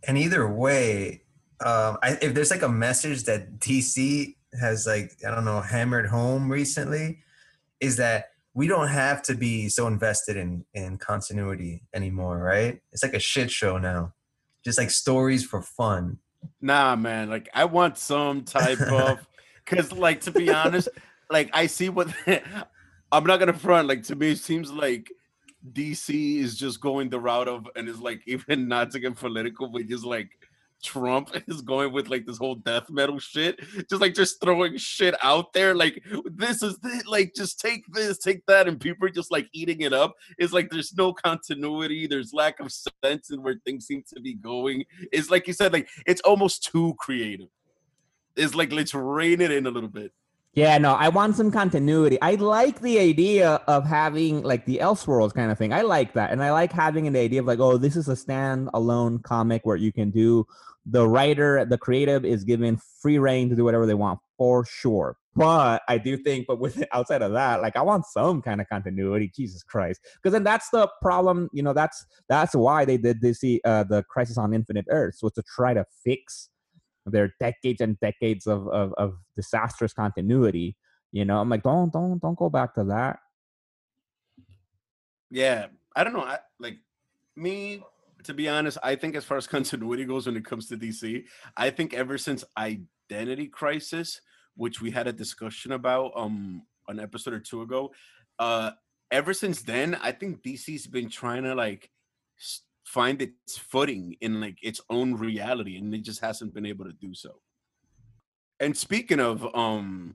And 0.07 0.19
either 0.19 0.49
way, 0.49 1.23
um, 1.65 1.99
I, 2.03 2.19
if 2.21 2.35
there's 2.35 2.51
like 2.51 2.63
a 2.63 2.69
message 2.69 3.25
that 3.25 3.59
DC 3.59 4.35
has 4.61 4.87
like 4.87 5.13
I 5.27 5.31
don't 5.31 5.45
know 5.45 5.61
hammered 5.61 6.07
home 6.07 6.51
recently, 6.51 7.21
is 7.81 7.97
that 7.97 8.31
we 8.55 8.69
don't 8.69 8.89
have 8.89 9.23
to 9.23 9.35
be 9.35 9.69
so 9.69 9.87
invested 9.87 10.37
in 10.37 10.65
in 10.75 10.99
continuity 10.99 11.83
anymore, 11.95 12.39
right? 12.39 12.81
It's 12.93 13.03
like 13.03 13.15
a 13.15 13.21
shit 13.21 13.51
show 13.51 13.79
now, 13.79 14.15
just 14.65 14.79
like 14.79 14.91
stories 14.91 15.45
for 15.45 15.63
fun. 15.63 16.19
Nah, 16.61 16.97
man. 16.97 17.29
Like 17.29 17.49
I 17.55 17.65
want 17.65 17.99
some 17.99 18.45
type 18.45 18.81
of 18.81 19.27
because, 19.65 19.93
like, 19.93 20.21
to 20.23 20.31
be 20.31 20.51
honest, 20.51 20.89
like 21.31 21.51
I 21.53 21.67
see 21.67 21.89
what 21.89 22.09
I'm 23.15 23.25
not 23.25 23.39
gonna 23.39 23.53
front. 23.53 23.87
Like 23.87 24.03
to 24.05 24.17
me, 24.17 24.33
it 24.33 24.39
seems 24.39 24.73
like 24.73 25.09
DC 25.73 26.39
is 26.39 26.59
just 26.59 26.81
going 26.81 27.09
the 27.09 27.21
route 27.21 27.47
of 27.47 27.69
and 27.77 27.89
is 27.89 28.01
like 28.01 28.23
even 28.27 28.67
not 28.67 28.91
to 28.91 28.99
get 28.99 29.15
political, 29.15 29.69
but 29.69 29.87
just 29.87 30.05
like 30.05 30.31
Trump 30.83 31.31
is 31.47 31.63
going 31.63 31.93
with 31.93 32.09
like 32.09 32.27
this 32.27 32.39
whole 32.39 32.57
death 32.57 32.91
metal 32.91 33.21
shit, 33.21 33.61
just 33.89 34.03
like 34.03 34.15
just 34.15 34.41
throwing 34.41 34.77
shit 34.79 35.15
out 35.23 35.53
there. 35.53 35.77
Like 35.77 36.03
this 36.25 36.61
is 36.65 36.77
like 37.07 37.35
just 37.37 37.61
take 37.61 37.85
this, 37.93 38.19
take 38.19 38.45
that, 38.47 38.67
and 38.67 38.81
people 38.81 39.07
are 39.07 39.13
just 39.13 39.31
like 39.31 39.49
eating 39.53 39.83
it 39.83 39.93
up. 39.93 40.17
It's 40.37 40.53
like 40.53 40.71
there's 40.71 40.93
no 40.97 41.13
continuity, 41.13 42.09
there's 42.09 42.35
lack 42.35 42.59
of 42.59 42.73
sense 42.73 43.31
in 43.31 43.45
where 43.45 43.61
things 43.65 43.87
seem 43.87 44.03
to 44.13 44.21
be 44.21 44.35
going. 44.35 44.87
It's 45.13 45.31
like 45.31 45.47
you 45.47 45.53
said, 45.53 45.73
like 45.73 45.89
it's 46.05 46.21
almost 46.23 46.65
too 46.65 46.95
creative. 46.99 47.49
It's 48.35 48.57
like 48.57 48.73
let's 48.73 48.93
rein 48.93 49.41
it 49.41 49.53
in 49.53 49.69
a 49.69 49.71
little 49.71 49.89
bit. 49.89 50.11
Yeah, 50.55 50.79
no, 50.79 50.95
I 50.95 51.09
want 51.09 51.35
some 51.35 51.51
continuity. 51.51 52.17
I 52.23 52.37
like 52.37 52.81
the 52.81 53.01
idea 53.01 53.61
of 53.67 53.85
having 53.85 54.43
like 54.43 54.67
the 54.67 54.79
Elseworlds 54.79 55.35
kind 55.35 55.51
of 55.51 55.59
thing. 55.59 55.73
I 55.73 55.83
like 55.83 56.13
that, 56.15 56.31
and 56.31 56.45
I 56.45 56.53
like 56.53 56.73
having 56.73 57.09
an 57.09 57.17
idea 57.17 57.41
of 57.41 57.47
like, 57.47 57.59
oh, 57.59 57.77
this 57.77 57.97
is 57.97 58.07
a 58.07 58.15
stand-alone 58.15 59.19
comic 59.19 59.67
where 59.67 59.77
you 59.77 59.93
can 59.93 60.11
do 60.11 60.47
the 60.87 61.09
writer, 61.09 61.65
the 61.65 61.79
creative 61.79 62.25
is 62.25 62.45
given 62.45 62.79
free 63.01 63.19
reign 63.19 63.49
to 63.49 63.57
do 63.57 63.65
whatever 63.65 63.87
they 63.87 63.95
want 63.95 64.21
for 64.37 64.65
sure. 64.65 65.17
But 65.35 65.83
I 65.89 65.99
do 65.99 66.17
think, 66.17 66.47
but 66.47 66.61
with 66.61 66.85
outside 66.93 67.23
of 67.23 67.33
that, 67.33 67.61
like 67.61 67.75
I 67.75 67.83
want 67.83 68.07
some 68.07 68.41
kind 68.41 68.61
of 68.61 68.69
continuity. 68.69 69.33
Jesus 69.35 69.65
Christ, 69.65 70.01
because 70.15 70.33
then 70.33 70.45
that's 70.45 70.69
the 70.71 70.89
problem. 71.03 71.49
You 71.53 71.65
know, 71.65 71.73
that's 71.73 72.05
that's 72.29 72.55
why 72.55 72.85
they 72.85 72.97
did 72.97 73.21
this. 73.21 73.43
Uh, 73.65 73.83
the 73.83 74.05
Crisis 74.09 74.39
on 74.39 74.55
Infinite 74.55 74.87
Earths 74.89 75.23
was 75.23 75.33
to 75.33 75.43
try 75.43 75.75
to 75.75 75.85
fix 76.05 76.51
their 77.07 77.35
decades 77.41 77.81
and 77.81 77.99
decades 78.01 78.47
of, 78.47 78.69
of 78.69 78.93
of 78.95 79.15
disastrous 79.37 79.93
continuity. 79.93 80.77
You 81.13 81.25
know, 81.25 81.39
I'm 81.39 81.49
like, 81.49 81.63
don't 81.63 81.93
don't 81.93 82.19
don't 82.21 82.39
go 82.39 82.51
back 82.51 82.75
to 82.75 82.85
that. 82.85 83.19
Yeah, 85.31 85.67
I 85.97 86.05
don't 86.05 86.13
know. 86.13 86.21
I, 86.21 86.39
like 86.59 86.79
me, 87.37 87.83
to 88.25 88.35
be 88.35 88.49
honest, 88.49 88.79
I 88.83 88.97
think 88.97 89.17
as 89.17 89.25
far 89.25 89.37
as 89.37 89.47
continuity 89.57 90.05
goes 90.05 90.27
when 90.27 90.37
it 90.37 90.45
comes 90.45 90.69
to 90.69 90.77
DC, 90.77 91.25
I 91.57 91.71
think 91.71 91.95
ever 91.95 92.19
since 92.19 92.45
Identity 92.57 93.49
Crisis, 93.49 94.21
which 94.57 94.81
we 94.81 94.91
had 94.91 95.07
a 95.07 95.13
discussion 95.13 95.73
about 95.73 96.13
um 96.17 96.63
an 96.89 97.01
episode 97.01 97.35
or 97.35 97.41
two 97.41 97.63
ago, 97.63 97.93
uh, 98.39 98.73
ever 99.11 99.33
since 99.33 99.63
then, 99.63 99.97
I 100.03 100.13
think 100.13 100.43
DC's 100.43 100.87
been 100.87 101.09
trying 101.09 101.45
to 101.45 101.55
like 101.55 101.91
find 102.85 103.21
its 103.21 103.59
footing 103.59 104.17
in 104.21 104.41
like 104.41 104.59
its 104.63 104.81
own 104.91 105.15
reality, 105.15 105.77
and 105.77 105.95
it 105.95 106.03
just 106.03 106.21
hasn't 106.21 106.55
been 106.55 106.67
able 106.67 106.85
to 106.85 106.93
do 106.93 107.15
so. 107.15 107.41
And 108.61 108.77
speaking 108.77 109.21
of 109.21 109.47
um 109.55 110.15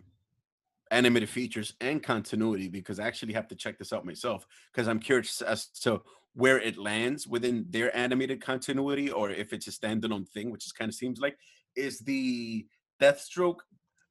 animated 0.91 1.29
features 1.29 1.73
and 1.81 2.01
continuity 2.01 2.67
because 2.67 2.99
I 2.99 3.05
actually 3.05 3.33
have 3.33 3.47
to 3.49 3.55
check 3.55 3.77
this 3.77 3.93
out 3.93 4.05
myself 4.05 4.47
because 4.71 4.87
I'm 4.87 4.99
curious 4.99 5.41
as 5.41 5.67
to 5.81 6.01
where 6.33 6.59
it 6.59 6.77
lands 6.77 7.27
within 7.27 7.65
their 7.69 7.95
animated 7.95 8.41
continuity 8.41 9.11
or 9.11 9.29
if 9.29 9.53
it's 9.53 9.67
a 9.67 9.71
standalone 9.71 10.27
thing, 10.27 10.51
which 10.51 10.65
is 10.65 10.71
kind 10.71 10.89
of 10.89 10.95
seems 10.95 11.19
like 11.19 11.37
is 11.75 11.99
the 11.99 12.65
Deathstroke 13.01 13.59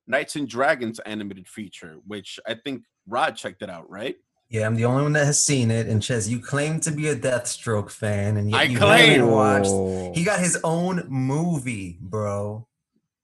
Knights 0.07 0.37
and 0.37 0.49
Dragons 0.49 1.01
animated 1.01 1.49
feature, 1.49 1.97
which 2.07 2.39
I 2.47 2.55
think 2.55 2.85
Rod 3.07 3.37
checked 3.37 3.63
it 3.63 3.71
out, 3.71 3.91
right? 3.91 4.17
Yeah, 4.51 4.67
I'm 4.67 4.77
the 4.77 4.87
only 4.87 5.03
one 5.03 5.13
that 5.13 5.27
has 5.27 5.43
seen 5.45 5.71
it. 5.71 5.89
And 5.89 6.03
Ches, 6.03 6.27
you 6.29 6.41
claim 6.41 6.81
to 6.81 6.91
be 6.91 7.09
a 7.09 7.15
Deathstroke 7.17 7.91
fan, 7.91 8.39
and 8.39 8.51
yet 8.51 8.59
I 8.61 8.63
you 8.65 8.79
claim. 8.79 9.21
haven't 9.21 9.31
watched. 9.31 10.17
He 10.17 10.25
got 10.25 10.41
his 10.41 10.59
own 10.65 11.05
movie, 11.09 11.99
bro. 12.01 12.67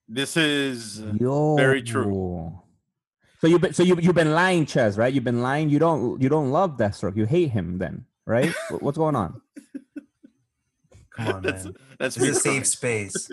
This 0.06 0.36
is 0.36 1.00
Yo. 1.18 1.56
Very 1.56 1.82
true. 1.82 2.60
So 3.40 3.46
you've 3.46 3.60
been 3.62 3.72
so 3.72 3.82
you 3.82 3.96
you've 4.00 4.14
been 4.14 4.32
lying, 4.32 4.66
Ches, 4.66 4.98
right? 4.98 5.12
You've 5.12 5.24
been 5.24 5.40
lying. 5.42 5.70
You 5.70 5.78
don't 5.78 6.20
you 6.20 6.28
don't 6.28 6.50
love 6.50 6.76
Deathstroke. 6.76 7.16
You 7.16 7.24
hate 7.24 7.50
him 7.50 7.78
then, 7.78 8.04
right? 8.26 8.52
What's 8.80 8.98
going 8.98 9.16
on? 9.16 9.40
Come 11.16 11.28
on, 11.28 11.42
That's- 11.42 11.64
man. 11.64 11.74
That's 11.98 12.16
This 12.16 12.28
is 12.30 12.36
a 12.36 12.40
safe 12.40 12.66
space. 12.66 13.30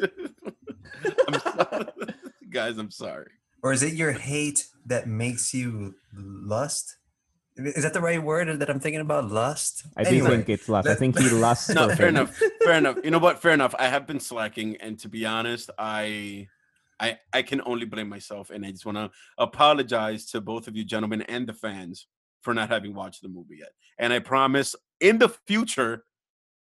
I'm 1.28 1.40
sorry. 1.40 1.86
Guys, 2.52 2.78
I'm 2.78 2.92
sorry. 2.92 3.32
Or 3.64 3.74
is 3.74 3.84
it 3.84 3.94
your 3.94 4.12
hate 4.12 4.68
that 4.86 5.08
makes 5.08 5.54
you 5.54 5.96
lust? 6.16 6.98
Is 7.68 7.84
that 7.84 7.94
the 7.94 8.02
right 8.02 8.22
word 8.22 8.60
that 8.60 8.70
I'm 8.70 8.80
thinking 8.80 9.02
about? 9.02 9.32
Lust? 9.32 9.84
I 9.98 10.04
do 10.04 10.24
think 10.26 10.50
it's 10.50 10.70
lust. 10.70 10.88
I 10.88 10.96
think 10.96 11.18
he 11.18 11.30
lusts. 11.30 11.70
No, 11.70 11.90
fair 11.90 12.08
him. 12.08 12.16
enough. 12.16 12.40
Fair 12.64 12.74
enough. 12.74 12.98
You 13.04 13.12
know 13.12 13.20
what? 13.20 13.42
Fair 13.42 13.52
enough. 13.52 13.76
I 13.78 13.88
have 13.88 14.08
been 14.08 14.20
slacking, 14.20 14.78
and 14.78 15.00
to 15.00 15.10
be 15.10 15.26
honest, 15.26 15.70
I, 15.78 16.48
I, 17.00 17.20
I 17.34 17.42
can 17.42 17.62
only 17.66 17.86
blame 17.86 18.10
myself, 18.10 18.50
and 18.50 18.66
I 18.66 18.72
just 18.72 18.86
want 18.86 18.98
to 18.98 19.12
apologize 19.38 20.26
to 20.28 20.42
both 20.42 20.68
of 20.68 20.76
you, 20.76 20.84
gentlemen, 20.84 21.22
and 21.24 21.48
the 21.48 21.54
fans 21.54 22.08
for 22.42 22.54
not 22.54 22.70
having 22.70 22.94
watched 22.94 23.22
the 23.22 23.30
movie 23.30 23.58
yet. 23.60 23.72
And 23.98 24.12
I 24.12 24.20
promise, 24.20 24.76
in 25.00 25.20
the 25.20 25.30
future, 25.30 26.04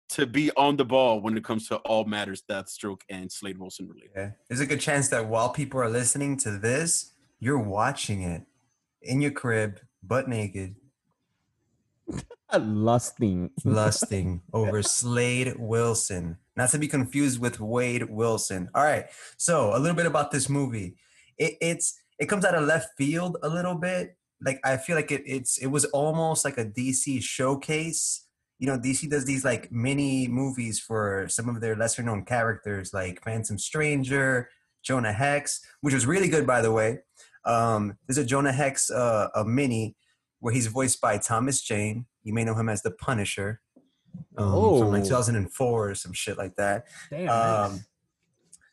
to 0.09 0.25
be 0.25 0.51
on 0.57 0.75
the 0.75 0.85
ball 0.85 1.21
when 1.21 1.37
it 1.37 1.43
comes 1.43 1.67
to 1.69 1.77
all 1.77 2.03
matters 2.03 2.43
Deathstroke 2.49 3.01
and 3.09 3.31
Slade 3.31 3.57
Wilson 3.57 3.87
related. 3.87 4.11
Yeah. 4.15 4.31
There's 4.49 4.59
a 4.59 4.65
good 4.65 4.81
chance 4.81 5.07
that 5.09 5.27
while 5.27 5.49
people 5.49 5.79
are 5.79 5.89
listening 5.89 6.35
to 6.37 6.51
this, 6.51 7.13
you're 7.39 7.57
watching 7.57 8.21
it 8.21 8.43
in 9.01 9.21
your 9.21 9.31
crib, 9.31 9.79
butt 10.03 10.27
naked, 10.27 10.75
lusting. 12.59 13.49
lusting 13.63 14.41
over 14.53 14.81
Slade 14.81 15.55
Wilson. 15.57 16.37
Not 16.55 16.69
to 16.71 16.79
be 16.79 16.87
confused 16.87 17.39
with 17.39 17.59
Wade 17.59 18.09
Wilson. 18.09 18.69
All 18.75 18.83
right. 18.83 19.05
So 19.37 19.75
a 19.75 19.79
little 19.79 19.95
bit 19.95 20.05
about 20.05 20.31
this 20.31 20.49
movie. 20.49 20.95
It, 21.37 21.55
it's 21.61 21.99
it 22.19 22.27
comes 22.27 22.45
out 22.45 22.55
of 22.55 22.65
left 22.65 22.89
field 22.97 23.37
a 23.43 23.49
little 23.49 23.75
bit. 23.75 24.15
Like 24.43 24.59
I 24.63 24.77
feel 24.77 24.95
like 24.95 25.11
it, 25.11 25.23
it's 25.25 25.57
it 25.57 25.67
was 25.67 25.85
almost 25.85 26.45
like 26.45 26.57
a 26.57 26.65
DC 26.65 27.21
showcase. 27.23 28.27
You 28.59 28.67
know, 28.67 28.77
DC 28.77 29.09
does 29.09 29.25
these 29.25 29.43
like 29.43 29.71
mini 29.71 30.27
movies 30.27 30.79
for 30.79 31.27
some 31.29 31.49
of 31.49 31.61
their 31.61 31.75
lesser 31.75 32.03
known 32.03 32.25
characters, 32.25 32.93
like 32.93 33.23
Phantom 33.23 33.57
Stranger, 33.57 34.49
Jonah 34.83 35.13
Hex, 35.13 35.61
which 35.81 35.93
was 35.93 36.05
really 36.05 36.29
good 36.29 36.45
by 36.45 36.61
the 36.61 36.71
way. 36.71 36.99
Um, 37.45 37.97
there's 38.07 38.19
a 38.19 38.25
Jonah 38.25 38.51
Hex 38.51 38.91
uh, 38.91 39.29
a 39.33 39.43
mini 39.43 39.95
where 40.41 40.53
he's 40.53 40.67
voiced 40.67 40.99
by 40.99 41.17
Thomas 41.17 41.61
Jane. 41.61 42.05
You 42.23 42.33
may 42.33 42.43
know 42.43 42.55
him 42.55 42.67
as 42.67 42.81
the 42.81 42.91
Punisher 42.91 43.61
um, 44.37 44.51
from 44.79 44.91
like 44.91 45.03
Oh. 45.03 45.07
2004 45.09 45.89
or 45.89 45.95
some 45.95 46.13
shit 46.13 46.37
like 46.37 46.55
that. 46.57 46.87
Damn. 47.09 47.29
Um, 47.29 47.85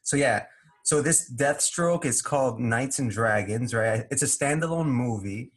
so 0.03 0.17
yeah, 0.17 0.47
so 0.83 1.03
this 1.03 1.31
Deathstroke 1.33 2.05
is 2.05 2.23
called 2.23 2.59
Knights 2.59 2.99
and 2.99 3.11
Dragons, 3.11 3.75
right? 3.75 4.07
It's 4.11 4.23
a 4.23 4.27
standalone 4.27 4.87
movie. 4.87 5.53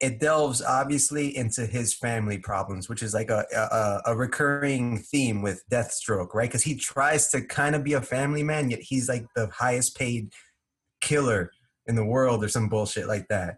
It 0.00 0.20
delves 0.20 0.62
obviously 0.62 1.36
into 1.36 1.66
his 1.66 1.94
family 1.94 2.38
problems, 2.38 2.88
which 2.88 3.02
is 3.02 3.12
like 3.14 3.30
a 3.30 3.44
a, 3.52 4.12
a 4.12 4.16
recurring 4.16 4.98
theme 4.98 5.42
with 5.42 5.64
Deathstroke, 5.70 6.34
right? 6.34 6.48
Because 6.48 6.62
he 6.62 6.76
tries 6.76 7.28
to 7.30 7.40
kind 7.42 7.74
of 7.74 7.82
be 7.82 7.94
a 7.94 8.00
family 8.02 8.42
man, 8.44 8.70
yet 8.70 8.80
he's 8.80 9.08
like 9.08 9.26
the 9.34 9.48
highest 9.48 9.96
paid 9.96 10.32
killer 11.00 11.50
in 11.86 11.96
the 11.96 12.04
world, 12.04 12.44
or 12.44 12.48
some 12.48 12.68
bullshit 12.68 13.08
like 13.08 13.26
that. 13.28 13.56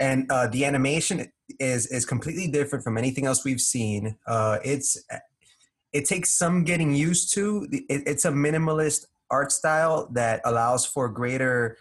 And 0.00 0.30
uh, 0.32 0.46
the 0.48 0.64
animation 0.64 1.30
is 1.58 1.86
is 1.86 2.06
completely 2.06 2.48
different 2.48 2.82
from 2.82 2.96
anything 2.96 3.26
else 3.26 3.44
we've 3.44 3.60
seen. 3.60 4.16
Uh, 4.26 4.58
it's 4.64 4.96
it 5.92 6.06
takes 6.06 6.36
some 6.36 6.64
getting 6.64 6.94
used 6.94 7.34
to. 7.34 7.68
It, 7.70 8.02
it's 8.06 8.24
a 8.24 8.30
minimalist 8.30 9.06
art 9.30 9.52
style 9.52 10.08
that 10.12 10.40
allows 10.44 10.86
for 10.86 11.08
greater 11.08 11.76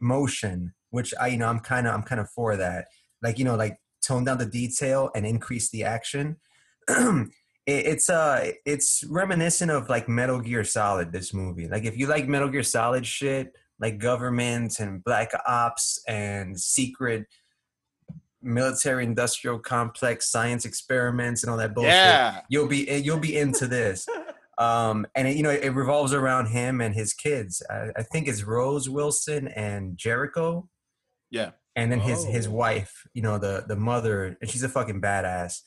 motion, 0.00 0.74
which 0.90 1.14
I 1.20 1.28
you 1.28 1.38
know 1.38 1.48
I'm 1.48 1.60
kind 1.60 1.86
of 1.86 1.94
I'm 1.94 2.02
kind 2.02 2.20
of 2.20 2.28
for 2.30 2.56
that. 2.56 2.86
Like 3.22 3.38
you 3.38 3.44
know 3.44 3.56
like 3.56 3.78
tone 4.06 4.24
down 4.24 4.38
the 4.38 4.46
detail 4.46 5.10
and 5.14 5.26
increase 5.26 5.70
the 5.70 5.84
action. 5.84 6.36
it, 6.88 7.30
it's 7.66 8.10
uh 8.10 8.50
it's 8.66 9.04
reminiscent 9.08 9.70
of 9.70 9.88
like 9.88 10.08
Metal 10.08 10.40
Gear 10.40 10.64
Solid. 10.64 11.12
This 11.12 11.32
movie, 11.32 11.68
like 11.68 11.84
if 11.84 11.96
you 11.96 12.06
like 12.06 12.28
Metal 12.28 12.48
Gear 12.48 12.62
Solid 12.62 13.06
shit, 13.06 13.52
like 13.78 13.98
government 13.98 14.80
and 14.80 15.02
black 15.02 15.30
ops 15.46 16.02
and 16.06 16.58
secret 16.58 17.26
military 18.44 19.04
industrial 19.04 19.58
complex 19.58 20.30
science 20.30 20.64
experiments 20.64 21.42
and 21.42 21.50
all 21.50 21.56
that 21.56 21.74
bullshit. 21.74 21.92
Yeah. 21.92 22.40
you'll 22.48 22.68
be 22.68 22.84
you'll 23.02 23.18
be 23.18 23.36
into 23.38 23.66
this. 23.66 24.06
Um 24.56 25.04
and 25.16 25.26
it, 25.26 25.36
you 25.36 25.42
know 25.42 25.50
it 25.50 25.70
revolves 25.70 26.12
around 26.14 26.46
him 26.46 26.80
and 26.80 26.94
his 26.94 27.12
kids. 27.12 27.60
I, 27.68 27.88
I 27.96 28.02
think 28.04 28.28
it's 28.28 28.44
rose 28.44 28.88
wilson 28.88 29.48
and 29.48 29.96
jericho. 29.98 30.68
Yeah. 31.28 31.50
and 31.74 31.90
then 31.90 31.98
his 31.98 32.24
his 32.24 32.46
Oh. 32.46 32.52
wife 32.52 32.92
you 33.14 33.22
know 33.22 33.36
the 33.36 33.64
the 33.66 33.74
mother 33.74 34.36
and 34.40 34.48
she's 34.48 34.62
a 34.62 34.68
fucking 34.68 35.00
badass. 35.00 35.62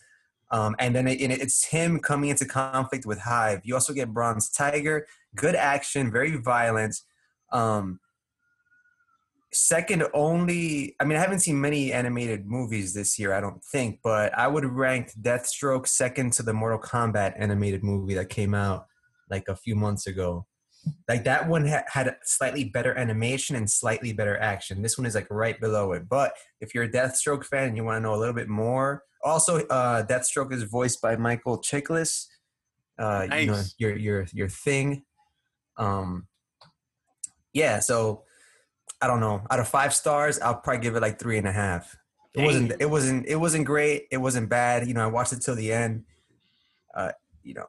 Um 0.52 0.74
and 0.80 0.96
then 0.96 1.06
it, 1.10 1.20
and 1.20 1.34
it's 1.34 1.66
him 1.66 2.00
coming 2.00 2.30
into 2.30 2.46
conflict 2.46 3.06
with 3.06 3.20
hive. 3.20 3.60
You 3.66 3.74
also 3.74 3.92
get 3.92 4.14
bronze 4.14 4.50
tiger. 4.50 5.06
Good 5.36 5.56
action 5.56 6.10
very 6.10 6.38
violent. 6.38 6.96
Um 7.52 8.00
second 9.54 10.04
only 10.14 10.94
i 11.00 11.06
mean 11.06 11.18
i 11.18 11.22
haven't 11.22 11.40
seen 11.40 11.60
many 11.60 11.94
animated 11.94 12.46
movies 12.46 12.94
this 12.94 13.18
year 13.18 13.34
i 13.34 13.40
don't 13.40 13.64
think 13.64 13.98
but 14.04 14.38
i 14.38 14.46
would 14.46 14.66
rank 14.66 15.10
deathstroke 15.22 15.88
second 15.88 16.34
to 16.34 16.44
the 16.44 16.54
mortal 16.54 16.78
kombat 16.78 17.34
animated 17.38 17.82
movie 17.82 18.14
that 18.14 18.28
came 18.28 18.54
out 18.54 18.88
like 19.30 19.48
a 19.48 19.56
few 19.56 19.76
months 19.76 20.08
ago. 20.08 20.46
Like 21.10 21.26
that 21.26 21.50
one 21.50 21.68
ha- 21.68 21.84
had 21.88 22.16
slightly 22.24 22.64
better 22.64 22.98
animation 22.98 23.56
and 23.56 23.70
slightly 23.70 24.14
better 24.14 24.38
action. 24.38 24.82
This 24.82 24.98
one 24.98 25.06
is 25.06 25.16
like 25.16 25.28
right 25.30 25.60
below 25.60 25.92
it 25.94 26.08
but 26.08 26.34
if 26.62 26.74
you're 26.74 26.86
a 26.86 26.90
deathstroke 26.90 27.44
fan 27.46 27.68
and 27.70 27.78
you 27.78 27.84
want 27.84 27.98
to 27.98 28.02
know 28.02 28.16
a 28.16 28.18
little 28.18 28.34
bit 28.34 28.48
more 28.50 29.04
also 29.24 29.66
uh 29.68 30.06
deathstroke 30.06 30.54
is 30.54 30.64
voiced 30.64 31.02
by 31.02 31.16
michael 31.16 31.62
chiklis. 31.62 32.28
Uh 32.98 33.28
you 33.38 33.48
know 33.48 33.64
your 33.78 33.98
your 33.98 34.26
your 34.32 34.50
thing. 34.50 35.04
Um 35.78 36.28
yeah 37.54 37.80
so 37.80 38.24
I 39.02 39.08
don't 39.08 39.20
know. 39.20 39.42
Out 39.50 39.60
of 39.60 39.68
five 39.68 39.94
stars, 39.94 40.40
I'll 40.40 40.56
probably 40.56 40.82
give 40.82 40.96
it 40.96 41.02
like 41.02 41.20
three 41.20 41.38
and 41.38 41.48
a 41.48 41.52
half. 41.52 41.96
It 42.34 42.44
wasn't. 42.44 42.74
It 42.80 42.90
wasn't. 42.90 43.26
It 43.28 43.36
wasn't 43.36 43.66
great. 43.66 44.08
It 44.12 44.18
wasn't 44.18 44.50
bad. 44.50 44.88
You 44.88 44.94
know, 44.94 45.04
I 45.04 45.08
watched 45.08 45.34
it 45.34 45.42
till 45.42 45.56
the 45.56 45.72
end. 45.72 46.04
Uh, 46.94 47.12
you 47.44 47.54
know, 47.54 47.66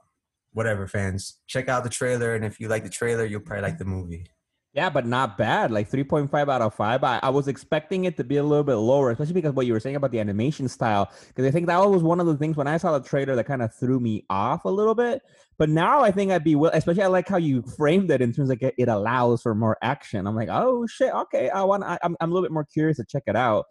whatever, 0.53 0.87
fans. 0.87 1.39
Check 1.47 1.69
out 1.69 1.85
the 1.85 1.91
trailer, 1.91 2.35
and 2.35 2.45
if 2.45 2.61
you 2.61 2.69
like 2.69 2.85
the 2.85 2.91
trailer, 2.91 3.25
you'll 3.25 3.41
probably 3.41 3.63
like 3.63 3.79
the 3.79 3.85
movie. 3.85 4.27
Yeah, 4.75 4.91
but 4.91 5.07
not 5.07 5.39
bad. 5.39 5.71
Like 5.71 5.91
3.5 5.91 6.31
out 6.49 6.61
of 6.63 6.75
5. 6.75 7.03
I, 7.03 7.19
I 7.23 7.31
was 7.31 7.49
expecting 7.49 8.05
it 8.05 8.17
to 8.19 8.25
be 8.25 8.37
a 8.37 8.43
little 8.43 8.63
bit 8.63 8.75
lower, 8.75 9.11
especially 9.11 9.33
because 9.35 9.53
what 9.55 9.67
you 9.67 9.73
were 9.73 9.81
saying 9.81 9.97
about 9.97 10.13
the 10.13 10.21
animation 10.21 10.69
style. 10.69 11.11
Because 11.29 11.47
I 11.47 11.51
think 11.51 11.67
that 11.69 11.79
was 11.79 12.03
one 12.03 12.21
of 12.21 12.27
the 12.27 12.37
things 12.37 12.57
when 12.57 12.69
I 12.69 12.77
saw 12.77 12.97
the 12.97 13.09
trailer 13.09 13.35
that 13.35 13.45
kind 13.45 13.63
of 13.63 13.75
threw 13.75 13.99
me 13.99 14.27
off 14.29 14.67
a 14.67 14.69
little 14.69 14.95
bit. 14.95 15.23
But 15.57 15.71
now 15.71 16.03
I 16.03 16.11
think 16.11 16.31
I'd 16.31 16.45
be, 16.45 16.55
will- 16.55 16.71
especially 16.75 17.03
I 17.03 17.07
like 17.07 17.27
how 17.27 17.39
you 17.39 17.63
framed 17.63 18.11
it 18.11 18.21
in 18.21 18.33
terms 18.33 18.51
of 18.51 18.61
like 18.63 18.75
it 18.77 18.89
allows 18.89 19.41
for 19.41 19.55
more 19.55 19.79
action. 19.83 20.27
I'm 20.27 20.37
like, 20.37 20.51
oh 20.51 20.87
shit, 20.87 21.13
okay. 21.13 21.49
I 21.49 21.63
want, 21.65 21.83
I, 21.83 21.99
I'm, 22.03 22.15
I'm 22.21 22.31
a 22.31 22.35
little 22.35 22.47
bit 22.47 22.53
more 22.53 22.67
curious 22.71 22.99
to 22.99 23.05
check 23.05 23.23
it 23.27 23.37
out. 23.37 23.65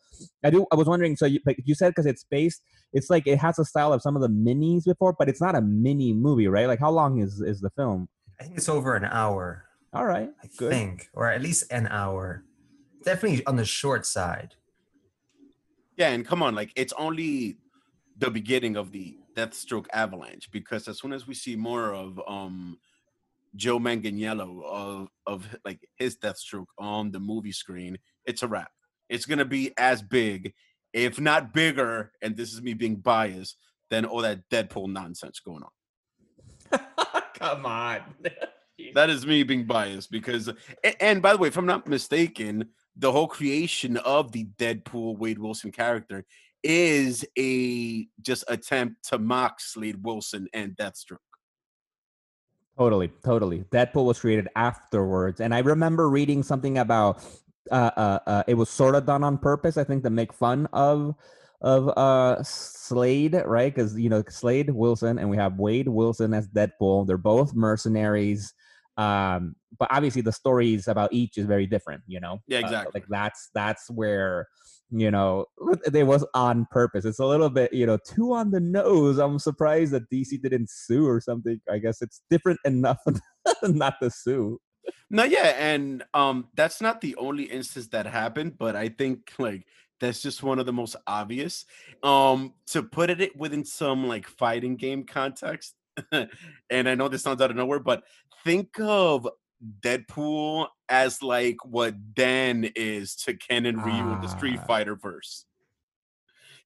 I 0.44 0.50
do, 0.50 0.66
I 0.72 0.76
was 0.76 0.88
wondering, 0.88 1.16
so 1.16 1.28
you, 1.28 1.40
like 1.46 1.62
you 1.64 1.76
said, 1.76 1.90
because 1.90 2.08
it's 2.08 2.26
based, 2.30 2.62
it's 2.92 3.10
like 3.12 3.28
it 3.28 3.38
has 3.38 3.60
a 3.60 3.66
style 3.66 3.94
of 3.94 4.02
some 4.02 4.16
of 4.16 4.24
the 4.24 4.30
minis 4.30 4.84
before, 4.86 5.16
but 5.18 5.30
it's 5.30 5.42
not 5.42 5.56
a 5.56 5.62
mini 5.62 6.12
movie, 6.12 6.48
right? 6.48 6.68
Like 6.68 6.80
how 6.80 6.90
long 6.92 7.20
is, 7.20 7.40
is 7.40 7.62
the 7.62 7.70
film? 7.70 8.10
I 8.42 8.44
think 8.44 8.58
it's 8.58 8.68
over 8.68 8.96
an 8.96 9.06
hour. 9.06 9.67
All 9.94 10.06
right. 10.06 10.30
I 10.44 10.48
Good. 10.58 10.72
think, 10.72 11.10
or 11.14 11.30
at 11.32 11.42
least 11.42 11.72
an 11.72 11.88
hour. 11.88 12.44
Definitely 13.04 13.46
on 13.46 13.56
the 13.56 13.66
short 13.66 14.06
side. 14.06 14.56
Yeah, 15.96 16.10
and 16.10 16.26
come 16.26 16.44
on, 16.44 16.54
like 16.54 16.72
it's 16.76 16.94
only 16.98 17.58
the 18.18 18.30
beginning 18.30 18.76
of 18.76 18.92
the 18.92 19.18
Deathstroke 19.36 19.86
avalanche 19.94 20.50
because 20.52 20.88
as 20.88 21.00
soon 21.00 21.14
as 21.14 21.28
we 21.28 21.34
see 21.34 21.56
more 21.56 21.94
of 21.94 22.20
um 22.28 22.78
Joe 23.56 23.80
Manganiello 23.80 24.64
of 24.64 25.10
of 25.26 25.58
like 25.66 25.80
his 25.96 26.18
Deathstroke 26.18 26.68
on 26.78 27.12
the 27.12 27.20
movie 27.20 27.52
screen, 27.52 27.98
it's 28.26 28.44
a 28.44 28.48
wrap. 28.48 28.72
It's 29.10 29.26
gonna 29.26 29.46
be 29.46 29.72
as 29.78 30.02
big, 30.02 30.54
if 30.94 31.20
not 31.20 31.54
bigger, 31.54 32.12
and 32.22 32.36
this 32.36 32.54
is 32.54 32.62
me 32.62 32.74
being 32.74 32.98
biased, 32.98 33.58
than 33.90 34.06
all 34.06 34.22
that 34.22 34.48
Deadpool 34.50 34.92
nonsense 34.92 35.40
going 35.40 35.64
on. 35.64 36.80
Come 37.36 37.66
on. 37.66 38.02
That 38.94 39.10
is 39.10 39.26
me 39.26 39.44
being 39.44 39.66
biased 39.66 40.12
because, 40.12 40.50
a- 40.84 41.04
and 41.04 41.22
by 41.22 41.34
the 41.34 41.40
way, 41.40 41.48
if 41.48 41.58
I'm 41.58 41.66
not 41.66 41.88
mistaken, 41.88 42.70
the 42.96 43.12
whole 43.12 43.28
creation 43.28 43.98
of 43.98 44.32
the 44.32 44.46
Deadpool 44.58 45.18
Wade 45.18 45.40
Wilson 45.40 45.72
character 45.72 46.26
is 46.64 47.26
a 47.38 48.08
just 48.22 48.44
attempt 48.48 49.08
to 49.10 49.20
mock 49.20 49.60
Slade 49.60 50.04
Wilson 50.04 50.48
and 50.54 50.76
Deathstroke. 50.76 51.18
Totally, 52.78 53.12
totally. 53.24 53.64
Deadpool 53.72 54.06
was 54.06 54.20
created 54.20 54.48
afterwards, 54.56 55.42
and 55.42 55.54
I 55.54 55.60
remember 55.60 56.10
reading 56.10 56.44
something 56.44 56.78
about 56.78 57.24
uh, 57.72 57.92
uh, 57.98 58.20
uh, 58.28 58.44
it 58.48 58.54
was 58.54 58.70
sort 58.70 58.96
of 58.96 59.06
done 59.06 59.24
on 59.24 59.38
purpose. 59.38 59.78
I 59.78 59.84
think 59.84 60.04
to 60.04 60.10
make 60.10 60.32
fun 60.32 60.68
of 60.74 61.16
of 61.62 61.90
uh 61.98 62.44
Slade, 62.44 63.42
right? 63.46 63.74
Because 63.74 63.98
you 63.98 64.10
know 64.10 64.24
Slade 64.30 64.70
Wilson, 64.70 65.18
and 65.18 65.30
we 65.30 65.38
have 65.38 65.58
Wade 65.58 65.88
Wilson 65.88 66.34
as 66.34 66.48
Deadpool. 66.48 67.08
They're 67.08 67.18
both 67.18 67.56
mercenaries, 67.56 68.54
um, 68.98 69.56
but 69.78 69.88
obviously 69.92 70.22
the 70.22 70.32
stories 70.32 70.88
about 70.88 71.14
each 71.14 71.38
is 71.38 71.46
very 71.46 71.68
different. 71.68 72.04
You 72.08 72.20
know, 72.20 72.40
Yeah, 72.48 72.60
Uh, 72.60 72.62
exactly. 72.62 72.92
like 73.02 73.06
that's 73.10 73.50
that's 73.54 73.90
where 73.90 74.48
you 74.90 75.12
know, 75.12 75.46
it 75.94 76.08
was 76.08 76.26
on 76.34 76.66
purpose. 76.72 77.04
It's 77.04 77.20
a 77.20 77.26
little 77.26 77.50
bit, 77.50 77.74
you 77.74 77.86
know, 77.86 77.98
too 77.98 78.32
on 78.34 78.52
the 78.52 78.62
nose. 78.62 79.18
I'm 79.18 79.38
surprised 79.38 79.92
that 79.92 80.10
DC 80.10 80.38
didn't 80.38 80.70
sue 80.70 81.06
or 81.06 81.20
something. 81.20 81.60
I 81.70 81.80
guess 81.80 82.02
it's 82.02 82.22
different 82.30 82.60
enough 82.64 83.00
not 83.64 83.96
to 84.02 84.10
sue. 84.10 84.62
No, 85.10 85.24
yeah, 85.24 85.54
and 85.58 86.04
um, 86.14 86.48
that's 86.56 86.82
not 86.82 87.02
the 87.02 87.16
only 87.18 87.44
instance 87.44 87.88
that 87.90 88.06
happened, 88.06 88.58
but 88.58 88.76
I 88.76 88.90
think 88.90 89.34
like 89.38 89.66
that's 90.00 90.22
just 90.22 90.44
one 90.44 90.60
of 90.60 90.66
the 90.66 90.74
most 90.74 90.96
obvious. 91.06 91.66
Um, 92.04 92.54
to 92.68 92.84
put 92.84 93.10
it 93.10 93.36
within 93.36 93.66
some 93.66 94.08
like 94.08 94.28
fighting 94.28 94.76
game 94.76 95.04
context, 95.06 95.76
and 96.70 96.90
I 96.90 96.96
know 96.96 97.08
this 97.08 97.24
sounds 97.24 97.42
out 97.42 97.50
of 97.52 97.58
nowhere, 97.58 97.80
but 97.80 98.04
think 98.44 98.70
of 98.80 99.28
Deadpool 99.82 100.68
as 100.90 101.22
like 101.24 101.58
what 101.66 102.14
Dan 102.14 102.72
is 102.76 103.16
to 103.16 103.34
Ken 103.34 103.66
and 103.66 103.84
Ryu 103.84 104.12
in 104.14 104.22
the 104.22 104.28
Street 104.28 104.60
Ah. 104.62 104.66
Fighter 104.66 104.96
verse. 104.96 105.46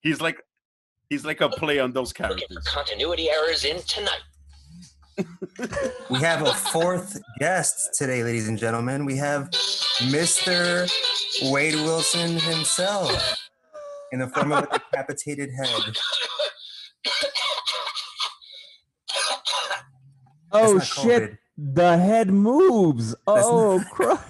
He's 0.01 0.19
like 0.21 0.41
he's 1.09 1.23
like 1.25 1.41
a 1.41 1.49
play 1.49 1.79
on 1.79 1.93
those 1.93 2.09
Looking 2.19 2.37
characters. 2.37 2.57
for 2.65 2.69
continuity 2.69 3.29
errors 3.29 3.63
in 3.65 3.81
tonight. 3.83 4.21
We 6.09 6.19
have 6.19 6.41
a 6.41 6.53
fourth 6.53 7.21
guest 7.39 7.91
today, 7.95 8.23
ladies 8.23 8.47
and 8.47 8.57
gentlemen. 8.57 9.05
We 9.05 9.17
have 9.17 9.49
Mr. 10.09 10.89
Wade 11.51 11.75
Wilson 11.75 12.37
himself 12.39 13.37
in 14.11 14.19
the 14.19 14.27
form 14.29 14.51
of 14.51 14.63
a 14.63 14.67
decapitated 14.79 15.49
head. 15.51 15.97
Oh 20.51 20.79
shit! 20.79 21.31
COVID. 21.33 21.37
The 21.57 21.97
head 21.97 22.29
moves. 22.31 23.09
That's 23.11 23.21
Oh 23.27 23.83
Christ! 23.91 24.23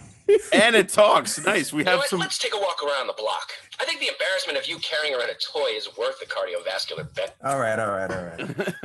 And 0.53 0.75
it 0.75 0.87
talks. 0.89 1.43
Nice. 1.45 1.73
We 1.73 1.79
You 1.79 1.85
know 1.85 1.91
have 1.91 1.99
what? 1.99 2.09
some 2.09 2.19
Let's 2.19 2.37
take 2.37 2.53
a 2.53 2.57
walk 2.57 2.81
around 2.83 3.07
the 3.07 3.13
block. 3.13 3.51
I 3.81 3.85
think 3.85 3.99
the 3.99 4.07
embarrassment 4.07 4.57
of 4.57 4.65
you 4.65 4.77
carrying 4.79 5.13
around 5.13 5.29
a 5.29 5.33
toy 5.33 5.69
is 5.75 5.89
worth 5.97 6.19
the 6.19 6.25
cardiovascular 6.25 7.13
bet. 7.15 7.35
All 7.43 7.59
right, 7.59 7.77
all 7.79 7.89
right, 7.89 8.09
all 8.11 8.23
right. 8.23 8.37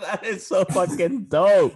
that 0.00 0.20
is 0.24 0.46
so 0.46 0.64
fucking 0.66 1.24
dope. 1.24 1.74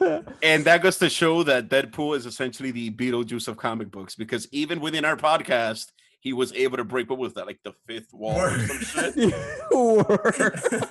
And 0.42 0.64
that 0.66 0.82
goes 0.82 0.98
to 0.98 1.08
show 1.08 1.42
that 1.44 1.68
Deadpool 1.68 2.16
is 2.16 2.26
essentially 2.26 2.70
the 2.70 2.90
Beetlejuice 2.90 3.48
of 3.48 3.56
comic 3.56 3.90
books 3.90 4.14
because 4.14 4.46
even 4.52 4.80
within 4.80 5.04
our 5.04 5.16
podcast, 5.16 5.92
he 6.20 6.32
was 6.32 6.52
able 6.52 6.76
to 6.76 6.84
break 6.84 7.08
what 7.08 7.18
was 7.18 7.34
that, 7.34 7.46
like 7.46 7.60
the 7.64 7.72
fifth 7.86 8.12
wall 8.12 8.38
or 8.40 8.58
some 8.66 9.12
shit. 9.14 9.34
Word. 9.72 10.88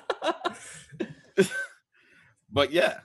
But 2.52 2.72
yeah. 2.72 3.00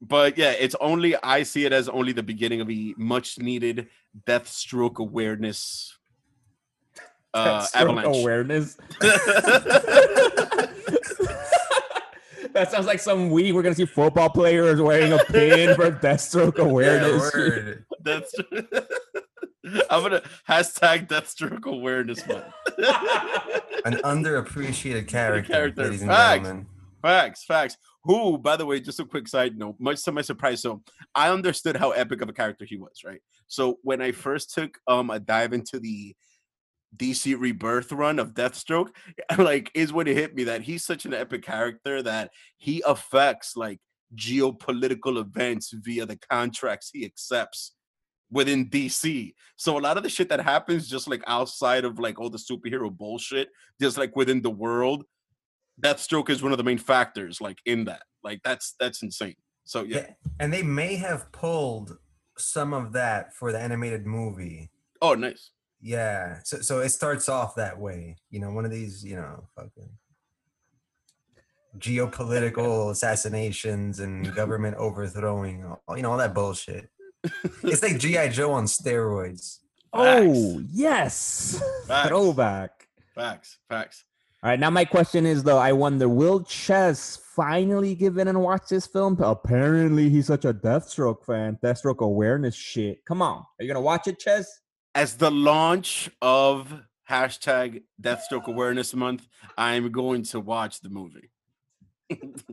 But 0.00 0.36
yeah, 0.38 0.52
it's 0.52 0.74
only 0.80 1.16
I 1.22 1.42
see 1.42 1.64
it 1.64 1.72
as 1.72 1.88
only 1.88 2.12
the 2.12 2.22
beginning 2.22 2.60
of 2.60 2.70
a 2.70 2.94
much 2.96 3.38
needed 3.38 3.88
Deathstroke 4.26 4.96
awareness 4.98 5.92
uh 7.34 7.62
Deathstroke 7.62 7.74
avalanche. 7.80 8.16
awareness. 8.16 8.76
that 12.52 12.70
sounds 12.70 12.86
like 12.86 13.00
some 13.00 13.30
week 13.30 13.54
we're 13.54 13.62
gonna 13.62 13.74
see 13.74 13.84
football 13.86 14.30
players 14.30 14.80
wearing 14.80 15.12
a 15.12 15.18
pin 15.18 15.74
for 15.74 15.90
Deathstroke 16.02 16.58
Yeah, 16.58 16.64
awareness. 16.64 17.34
word. 17.34 17.84
That's 18.02 18.34
I'm 19.90 20.02
gonna 20.02 20.22
hashtag 20.48 21.08
Deathstroke 21.08 21.64
awareness 21.64 22.26
month. 22.26 22.44
An 23.84 23.94
underappreciated 24.04 25.08
character, 25.08 25.52
Character. 25.52 25.84
ladies 25.84 26.02
and 26.02 26.10
Facts. 26.10 26.42
gentlemen. 26.44 26.66
Facts, 27.02 27.44
facts. 27.44 27.76
Who, 28.06 28.38
by 28.38 28.56
the 28.56 28.64
way, 28.64 28.78
just 28.78 29.00
a 29.00 29.04
quick 29.04 29.26
side 29.26 29.58
note, 29.58 29.74
much 29.80 30.04
to 30.04 30.12
my 30.12 30.22
surprise, 30.22 30.62
so 30.62 30.80
I 31.12 31.28
understood 31.28 31.76
how 31.76 31.90
epic 31.90 32.22
of 32.22 32.28
a 32.28 32.32
character 32.32 32.64
he 32.64 32.76
was, 32.76 33.02
right? 33.04 33.20
So 33.48 33.78
when 33.82 34.00
I 34.00 34.12
first 34.12 34.54
took 34.54 34.78
um 34.86 35.10
a 35.10 35.18
dive 35.18 35.52
into 35.52 35.80
the 35.80 36.14
DC 36.96 37.36
Rebirth 37.36 37.90
run 37.90 38.20
of 38.20 38.32
Deathstroke, 38.32 38.90
like 39.38 39.72
is 39.74 39.92
when 39.92 40.06
it 40.06 40.16
hit 40.16 40.36
me 40.36 40.44
that 40.44 40.62
he's 40.62 40.84
such 40.84 41.04
an 41.04 41.14
epic 41.14 41.42
character 41.42 42.00
that 42.02 42.30
he 42.58 42.80
affects 42.86 43.56
like 43.56 43.80
geopolitical 44.14 45.18
events 45.18 45.74
via 45.74 46.06
the 46.06 46.16
contracts 46.30 46.90
he 46.92 47.04
accepts 47.04 47.72
within 48.30 48.70
DC. 48.70 49.34
So 49.56 49.78
a 49.78 49.80
lot 49.80 49.96
of 49.96 50.04
the 50.04 50.08
shit 50.08 50.28
that 50.28 50.40
happens 50.40 50.88
just 50.88 51.08
like 51.08 51.24
outside 51.26 51.84
of 51.84 51.98
like 51.98 52.20
all 52.20 52.30
the 52.30 52.38
superhero 52.38 52.88
bullshit, 52.88 53.48
just 53.80 53.98
like 53.98 54.14
within 54.14 54.42
the 54.42 54.50
world, 54.50 55.04
Deathstroke 55.82 56.30
is 56.30 56.42
one 56.42 56.52
of 56.52 56.58
the 56.58 56.64
main 56.64 56.78
factors 56.78 57.40
like 57.40 57.58
in 57.66 57.84
that. 57.84 58.02
Like 58.24 58.40
that's 58.44 58.74
that's 58.80 59.02
insane. 59.02 59.36
So 59.64 59.82
yeah. 59.82 59.96
Yeah, 59.98 60.06
and 60.40 60.52
they 60.52 60.62
may 60.62 60.96
have 60.96 61.30
pulled 61.32 61.98
some 62.38 62.72
of 62.72 62.92
that 62.92 63.34
for 63.34 63.52
the 63.52 63.58
animated 63.58 64.06
movie. 64.06 64.70
Oh, 65.02 65.14
nice. 65.14 65.50
Yeah, 65.80 66.38
so 66.44 66.60
so 66.60 66.80
it 66.80 66.88
starts 66.90 67.28
off 67.28 67.54
that 67.56 67.78
way. 67.78 68.16
You 68.30 68.40
know, 68.40 68.50
one 68.50 68.64
of 68.64 68.70
these, 68.70 69.04
you 69.04 69.16
know, 69.16 69.48
fucking 69.54 69.90
geopolitical 71.78 72.90
assassinations 72.92 74.00
and 74.00 74.34
government 74.34 74.76
overthrowing, 74.76 75.64
all- 75.86 75.96
you 75.96 76.02
know, 76.02 76.12
all 76.12 76.18
that 76.18 76.34
bullshit. 76.34 76.88
It's 77.62 77.82
like 77.82 77.98
GI 77.98 78.28
Joe 78.32 78.52
on 78.52 78.64
steroids. 78.64 79.58
Oh 79.92 80.62
yes, 80.72 81.60
Facts. 81.86 82.08
throwback. 82.08 82.88
Facts. 83.14 83.58
Facts. 83.68 84.04
All 84.46 84.50
right, 84.50 84.60
now 84.60 84.70
my 84.70 84.84
question 84.84 85.26
is 85.26 85.42
though, 85.42 85.58
I 85.58 85.72
wonder, 85.72 86.08
will 86.08 86.44
Chess 86.44 87.18
finally 87.34 87.96
give 87.96 88.16
in 88.16 88.28
and 88.28 88.40
watch 88.40 88.68
this 88.68 88.86
film? 88.86 89.20
Apparently, 89.20 90.08
he's 90.08 90.28
such 90.28 90.44
a 90.44 90.54
Deathstroke 90.54 91.24
fan. 91.24 91.58
Deathstroke 91.64 91.98
awareness 91.98 92.54
shit. 92.54 93.04
Come 93.04 93.22
on, 93.22 93.38
are 93.38 93.64
you 93.64 93.66
gonna 93.66 93.80
watch 93.80 94.06
it, 94.06 94.20
Chess? 94.20 94.60
As 94.94 95.16
the 95.16 95.32
launch 95.32 96.08
of 96.22 96.72
hashtag 97.10 97.82
Deathstroke 98.00 98.46
Awareness 98.46 98.94
Month, 98.94 99.26
I'm 99.58 99.90
going 99.90 100.22
to 100.22 100.38
watch 100.38 100.80
the 100.80 100.90
movie. 100.90 101.32
it's 102.08 102.44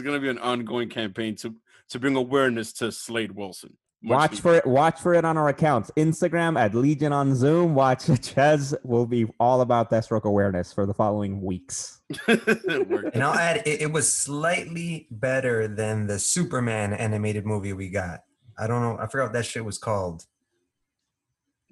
gonna 0.00 0.20
be 0.20 0.30
an 0.30 0.38
ongoing 0.38 0.88
campaign 0.88 1.36
to 1.36 1.54
to 1.90 1.98
bring 1.98 2.16
awareness 2.16 2.72
to 2.72 2.90
Slade 2.92 3.32
Wilson. 3.32 3.76
Much 4.04 4.10
watch 4.16 4.30
needed. 4.32 4.42
for 4.42 4.54
it. 4.56 4.66
Watch 4.66 5.00
for 5.00 5.14
it 5.14 5.24
on 5.24 5.36
our 5.38 5.48
accounts. 5.48 5.90
Instagram 5.96 6.58
at 6.60 6.74
Legion 6.74 7.12
on 7.12 7.34
Zoom. 7.34 7.74
Watch 7.74 8.06
Chess 8.22 8.74
will 8.84 9.06
be 9.06 9.26
all 9.40 9.60
about 9.62 9.90
Deathstroke 9.90 10.24
awareness 10.24 10.72
for 10.72 10.84
the 10.86 10.94
following 10.94 11.40
weeks. 11.40 12.00
And 12.28 13.22
I'll 13.22 13.34
add, 13.34 13.62
it, 13.66 13.80
it 13.82 13.92
was 13.92 14.12
slightly 14.12 15.06
better 15.10 15.66
than 15.68 16.06
the 16.06 16.18
Superman 16.18 16.92
animated 16.92 17.46
movie 17.46 17.72
we 17.72 17.88
got. 17.88 18.20
I 18.58 18.66
don't 18.66 18.82
know. 18.82 18.98
I 19.02 19.06
forgot 19.06 19.24
what 19.26 19.32
that 19.34 19.46
shit 19.46 19.64
was 19.64 19.78
called. 19.78 20.24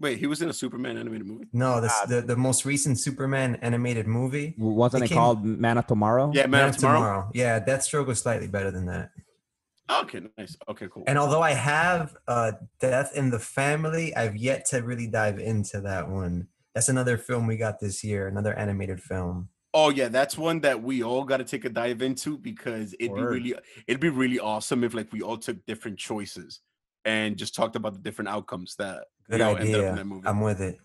Wait, 0.00 0.18
he 0.18 0.26
was 0.26 0.42
in 0.42 0.48
a 0.48 0.52
Superman 0.52 0.96
animated 0.96 1.26
movie. 1.26 1.46
No, 1.52 1.80
the, 1.80 1.88
Ah. 1.90 2.06
the 2.06 2.22
the 2.22 2.34
most 2.36 2.64
recent 2.64 2.98
Superman 2.98 3.56
animated 3.56 4.06
movie. 4.08 4.54
Wasn't 4.58 5.02
It 5.02 5.06
it 5.06 5.08
came- 5.10 5.18
called 5.18 5.44
Man 5.44 5.78
of 5.78 5.86
Tomorrow? 5.86 6.32
Yeah, 6.34 6.42
Man, 6.42 6.50
Man 6.50 6.68
of 6.70 6.74
of 6.74 6.80
Tomorrow. 6.80 7.30
Yeah, 7.34 7.60
Deathstroke 7.60 8.06
was 8.06 8.20
slightly 8.20 8.48
better 8.48 8.70
than 8.72 8.86
that. 8.86 9.10
Okay, 10.00 10.20
nice. 10.38 10.56
Okay, 10.68 10.88
cool. 10.90 11.04
And 11.06 11.18
although 11.18 11.42
I 11.42 11.52
have 11.52 12.16
uh, 12.28 12.52
Death 12.80 13.16
in 13.16 13.30
the 13.30 13.38
Family, 13.38 14.14
I've 14.14 14.36
yet 14.36 14.64
to 14.66 14.80
really 14.82 15.06
dive 15.06 15.38
into 15.38 15.80
that 15.82 16.08
one. 16.08 16.48
That's 16.74 16.88
another 16.88 17.18
film 17.18 17.46
we 17.46 17.56
got 17.56 17.80
this 17.80 18.02
year, 18.02 18.28
another 18.28 18.54
animated 18.54 19.02
film. 19.02 19.48
Oh 19.74 19.90
yeah, 19.90 20.08
that's 20.08 20.36
one 20.36 20.60
that 20.60 20.82
we 20.82 21.02
all 21.02 21.24
got 21.24 21.38
to 21.38 21.44
take 21.44 21.64
a 21.64 21.68
dive 21.70 22.02
into 22.02 22.36
because 22.38 22.94
it'd 23.00 23.12
Word. 23.12 23.32
be 23.32 23.50
really 23.50 23.54
it'd 23.86 24.00
be 24.00 24.08
really 24.10 24.38
awesome 24.38 24.84
if 24.84 24.94
like 24.94 25.12
we 25.12 25.22
all 25.22 25.38
took 25.38 25.64
different 25.66 25.98
choices 25.98 26.60
and 27.04 27.36
just 27.36 27.54
talked 27.54 27.74
about 27.76 27.94
the 27.94 28.00
different 28.00 28.28
outcomes 28.28 28.74
that 28.76 29.04
Good 29.30 29.40
we 29.40 29.42
all 29.42 29.56
ended 29.56 29.74
up 29.74 29.80
in 29.80 29.84
idea. 29.86 29.94
that 29.96 30.06
movie. 30.06 30.26
I'm 30.26 30.40
with 30.40 30.60
it. 30.60 30.78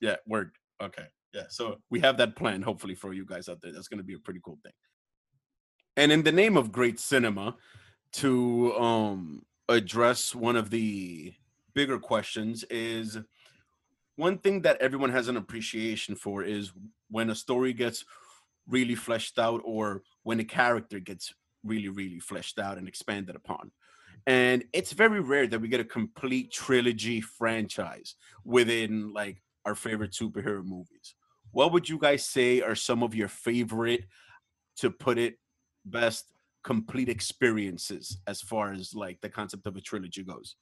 yeah, 0.00 0.16
word. 0.26 0.52
Okay. 0.82 1.06
Yeah. 1.34 1.44
So 1.48 1.78
we 1.90 1.98
have 2.00 2.16
that 2.18 2.36
plan 2.36 2.62
hopefully 2.62 2.94
for 2.94 3.12
you 3.12 3.24
guys 3.24 3.48
out 3.48 3.60
there. 3.62 3.72
That's 3.72 3.88
gonna 3.88 4.02
be 4.02 4.14
a 4.14 4.18
pretty 4.18 4.40
cool 4.44 4.58
thing. 4.62 4.72
And 5.96 6.12
in 6.12 6.22
the 6.22 6.32
name 6.32 6.56
of 6.56 6.72
great 6.72 6.98
cinema, 7.00 7.56
to 8.12 8.74
um 8.76 9.42
address 9.68 10.34
one 10.34 10.56
of 10.56 10.70
the 10.70 11.32
bigger 11.74 11.98
questions 11.98 12.64
is 12.70 13.18
one 14.16 14.38
thing 14.38 14.60
that 14.62 14.80
everyone 14.80 15.10
has 15.10 15.28
an 15.28 15.36
appreciation 15.36 16.14
for 16.14 16.42
is 16.42 16.72
when 17.10 17.30
a 17.30 17.34
story 17.34 17.72
gets 17.72 18.04
really 18.68 18.94
fleshed 18.94 19.38
out 19.38 19.60
or 19.64 20.02
when 20.22 20.40
a 20.40 20.44
character 20.44 20.98
gets 20.98 21.32
really 21.64 21.88
really 21.88 22.20
fleshed 22.20 22.58
out 22.58 22.78
and 22.78 22.88
expanded 22.88 23.36
upon. 23.36 23.70
And 24.26 24.64
it's 24.72 24.92
very 24.92 25.20
rare 25.20 25.46
that 25.48 25.60
we 25.60 25.68
get 25.68 25.80
a 25.80 25.84
complete 25.84 26.52
trilogy 26.52 27.20
franchise 27.20 28.14
within 28.44 29.12
like 29.12 29.42
our 29.64 29.74
favorite 29.74 30.12
superhero 30.12 30.64
movies. 30.64 31.14
What 31.50 31.72
would 31.72 31.88
you 31.88 31.98
guys 31.98 32.24
say 32.24 32.60
are 32.60 32.74
some 32.74 33.02
of 33.02 33.14
your 33.14 33.28
favorite 33.28 34.04
to 34.76 34.90
put 34.90 35.18
it 35.18 35.38
best 35.84 36.31
complete 36.62 37.08
experiences 37.08 38.18
as 38.26 38.40
far 38.40 38.72
as 38.72 38.94
like 38.94 39.20
the 39.20 39.28
concept 39.28 39.66
of 39.66 39.76
a 39.76 39.80
trilogy 39.80 40.22
goes 40.22 40.56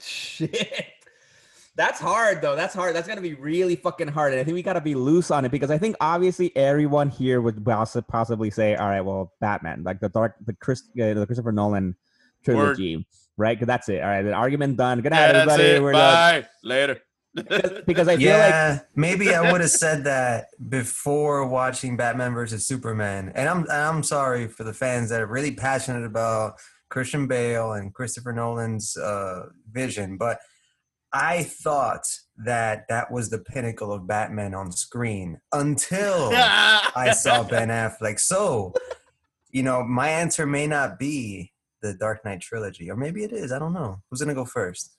Shit. 0.00 0.86
That's 1.74 2.00
hard 2.00 2.40
though. 2.40 2.56
That's 2.56 2.74
hard. 2.74 2.94
That's 2.94 3.06
gonna 3.08 3.20
be 3.20 3.34
really 3.34 3.76
fucking 3.76 4.08
hard. 4.08 4.32
And 4.32 4.40
I 4.40 4.44
think 4.44 4.54
we 4.54 4.62
gotta 4.62 4.80
be 4.80 4.94
loose 4.94 5.30
on 5.30 5.44
it 5.44 5.50
because 5.50 5.70
I 5.70 5.76
think 5.78 5.96
obviously 6.00 6.54
everyone 6.56 7.10
here 7.10 7.40
would 7.40 7.56
possi- 7.56 8.06
possibly 8.08 8.50
say, 8.50 8.76
all 8.76 8.88
right, 8.88 9.02
well, 9.02 9.32
Batman, 9.40 9.82
like 9.84 10.00
the 10.00 10.08
dark 10.08 10.36
the 10.46 10.54
Chris 10.54 10.82
uh, 11.00 11.12
the 11.14 11.26
Christopher 11.26 11.52
Nolan 11.52 11.94
trilogy, 12.44 13.06
right? 13.36 13.58
'Cause 13.58 13.66
that's 13.66 13.88
it. 13.90 14.00
All 14.02 14.08
right, 14.08 14.22
the 14.22 14.32
argument 14.32 14.76
done. 14.78 15.00
Good 15.02 15.10
night, 15.12 15.32
Yeah, 15.34 15.40
everybody. 15.42 15.80
We're 15.80 15.92
done. 15.92 16.42
bye 16.42 16.48
later 16.64 17.00
because 17.86 18.08
I 18.08 18.16
feel 18.16 18.32
like 18.32 18.50
yeah, 18.50 18.80
maybe 18.94 19.34
I 19.34 19.52
would 19.52 19.60
have 19.60 19.70
said 19.70 20.04
that 20.04 20.46
before 20.68 21.46
watching 21.46 21.96
Batman 21.96 22.34
versus 22.34 22.66
Superman. 22.66 23.32
And 23.34 23.48
I'm 23.48 23.58
and 23.60 23.72
I'm 23.72 24.02
sorry 24.02 24.48
for 24.48 24.64
the 24.64 24.72
fans 24.72 25.10
that 25.10 25.20
are 25.20 25.26
really 25.26 25.52
passionate 25.52 26.04
about 26.04 26.54
Christian 26.88 27.26
Bale 27.26 27.72
and 27.72 27.92
Christopher 27.92 28.32
Nolan's 28.32 28.96
uh, 28.96 29.46
vision, 29.70 30.16
but 30.16 30.38
I 31.12 31.44
thought 31.44 32.06
that 32.38 32.86
that 32.88 33.10
was 33.10 33.30
the 33.30 33.38
pinnacle 33.38 33.92
of 33.92 34.06
Batman 34.06 34.54
on 34.54 34.72
screen 34.72 35.40
until 35.52 36.30
I 36.34 37.12
saw 37.16 37.42
Ben 37.42 37.68
Affleck. 37.68 38.20
So, 38.20 38.74
you 39.50 39.62
know, 39.62 39.82
my 39.82 40.08
answer 40.10 40.46
may 40.46 40.66
not 40.66 40.98
be 40.98 41.52
the 41.80 41.94
Dark 41.94 42.24
Knight 42.24 42.40
trilogy, 42.40 42.90
or 42.90 42.96
maybe 42.96 43.24
it 43.24 43.32
is. 43.32 43.52
I 43.52 43.58
don't 43.58 43.72
know. 43.72 44.02
Who's 44.10 44.20
gonna 44.20 44.34
go 44.34 44.44
first? 44.44 44.95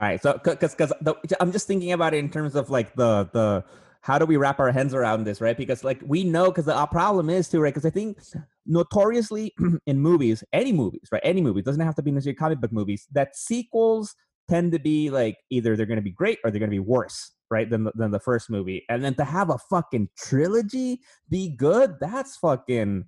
All 0.00 0.08
right, 0.08 0.20
so 0.20 0.40
because 0.42 0.74
because 0.74 0.92
I'm 1.40 1.52
just 1.52 1.68
thinking 1.68 1.92
about 1.92 2.14
it 2.14 2.18
in 2.18 2.28
terms 2.28 2.56
of 2.56 2.68
like 2.68 2.94
the 2.96 3.28
the 3.32 3.64
how 4.00 4.18
do 4.18 4.26
we 4.26 4.36
wrap 4.36 4.58
our 4.58 4.72
hands 4.72 4.92
around 4.92 5.24
this, 5.24 5.40
right? 5.40 5.56
Because 5.56 5.84
like 5.84 6.02
we 6.04 6.24
know, 6.24 6.46
because 6.46 6.68
our 6.68 6.88
problem 6.88 7.30
is 7.30 7.48
too, 7.48 7.60
right? 7.60 7.72
Because 7.72 7.86
I 7.86 7.90
think 7.90 8.18
notoriously 8.66 9.54
in 9.86 10.00
movies, 10.00 10.42
any 10.52 10.72
movies, 10.72 11.08
right? 11.12 11.22
Any 11.24 11.40
movie 11.40 11.62
doesn't 11.62 11.80
have 11.80 11.94
to 11.94 12.02
be 12.02 12.10
necessarily 12.10 12.36
comic 12.36 12.60
book 12.60 12.72
movies. 12.72 13.06
That 13.12 13.36
sequels 13.36 14.16
tend 14.48 14.72
to 14.72 14.78
be 14.80 15.10
like 15.10 15.38
either 15.50 15.76
they're 15.76 15.86
going 15.86 15.96
to 15.96 16.02
be 16.02 16.10
great 16.10 16.38
or 16.44 16.50
they're 16.50 16.58
going 16.58 16.70
to 16.70 16.74
be 16.74 16.80
worse, 16.80 17.30
right? 17.50 17.70
Than 17.70 17.88
than 17.94 18.10
the 18.10 18.20
first 18.20 18.50
movie, 18.50 18.84
and 18.88 19.04
then 19.04 19.14
to 19.14 19.24
have 19.24 19.48
a 19.48 19.58
fucking 19.70 20.08
trilogy 20.18 21.00
be 21.30 21.54
good, 21.56 21.94
that's 22.00 22.36
fucking 22.36 23.04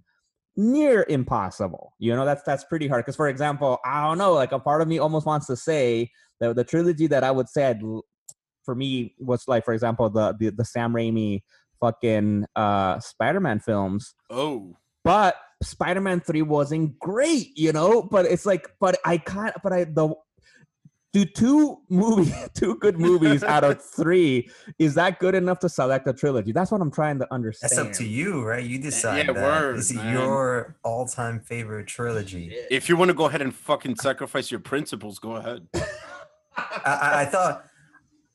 near 0.56 1.04
impossible. 1.08 1.92
You 1.98 2.14
know, 2.14 2.24
that's 2.24 2.42
that's 2.42 2.64
pretty 2.64 2.88
hard. 2.88 3.04
Because 3.04 3.16
for 3.16 3.28
example, 3.28 3.78
I 3.84 4.06
don't 4.06 4.18
know, 4.18 4.32
like 4.32 4.52
a 4.52 4.58
part 4.58 4.82
of 4.82 4.88
me 4.88 4.98
almost 4.98 5.26
wants 5.26 5.46
to 5.46 5.56
say 5.56 6.10
that 6.40 6.56
the 6.56 6.64
trilogy 6.64 7.06
that 7.08 7.24
I 7.24 7.30
would 7.30 7.48
say 7.48 7.66
I'd, 7.68 7.80
for 8.64 8.74
me 8.74 9.14
was 9.18 9.46
like, 9.48 9.64
for 9.64 9.74
example, 9.74 10.08
the 10.10 10.34
the, 10.38 10.50
the 10.50 10.64
Sam 10.64 10.92
Raimi 10.92 11.42
fucking 11.80 12.46
uh 12.56 12.98
Spider-Man 13.00 13.60
films. 13.60 14.14
Oh. 14.30 14.76
But 15.04 15.36
Spider-Man 15.62 16.20
3 16.20 16.42
wasn't 16.42 16.98
great, 16.98 17.56
you 17.56 17.72
know? 17.72 18.02
But 18.02 18.26
it's 18.26 18.44
like, 18.44 18.68
but 18.80 18.98
I 19.04 19.18
can't 19.18 19.54
but 19.62 19.72
I 19.72 19.84
the 19.84 20.14
do 21.16 21.24
two 21.24 21.78
movie 21.88 22.32
two 22.54 22.76
good 22.76 22.98
movies 22.98 23.42
out 23.42 23.64
of 23.64 23.82
three 23.96 24.50
is 24.78 24.94
that 24.94 25.18
good 25.18 25.34
enough 25.34 25.58
to 25.58 25.68
select 25.68 26.06
a 26.06 26.12
trilogy 26.12 26.52
that's 26.52 26.70
what 26.70 26.80
i'm 26.80 26.90
trying 26.90 27.18
to 27.18 27.26
understand 27.32 27.70
That's 27.70 27.78
up 27.78 27.92
to 27.94 28.04
you, 28.04 28.44
right? 28.44 28.64
You 28.64 28.78
decide. 28.78 29.26
yeah, 29.26 29.32
that. 29.32 29.42
word, 29.42 29.78
Is 29.78 29.92
man. 29.92 30.12
your 30.12 30.76
all-time 30.82 31.40
favorite 31.40 31.86
trilogy? 31.86 32.54
If 32.70 32.88
you 32.88 32.96
want 32.96 33.08
to 33.08 33.14
go 33.14 33.26
ahead 33.26 33.42
and 33.42 33.54
fucking 33.54 33.96
sacrifice 33.96 34.50
your 34.50 34.60
principles, 34.60 35.18
go 35.18 35.36
ahead. 35.36 35.66
I, 35.74 35.88
I, 36.84 37.22
I 37.22 37.24
thought, 37.24 37.64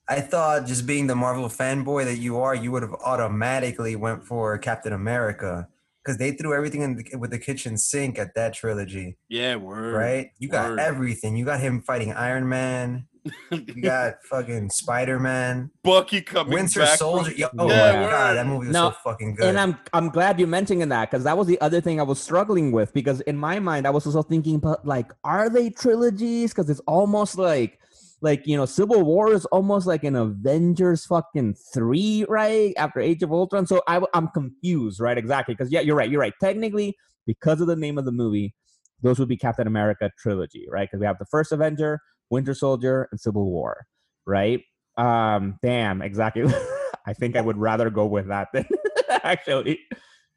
I 0.07 0.21
thought, 0.21 0.65
just 0.65 0.85
being 0.85 1.07
the 1.07 1.15
Marvel 1.15 1.49
fanboy 1.49 2.05
that 2.05 2.17
you 2.17 2.39
are, 2.39 2.55
you 2.55 2.71
would 2.71 2.83
have 2.83 2.93
automatically 2.93 3.95
went 3.95 4.23
for 4.23 4.57
Captain 4.57 4.93
America 4.93 5.67
because 6.03 6.17
they 6.17 6.31
threw 6.31 6.53
everything 6.55 6.81
in 6.81 6.95
the, 6.97 7.15
with 7.17 7.31
the 7.31 7.39
kitchen 7.39 7.77
sink 7.77 8.17
at 8.17 8.33
that 8.35 8.53
trilogy, 8.53 9.17
Yeah, 9.29 9.55
word. 9.55 9.93
right? 9.93 10.27
You 10.39 10.47
got 10.49 10.71
word. 10.71 10.79
everything. 10.79 11.35
You 11.37 11.45
got 11.45 11.59
him 11.59 11.81
fighting 11.81 12.11
Iron 12.13 12.47
Man. 12.49 13.05
You 13.51 13.81
got 13.83 14.15
fucking 14.27 14.71
Spider 14.71 15.19
Man, 15.19 15.69
Bucky 15.83 16.21
coming 16.21 16.53
Winter 16.55 16.79
back 16.79 16.97
Soldier. 16.97 17.29
from- 17.29 17.39
Yo, 17.39 17.47
oh 17.59 17.69
Yeah, 17.69 18.01
my 18.01 18.09
god, 18.09 18.33
that 18.33 18.47
movie 18.47 18.65
was 18.67 18.73
No, 18.73 18.89
so 18.89 18.95
fucking 19.03 19.35
good. 19.35 19.45
and 19.49 19.59
I'm 19.59 19.77
I'm 19.93 20.09
glad 20.09 20.39
you 20.39 20.47
mentioned 20.47 20.91
that 20.91 21.11
because 21.11 21.23
that 21.25 21.37
was 21.37 21.45
the 21.45 21.61
other 21.61 21.81
thing 21.81 21.99
I 21.99 22.03
was 22.03 22.19
struggling 22.19 22.71
with 22.71 22.91
because 22.95 23.21
in 23.21 23.37
my 23.37 23.59
mind 23.59 23.85
I 23.85 23.91
was 23.91 24.07
also 24.07 24.23
thinking, 24.23 24.57
but 24.57 24.83
like, 24.87 25.11
are 25.23 25.49
they 25.51 25.69
trilogies? 25.69 26.49
Because 26.51 26.67
it's 26.71 26.79
almost 26.87 27.37
like 27.37 27.77
like 28.21 28.45
you 28.45 28.55
know, 28.55 28.65
Civil 28.65 29.03
War 29.03 29.33
is 29.33 29.45
almost 29.45 29.87
like 29.87 30.03
an 30.03 30.15
Avengers 30.15 31.05
fucking 31.05 31.55
three, 31.73 32.25
right? 32.29 32.73
After 32.77 32.99
Age 32.99 33.23
of 33.23 33.31
Ultron, 33.31 33.65
so 33.65 33.81
I 33.87 34.01
I'm 34.13 34.27
confused, 34.29 34.99
right? 34.99 35.17
Exactly, 35.17 35.55
because 35.55 35.71
yeah, 35.71 35.81
you're 35.81 35.95
right, 35.95 36.09
you're 36.09 36.21
right. 36.21 36.33
Technically, 36.39 36.95
because 37.25 37.61
of 37.61 37.67
the 37.67 37.75
name 37.75 37.97
of 37.97 38.05
the 38.05 38.11
movie, 38.11 38.53
those 39.01 39.19
would 39.19 39.27
be 39.27 39.37
Captain 39.37 39.67
America 39.67 40.11
trilogy, 40.19 40.65
right? 40.69 40.87
Because 40.89 40.99
we 40.99 41.05
have 41.05 41.17
the 41.17 41.25
first 41.25 41.51
Avenger, 41.51 41.99
Winter 42.29 42.53
Soldier, 42.53 43.07
and 43.11 43.19
Civil 43.19 43.45
War, 43.45 43.85
right? 44.25 44.61
Um, 44.97 45.57
damn, 45.63 46.01
exactly. 46.01 46.43
I 47.05 47.13
think 47.13 47.35
I 47.35 47.41
would 47.41 47.57
rather 47.57 47.89
go 47.89 48.05
with 48.05 48.27
that 48.27 48.49
than 48.53 48.65
actually. 49.23 49.79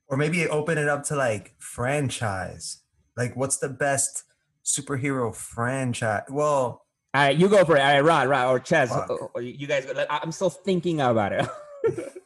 or 0.09 0.17
maybe 0.17 0.49
open 0.49 0.79
it 0.79 0.89
up 0.89 1.05
to 1.05 1.17
like 1.17 1.55
franchise. 1.59 2.79
Like, 3.17 3.37
what's 3.37 3.59
the 3.59 3.69
best 3.69 4.25
superhero 4.65 5.35
franchise? 5.35 6.23
Well, 6.31 6.84
All 7.15 7.21
right, 7.21 7.37
you 7.37 7.49
go 7.49 7.65
for 7.65 7.77
it. 7.77 7.81
All 7.81 7.87
right, 7.87 8.01
Rod, 8.05 8.29
Rod, 8.29 8.51
or 8.51 8.59
Ches. 8.61 8.91
Fuck. 8.91 9.09
or- 9.11 9.31
or 9.35 9.41
You 9.41 9.67
guys, 9.69 9.87
go- 9.87 10.05
I'm 10.11 10.33
still 10.33 10.51
thinking 10.51 11.01
about 11.01 11.33
it. 11.33 11.49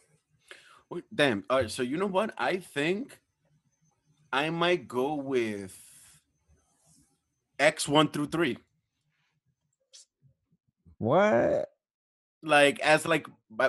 Damn. 1.14 1.44
All 1.50 1.58
right. 1.58 1.70
So 1.70 1.82
you 1.82 1.98
know 1.98 2.06
what? 2.06 2.32
I 2.38 2.56
think 2.56 3.20
I 4.32 4.48
might 4.48 4.88
go 4.88 5.14
with 5.14 5.78
X 7.58 7.86
one 7.86 8.08
through 8.08 8.28
three, 8.28 8.56
what? 10.98 11.70
like 12.42 12.78
as 12.80 13.04
like 13.06 13.26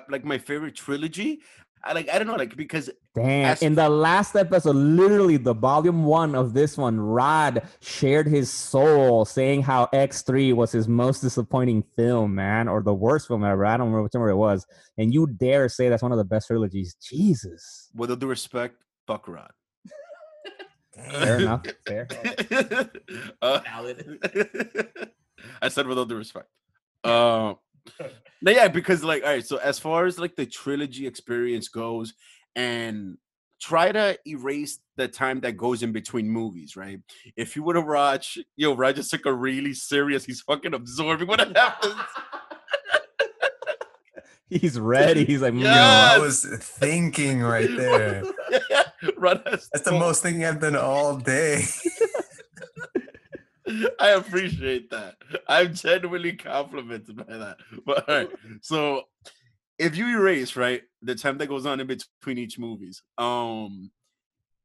like 0.09 0.24
my 0.24 0.38
favorite 0.38 0.76
trilogy. 0.76 1.41
I 1.84 1.94
like 1.94 2.10
I 2.10 2.18
don't 2.18 2.28
know 2.28 2.36
like 2.36 2.56
because 2.58 2.90
Damn. 3.16 3.52
As- 3.52 3.62
In 3.62 3.76
the 3.76 3.88
last 3.90 4.36
episode, 4.36 4.76
literally 4.76 5.38
the 5.38 5.54
volume 5.54 6.04
one 6.06 6.36
of 6.36 6.54
this 6.54 6.78
one, 6.78 7.00
Rod 7.00 7.62
shared 7.82 8.28
his 8.28 8.52
soul 8.52 9.24
saying 9.26 9.64
how 9.64 9.88
X3 9.94 10.54
was 10.54 10.72
his 10.72 10.88
most 10.88 11.22
disappointing 11.22 11.84
film, 11.96 12.36
man, 12.36 12.68
or 12.68 12.82
the 12.84 12.94
worst 12.94 13.28
film 13.28 13.44
ever. 13.44 13.66
I 13.66 13.78
don't 13.78 13.88
remember 13.88 14.04
whichever 14.04 14.30
it 14.30 14.36
was. 14.36 14.66
And 14.98 15.14
you 15.14 15.26
dare 15.28 15.70
say 15.70 15.88
that's 15.90 16.04
one 16.04 16.12
of 16.12 16.18
the 16.18 16.24
best 16.26 16.48
trilogies. 16.48 16.96
Jesus. 17.02 17.90
with 17.96 18.10
all 18.10 18.16
due 18.18 18.28
respect, 18.28 18.76
fuck 19.08 19.28
Rod. 19.28 19.52
Fair 20.96 21.38
enough. 21.40 21.66
Fair. 21.88 22.08
Uh, 23.42 23.60
Valid. 23.64 24.20
I 25.62 25.70
said 25.70 25.88
with 25.88 25.98
all 25.98 26.06
due 26.06 26.18
respect. 26.18 26.48
Um, 27.06 27.58
no, 28.42 28.52
yeah, 28.52 28.68
because 28.68 29.04
like, 29.04 29.24
all 29.24 29.30
right. 29.30 29.46
So 29.46 29.58
as 29.58 29.80
far 29.80 30.06
as 30.06 30.20
like 30.20 30.36
the 30.36 30.46
trilogy 30.46 31.08
experience 31.08 31.68
goes, 31.68 32.14
and 32.56 33.18
try 33.60 33.92
to 33.92 34.18
erase 34.26 34.80
the 34.96 35.08
time 35.08 35.42
that 35.42 35.58
goes 35.58 35.84
in 35.84 35.92
between 35.92 36.30
movies, 36.30 36.76
right? 36.76 37.00
If 37.36 37.56
you 37.56 37.64
were 37.64 37.74
to 37.74 37.82
watch, 37.82 38.38
yo, 38.56 38.76
Rod 38.76 38.96
just 38.96 39.12
took 39.12 39.26
a 39.26 39.34
really 39.34 39.74
serious. 39.74 40.26
He's 40.26 40.42
fucking 40.42 40.74
absorbing 40.74 41.28
what 41.28 41.40
happens. 41.56 41.96
He's 44.50 44.80
ready. 44.80 45.26
He's 45.26 45.42
like, 45.42 45.54
mm, 45.54 45.62
yo, 45.62 45.70
I 45.70 46.18
was 46.18 46.44
thinking 46.44 47.42
right 47.42 47.70
there. 47.70 48.24
Rod 49.18 49.44
has 49.46 49.70
That's 49.72 49.86
the 49.86 49.92
most 49.92 50.24
thing 50.24 50.44
I've 50.44 50.60
done 50.60 50.76
all 50.76 51.18
day. 51.18 51.66
I 53.99 54.09
appreciate 54.09 54.89
that. 54.91 55.17
I'm 55.47 55.74
genuinely 55.74 56.34
complimented 56.34 57.17
by 57.17 57.38
that. 57.38 57.57
But 57.86 58.09
all 58.09 58.15
right, 58.15 58.30
so 58.61 59.03
if 59.78 59.95
you 59.95 60.07
erase 60.07 60.55
right 60.55 60.82
the 61.01 61.15
time 61.15 61.38
that 61.38 61.47
goes 61.47 61.65
on 61.65 61.80
in 61.80 61.88
between 61.88 62.38
each 62.38 62.59
movies, 62.59 63.01
um, 63.17 63.91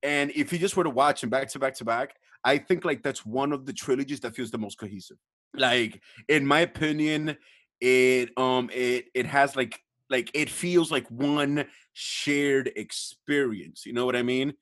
and 0.03 0.31
if 0.33 0.53
you 0.53 0.59
just 0.59 0.77
were 0.77 0.85
to 0.85 0.91
watch 0.91 1.21
them 1.21 1.31
back 1.31 1.49
to 1.49 1.59
back 1.59 1.75
to 1.77 1.85
back, 1.85 2.15
I 2.45 2.59
think 2.59 2.85
like 2.85 3.03
that's 3.03 3.25
one 3.25 3.53
of 3.53 3.67
the 3.67 3.73
trilogies 3.73 4.21
that 4.21 4.35
feels 4.35 4.51
the 4.51 4.59
most 4.59 4.79
cohesive. 4.79 5.17
Like 5.55 6.01
in 6.29 6.47
my 6.47 6.61
opinion, 6.61 7.37
it 7.81 8.31
um 8.37 8.71
it 8.73 9.07
it 9.15 9.27
has 9.27 9.57
like 9.57 9.81
like 10.11 10.31
it 10.35 10.51
feels 10.51 10.91
like 10.91 11.09
one 11.11 11.67
shared 11.93 12.71
experience. 12.77 13.87
You 13.87 13.93
know 13.93 14.07
what 14.07 14.17
I 14.17 14.23
mean? 14.23 14.55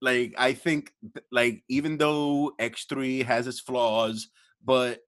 Like 0.00 0.34
I 0.38 0.52
think 0.52 0.92
like 1.32 1.62
even 1.68 1.98
though 1.98 2.52
X3 2.60 3.24
has 3.24 3.46
its 3.46 3.60
flaws, 3.60 4.28
but 4.64 5.00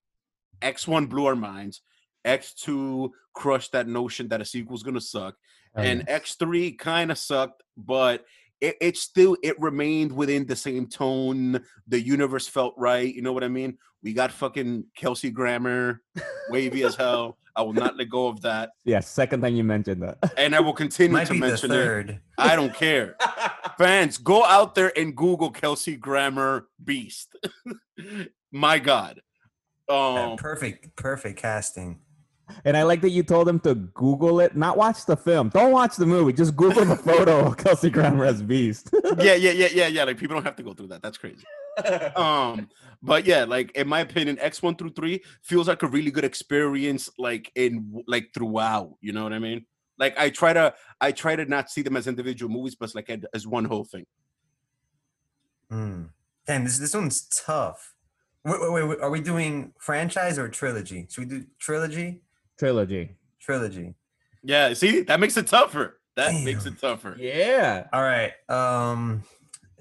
X1 0.62 1.09
blew 1.09 1.26
our 1.26 1.36
minds. 1.36 1.82
X2 2.26 3.11
crushed 3.34 3.72
that 3.72 3.89
notion 3.89 4.28
that 4.28 4.41
a 4.41 4.45
sequel's 4.45 4.82
gonna 4.82 5.01
suck. 5.01 5.36
Oh, 5.76 5.82
and 5.82 6.05
yes. 6.09 6.36
X3 6.36 6.78
kind 6.78 7.11
of 7.11 7.18
sucked, 7.18 7.62
but 7.76 8.24
it, 8.61 8.76
it 8.80 8.97
still 8.97 9.36
it 9.43 9.61
remained 9.61 10.12
within 10.12 10.47
the 10.47 10.57
same 10.57 10.86
tone. 10.86 11.61
The 11.86 12.01
universe 12.01 12.49
felt 12.49 12.74
right. 12.76 13.12
You 13.12 13.22
know 13.22 13.32
what 13.32 13.45
I 13.45 13.49
mean? 13.49 13.78
We 14.03 14.12
got 14.12 14.30
fucking 14.32 14.84
Kelsey 14.97 15.30
Grammer, 15.30 16.01
wavy 16.51 16.82
as 16.84 16.95
hell. 16.95 17.39
I 17.57 17.62
will 17.62 17.72
not 17.72 17.97
let 17.97 18.09
go 18.09 18.28
of 18.28 18.41
that. 18.43 18.70
yeah, 18.84 19.01
second 19.01 19.41
time 19.41 19.57
you 19.57 19.64
mentioned 19.64 20.03
that. 20.03 20.18
And 20.36 20.55
I 20.55 20.61
will 20.61 20.72
continue 20.72 21.12
Might 21.12 21.26
to 21.26 21.32
be 21.32 21.41
the 21.41 21.47
mention 21.49 21.70
it. 21.72 21.74
third. 21.74 22.20
I 22.39 22.55
don't 22.55 22.72
care. 22.72 23.16
Fans, 23.79 24.18
go 24.18 24.45
out 24.45 24.74
there 24.74 24.93
and 24.99 25.16
Google 25.16 25.51
Kelsey 25.51 25.97
Grammer 25.97 26.66
Beast. 26.83 27.37
My 28.53 28.79
God. 28.81 29.20
Yeah, 29.89 30.31
Um, 30.31 30.37
perfect, 30.37 30.97
perfect 30.97 31.39
casting. 31.39 32.01
And 32.64 32.76
I 32.76 32.83
like 32.83 33.03
that 33.03 33.11
you 33.11 33.22
told 33.22 33.49
him 33.49 33.61
to 33.61 33.74
Google 33.74 34.41
it, 34.41 34.57
not 34.57 34.76
watch 34.76 35.07
the 35.07 35.16
film. 35.16 35.51
Don't 35.51 35.70
watch 35.70 35.97
the 35.97 36.07
movie. 36.07 36.33
Just 36.33 36.57
Google 36.57 36.85
the 36.85 36.97
photo 36.97 37.47
of 37.47 37.57
Kelsey 37.57 37.91
Grammer 37.91 38.24
as 38.24 38.43
Beast. 38.43 38.91
yeah, 39.18 39.35
yeah, 39.35 39.53
yeah, 39.53 39.68
yeah, 39.72 39.87
yeah. 39.87 40.05
Like 40.05 40.18
people 40.18 40.35
don't 40.35 40.45
have 40.45 40.57
to 40.57 40.62
go 40.62 40.72
through 40.74 40.89
that. 40.89 41.03
That's 41.03 41.18
crazy. 41.18 41.45
um 42.16 42.68
but 43.03 43.24
yeah 43.24 43.45
like 43.45 43.70
in 43.76 43.87
my 43.87 44.01
opinion 44.01 44.37
x1 44.39 44.76
through 44.76 44.91
3 44.91 45.22
feels 45.43 45.68
like 45.68 45.81
a 45.85 45.87
really 45.87 46.11
good 46.11 46.24
experience 46.24 47.09
like 47.18 47.53
in 47.55 48.03
like 48.09 48.31
throughout 48.35 48.95
you 49.01 49.12
know 49.12 49.22
what 49.22 49.33
i 49.33 49.39
mean 49.39 49.64
like 49.99 50.18
i 50.18 50.30
try 50.30 50.53
to 50.53 50.72
i 51.01 51.11
try 51.12 51.36
to 51.36 51.44
not 51.44 51.70
see 51.70 51.82
them 51.82 51.96
as 51.96 52.07
individual 52.07 52.51
movies 52.53 52.74
but 52.74 52.94
like 52.94 53.11
as 53.34 53.46
one 53.46 53.64
whole 53.64 53.84
thing 53.84 54.07
Hmm. 55.70 56.05
Damn, 56.46 56.64
this 56.64 56.78
this 56.78 56.94
one's 56.94 57.28
tough. 57.28 57.92
Wait, 58.44 58.59
wait, 58.61 58.72
wait, 58.72 58.84
wait, 58.84 59.01
are 59.01 59.11
we 59.11 59.20
doing 59.20 59.72
franchise 59.78 60.38
or 60.38 60.49
trilogy? 60.49 61.07
Should 61.11 61.28
we 61.30 61.38
do 61.40 61.44
trilogy? 61.59 62.22
Trilogy. 62.59 63.16
Trilogy. 63.40 63.94
yeah 64.42 64.72
see 64.72 65.03
that 65.03 65.20
makes 65.20 65.36
it 65.36 65.46
tougher 65.46 66.01
that 66.16 66.32
makes 66.44 66.64
it 66.66 66.78
tougher 66.80 67.16
Yeah. 67.18 67.86
All 67.92 68.03
right. 68.03 68.32
Um, 68.49 69.22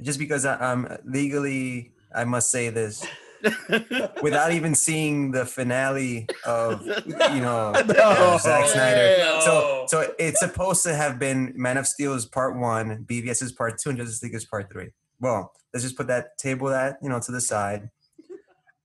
just 0.02 0.20
because 0.20 0.46
I, 0.46 0.58
I'm 0.72 0.88
legally, 1.06 1.94
I 2.14 2.24
must 2.24 2.52
say 2.52 2.70
this 2.70 3.06
without 4.22 4.52
even 4.52 4.76
seeing 4.76 5.32
the 5.32 5.46
finale 5.46 6.28
of 6.46 6.86
you 6.86 7.42
know 7.42 7.74
of 7.76 8.42
Zack 8.42 8.68
Snyder. 8.68 9.16
So, 9.42 9.86
so 9.88 10.14
it's 10.20 10.40
supposed 10.40 10.84
to 10.84 10.96
have 10.96 11.20
been 11.20 11.54
Man 11.56 11.78
of 11.78 11.88
Steel 11.88 12.14
is 12.14 12.26
part 12.26 12.58
one, 12.58 13.06
BVS's 13.06 13.52
part 13.52 13.80
two, 13.80 13.90
and 13.90 13.98
Justice 13.98 14.22
League 14.24 14.36
is 14.36 14.46
part 14.46 14.72
three. 14.72 14.90
Well, 15.20 15.52
let's 15.74 15.84
just 15.84 15.98
put 15.98 16.08
that 16.08 16.38
table 16.38 16.70
that 16.70 16.98
you 17.02 17.10
know 17.10 17.20
to 17.20 17.32
the 17.32 17.42
side. 17.42 17.90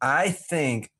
I 0.00 0.30
think, 0.30 0.90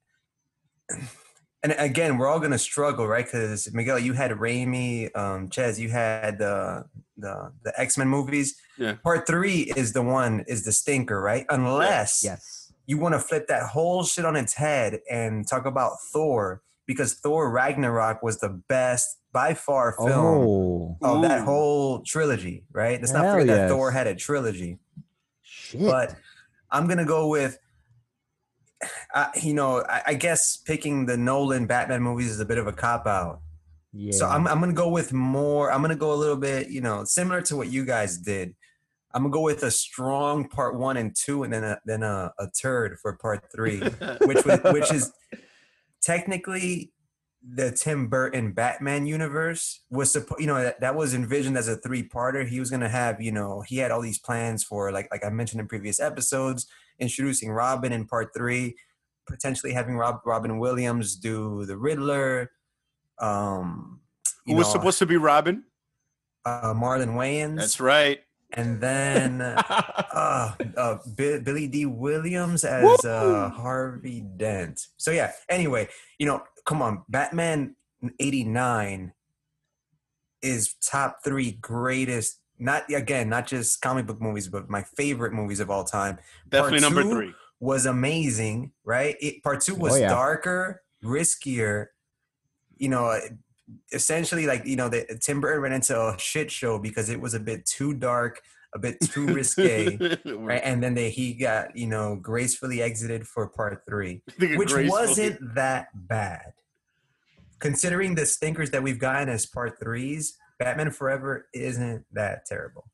and 1.63 1.75
again, 1.79 2.19
we're 2.19 2.29
all 2.29 2.41
gonna 2.41 2.59
struggle, 2.59 3.07
right? 3.07 3.25
Because 3.25 3.73
Miguel, 3.73 3.99
you 3.99 4.13
had 4.13 4.31
Raimi, 4.33 5.15
um, 5.17 5.49
Ches, 5.51 5.79
you 5.79 5.91
had 5.91 6.39
the 6.39 6.85
the 7.17 7.53
the 7.65 7.81
X 7.81 7.99
Men 7.99 8.09
movies. 8.09 8.57
Yeah. 8.79 8.95
Part 9.03 9.27
three 9.27 9.73
is 9.77 9.93
the 9.93 10.03
one 10.03 10.45
is 10.49 10.65
the 10.65 10.73
stinker, 10.73 11.21
right? 11.21 11.47
Unless 11.49 12.23
Yes. 12.25 12.62
You 12.87 12.99
want 12.99 13.14
to 13.14 13.18
flip 13.18 13.47
that 13.49 13.62
whole 13.64 14.05
shit 14.05 14.24
on 14.24 14.37
its 14.37 14.55
head 14.55 15.01
and 15.11 15.47
talk 15.49 15.66
about 15.66 15.93
Thor 16.12 16.62
because 16.87 17.14
Thor 17.14 17.51
Ragnarok 17.51 18.22
was 18.22 18.39
the 18.41 18.49
best 18.68 19.18
by 19.33 19.55
far 19.55 19.93
film 19.97 20.11
Oh. 20.11 20.99
of 21.01 21.22
that 21.22 21.43
whole 21.45 22.01
trilogy, 22.03 22.64
right? 22.72 23.01
Let's 23.01 23.12
not 23.12 23.24
Hell 23.24 23.35
forget 23.35 23.57
that. 23.57 23.68
Thor 23.70 23.91
had 23.91 24.07
a 24.07 24.14
trilogy. 24.14 24.78
Shit. 25.43 25.80
But 25.83 26.16
I'm 26.70 26.87
gonna 26.89 27.05
go 27.07 27.28
with, 27.28 27.59
uh, 29.14 29.28
you 29.41 29.55
know, 29.55 29.83
I, 29.89 30.03
I 30.09 30.14
guess 30.14 30.57
picking 30.57 31.07
the 31.07 31.16
Nolan 31.16 31.66
Batman 31.66 32.03
movies 32.03 32.30
is 32.30 32.41
a 32.41 32.45
bit 32.45 32.59
of 32.59 32.66
a 32.66 32.72
cop 32.72 33.07
out. 33.07 33.41
yeah. 33.93 34.12
So 34.12 34.26
I'm 34.26 34.47
I'm 34.49 34.59
gonna 34.61 34.72
go 34.72 34.89
with 34.89 35.12
more. 35.12 35.70
I'm 35.72 35.83
gonna 35.83 35.95
go 35.97 36.12
a 36.12 36.16
little 36.16 36.37
bit, 36.37 36.68
you 36.68 36.80
know, 36.80 37.05
similar 37.05 37.41
to 37.43 37.57
what 37.57 37.68
you 37.68 37.85
guys 37.85 38.18
did. 38.18 38.55
I'm 39.15 39.23
gonna 39.23 39.33
go 39.33 39.41
with 39.41 39.63
a 39.63 39.71
strong 39.71 40.49
part 40.49 40.79
one 40.79 40.97
and 40.97 41.15
two, 41.15 41.43
and 41.43 41.53
then 41.53 41.65
a 41.65 41.79
then 41.85 42.03
a, 42.03 42.33
a 42.39 42.49
turd 42.49 42.99
for 43.01 43.17
part 43.17 43.45
three, 43.55 43.81
which 44.23 44.45
was, 44.45 44.61
which 44.73 44.93
is 44.93 45.13
technically 46.01 46.93
the 47.47 47.73
Tim 47.73 48.09
Burton 48.09 48.53
Batman 48.53 49.05
universe 49.05 49.81
was 49.91 50.13
supposed, 50.13 50.41
you 50.41 50.47
know, 50.47 50.63
that, 50.63 50.81
that 50.81 50.95
was 50.95 51.13
envisioned 51.13 51.59
as 51.59 51.67
a 51.67 51.77
three 51.77 52.09
parter. 52.09 52.47
He 52.47 52.61
was 52.61 52.71
gonna 52.71 52.89
have, 52.89 53.21
you 53.21 53.33
know, 53.33 53.63
he 53.67 53.79
had 53.79 53.91
all 53.91 54.01
these 54.01 54.19
plans 54.19 54.65
for 54.65 54.91
like 54.93 55.09
like 55.11 55.25
I 55.25 55.31
mentioned 55.31 55.61
in 55.61 55.69
previous 55.69 56.01
episodes, 56.01 56.67
introducing 56.99 57.51
Robin 57.51 57.93
in 57.93 58.07
part 58.07 58.31
three, 58.35 58.77
potentially 59.29 59.73
having 59.73 59.97
Rob 59.97 60.21
Robin 60.25 60.59
Williams 60.59 61.17
do 61.17 61.67
the 61.67 61.77
Riddler. 61.77 62.51
Um, 63.19 64.01
who 64.47 64.57
was 64.57 64.67
know, 64.69 64.73
supposed 64.73 64.99
to 64.99 65.07
be 65.07 65.17
robin 65.17 65.63
uh, 66.45 66.75
Marlon 66.75 67.15
Wayans, 67.15 67.57
that's 67.57 67.79
right 67.79 68.21
and 68.55 68.81
then 68.81 69.41
uh, 70.13 70.55
uh, 70.77 70.99
Bi- 71.07 71.39
Billy 71.39 71.67
Dee 71.69 71.87
Williams 71.87 72.65
as 72.65 73.05
uh, 73.05 73.51
Harvey 73.51 74.21
Dent. 74.21 74.87
So 74.97 75.11
yeah. 75.11 75.33
Anyway, 75.49 75.89
you 76.19 76.27
know, 76.27 76.43
come 76.65 76.83
on, 76.83 77.03
Batman 77.09 77.77
'89 78.21 79.13
is 80.43 80.75
top 80.75 81.19
three 81.25 81.53
greatest. 81.53 82.39
Not 82.59 82.93
again, 82.93 83.29
not 83.29 83.47
just 83.47 83.81
comic 83.81 84.07
book 84.07 84.21
movies, 84.21 84.49
but 84.49 84.69
my 84.71 84.83
favorite 84.97 85.33
movies 85.33 85.59
of 85.61 85.71
all 85.71 85.85
time. 85.85 86.19
definitely 86.49 86.81
Part 86.81 86.95
number 86.95 87.15
three 87.15 87.35
Was 87.59 87.87
amazing, 87.87 88.73
right? 88.85 89.17
It, 89.21 89.43
part 89.43 89.63
two 89.63 89.75
was 89.75 89.95
Oh, 89.95 89.97
yeah. 89.97 90.09
darker, 90.09 90.83
riskier. 91.03 91.87
You 92.77 92.89
know, 92.91 93.19
essentially, 93.93 94.47
like 94.47 94.65
you 94.65 94.77
know, 94.77 94.89
the 94.89 95.03
uh, 95.11 95.15
Tim 95.21 95.41
Burton 95.41 95.63
ran 95.63 95.73
into 95.73 95.99
a 95.99 96.19
shit 96.19 96.51
show 96.51 96.79
because 96.79 97.09
it 97.09 97.21
was 97.21 97.35
a 97.35 97.41
bit 97.41 97.67
too 97.67 97.95
dark, 97.95 98.41
a 98.75 98.79
bit 98.79 98.99
too 99.01 99.27
risque 99.27 99.99
right? 100.25 100.61
And 100.65 100.83
then 100.83 100.95
they, 100.95 101.11
he 101.11 101.35
got 101.35 101.77
you 101.77 101.87
know 101.87 102.17
gracefully 102.17 102.83
exited 102.83 103.27
for 103.27 103.49
part 103.49 103.83
three, 103.89 104.23
which 104.39 104.73
wasn't 104.75 105.39
that 105.55 105.89
bad, 105.95 106.53
considering 107.59 108.15
the 108.15 108.27
stinkers 108.27 108.71
that 108.71 108.83
we've 108.83 108.99
gotten 108.99 109.29
as 109.29 109.47
part 109.47 109.79
threes. 109.81 110.37
Batman 110.59 110.91
Forever 110.93 111.49
isn't 111.53 112.05
that 112.13 112.47
terrible. 112.47 112.85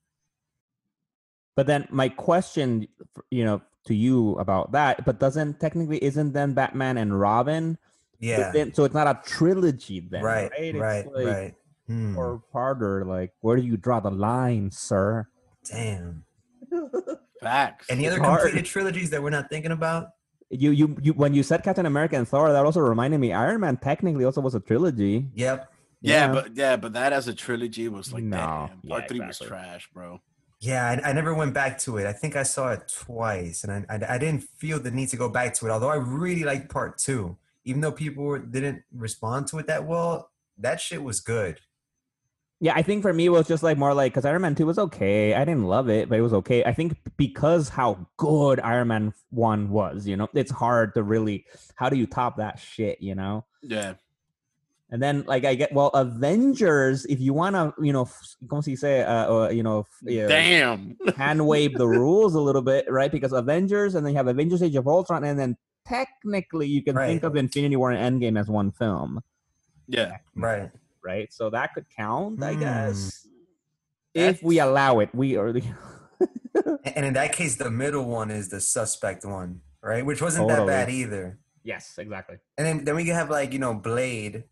But 1.55 1.67
then 1.67 1.89
my 1.91 2.09
question, 2.09 2.87
you 3.31 3.45
know, 3.45 3.61
to 3.87 3.95
you 3.95 4.39
about 4.39 4.73
that, 4.73 5.05
but 5.05 5.19
doesn't 5.19 5.59
technically 5.59 6.03
isn't 6.03 6.33
then 6.33 6.55
Batman 6.55 6.97
and 6.97 7.19
Robin? 7.19 7.77
Yeah, 8.21 8.51
Then, 8.53 8.75
so 8.75 8.85
it's 8.85 8.95
not 8.95 9.07
a 9.07 9.21
trilogy 9.25 10.01
then, 10.01 10.23
right, 10.23 10.51
right? 10.59 10.75
right, 10.75 11.05
It's 11.07 11.15
like 11.15 11.27
right. 11.27 11.55
Hmm, 11.87 12.19
Or 12.19 12.43
parter, 12.53 13.07
like 13.07 13.33
where 13.41 13.57
do 13.57 13.63
you 13.63 13.77
draw 13.77 14.01
the 14.01 14.11
line, 14.11 14.71
sir? 14.71 15.29
Damn. 15.71 16.25
facts 17.41 17.87
Any 17.89 18.05
It's 18.05 18.15
other 18.17 18.23
hard. 18.25 18.41
completed 18.43 18.67
trilogies 18.67 19.11
that 19.11 19.23
we're 19.23 19.31
not 19.31 19.49
thinking 19.49 19.71
about? 19.73 20.11
You, 20.51 20.71
you, 20.71 20.97
you. 21.03 21.13
When 21.13 21.35
you 21.35 21.43
said 21.43 21.63
Captain 21.63 21.85
America 21.87 22.17
and 22.17 22.27
Thor, 22.27 22.51
that 22.53 22.65
also 22.65 22.81
reminded 22.81 23.19
me. 23.21 23.33
Iron 23.33 23.61
Man 23.61 23.77
technically 23.77 24.25
also 24.25 24.41
was 24.41 24.55
a 24.55 24.61
trilogy. 24.61 25.29
Yep. 25.35 25.71
yeah, 26.01 26.27
Yeah. 26.27 26.33
but 26.33 26.57
yeah 26.57 26.77
but 26.77 26.93
that 26.95 27.13
as 27.13 27.29
a 27.29 27.35
trilogy 27.35 27.89
was 27.89 28.13
like 28.13 28.23
No, 28.25 28.37
damn 28.37 28.81
part 28.89 29.03
yeah, 29.03 29.07
three 29.09 29.17
exactly. 29.19 29.27
was 29.27 29.39
trash 29.49 29.89
bro 29.93 30.21
Yeah, 30.61 31.01
I, 31.05 31.11
I 31.11 31.13
never 31.13 31.35
went 31.35 31.53
back 31.55 31.79
to 31.81 31.99
it. 31.99 32.07
I 32.07 32.13
think 32.13 32.35
I 32.35 32.43
saw 32.45 32.73
it 32.73 32.91
twice, 32.93 33.63
and 33.65 33.71
I, 33.73 33.95
I 33.95 34.15
I 34.15 34.19
didn't 34.19 34.45
feel 34.59 34.81
the 34.81 34.91
need 34.91 35.09
to 35.11 35.17
go 35.17 35.29
back 35.29 35.55
to 35.55 35.67
it. 35.67 35.71
Although 35.71 35.91
I 35.91 35.97
really 35.97 36.45
liked 36.45 36.69
part 36.71 36.99
two, 36.99 37.37
even 37.69 37.83
though 37.83 37.93
people 37.93 38.25
were, 38.25 38.39
didn't 38.39 38.83
respond 38.93 39.47
to 39.49 39.59
it 39.59 39.67
that 39.67 39.87
well. 39.87 40.31
That 40.57 40.81
shit 40.81 41.03
was 41.03 41.21
good. 41.21 41.61
Yeah, 42.61 42.73
I 42.75 42.83
think 42.83 43.03
for 43.03 43.13
me 43.13 43.27
it 43.27 43.29
was 43.29 43.47
just 43.47 43.63
like 43.63 43.79
more 43.79 43.95
like 43.95 44.13
because 44.13 44.25
Iron 44.25 44.43
Man 44.43 44.55
Two 44.57 44.67
was 44.67 44.79
okay. 44.79 45.35
I 45.35 45.45
didn't 45.45 45.67
love 45.67 45.89
it, 45.89 46.09
but 46.09 46.19
it 46.19 46.23
was 46.23 46.33
okay. 46.33 46.65
I 46.65 46.73
think 46.73 46.97
because 47.17 47.69
how 47.69 48.09
good 48.17 48.59
Iron 48.59 48.89
Man 48.89 49.15
One 49.31 49.71
was, 49.71 50.09
you 50.09 50.17
know, 50.17 50.29
it's 50.35 50.51
hard 50.51 50.95
to 50.95 51.03
really. 51.05 51.45
How 51.77 51.89
do 51.89 51.97
you 51.97 52.07
top 52.07 52.39
that 52.39 52.59
shit, 52.59 53.01
you 53.01 53.15
know? 53.15 53.45
yeah 53.63 53.95
And 54.91 55.01
then 55.01 55.25
like 55.27 55.45
I 55.45 55.55
get 55.55 55.73
well, 55.73 55.91
Avengers. 55.91 57.05
If 57.05 57.21
you 57.21 57.33
wanna, 57.33 57.75
you 57.81 57.93
know, 57.93 58.09
como 58.49 58.63
se 58.63 58.73
dice, 58.73 59.07
uh, 59.07 59.27
uh, 59.31 59.49
you 59.51 59.63
know, 59.63 59.81
f- 59.81 59.87
yeah, 60.03 60.27
damn 60.27 60.97
hand 61.17 61.47
wave 61.47 61.75
the 61.75 61.87
rules 62.03 62.35
a 62.35 62.41
little 62.41 62.63
bit, 62.63 62.91
right? 62.91 63.13
Because 63.13 63.33
Avengers, 63.33 63.95
and 63.95 64.05
then 64.05 64.15
you 64.15 64.17
have 64.17 64.27
Avengers: 64.27 64.63
Age 64.63 64.75
of 64.75 64.89
Ultron, 64.89 65.23
and 65.23 65.39
then 65.39 65.57
technically 65.89 66.67
you 66.69 66.83
can 66.83 66.95
think 66.97 67.23
of 67.23 67.37
Infinity 67.37 67.77
War 67.77 67.91
and 67.91 68.21
Endgame 68.21 68.39
as 68.39 68.49
one 68.49 68.71
film, 68.73 69.23
yeah 69.89 70.19
Right. 70.37 70.71
right? 71.03 71.33
So 71.33 71.51
that 71.51 71.75
could 71.75 71.87
count, 71.97 72.43
I 72.43 72.53
Hmm. 72.55 72.61
guess, 72.61 73.27
if 74.15 74.43
we 74.43 74.59
allow 74.61 75.01
it. 75.01 75.15
We 75.15 75.37
are 75.37 75.53
the 75.53 75.63
And 76.95 77.05
in 77.07 77.15
that 77.15 77.33
case, 77.33 77.57
the 77.57 77.71
middle 77.71 78.05
one 78.05 78.31
is 78.31 78.49
the 78.49 78.61
suspect 78.61 79.25
one, 79.25 79.61
right? 79.83 80.05
Which 80.05 80.21
wasn't 80.21 80.49
that 80.49 80.67
bad 80.67 80.91
either. 80.91 81.39
yes, 81.63 81.95
exactly. 81.99 82.39
And 82.57 82.67
then 82.67 82.85
then 82.85 82.97
we 82.97 83.07
have 83.09 83.31
like 83.31 83.53
you 83.53 83.59
know 83.59 83.75
Blade, 83.75 84.45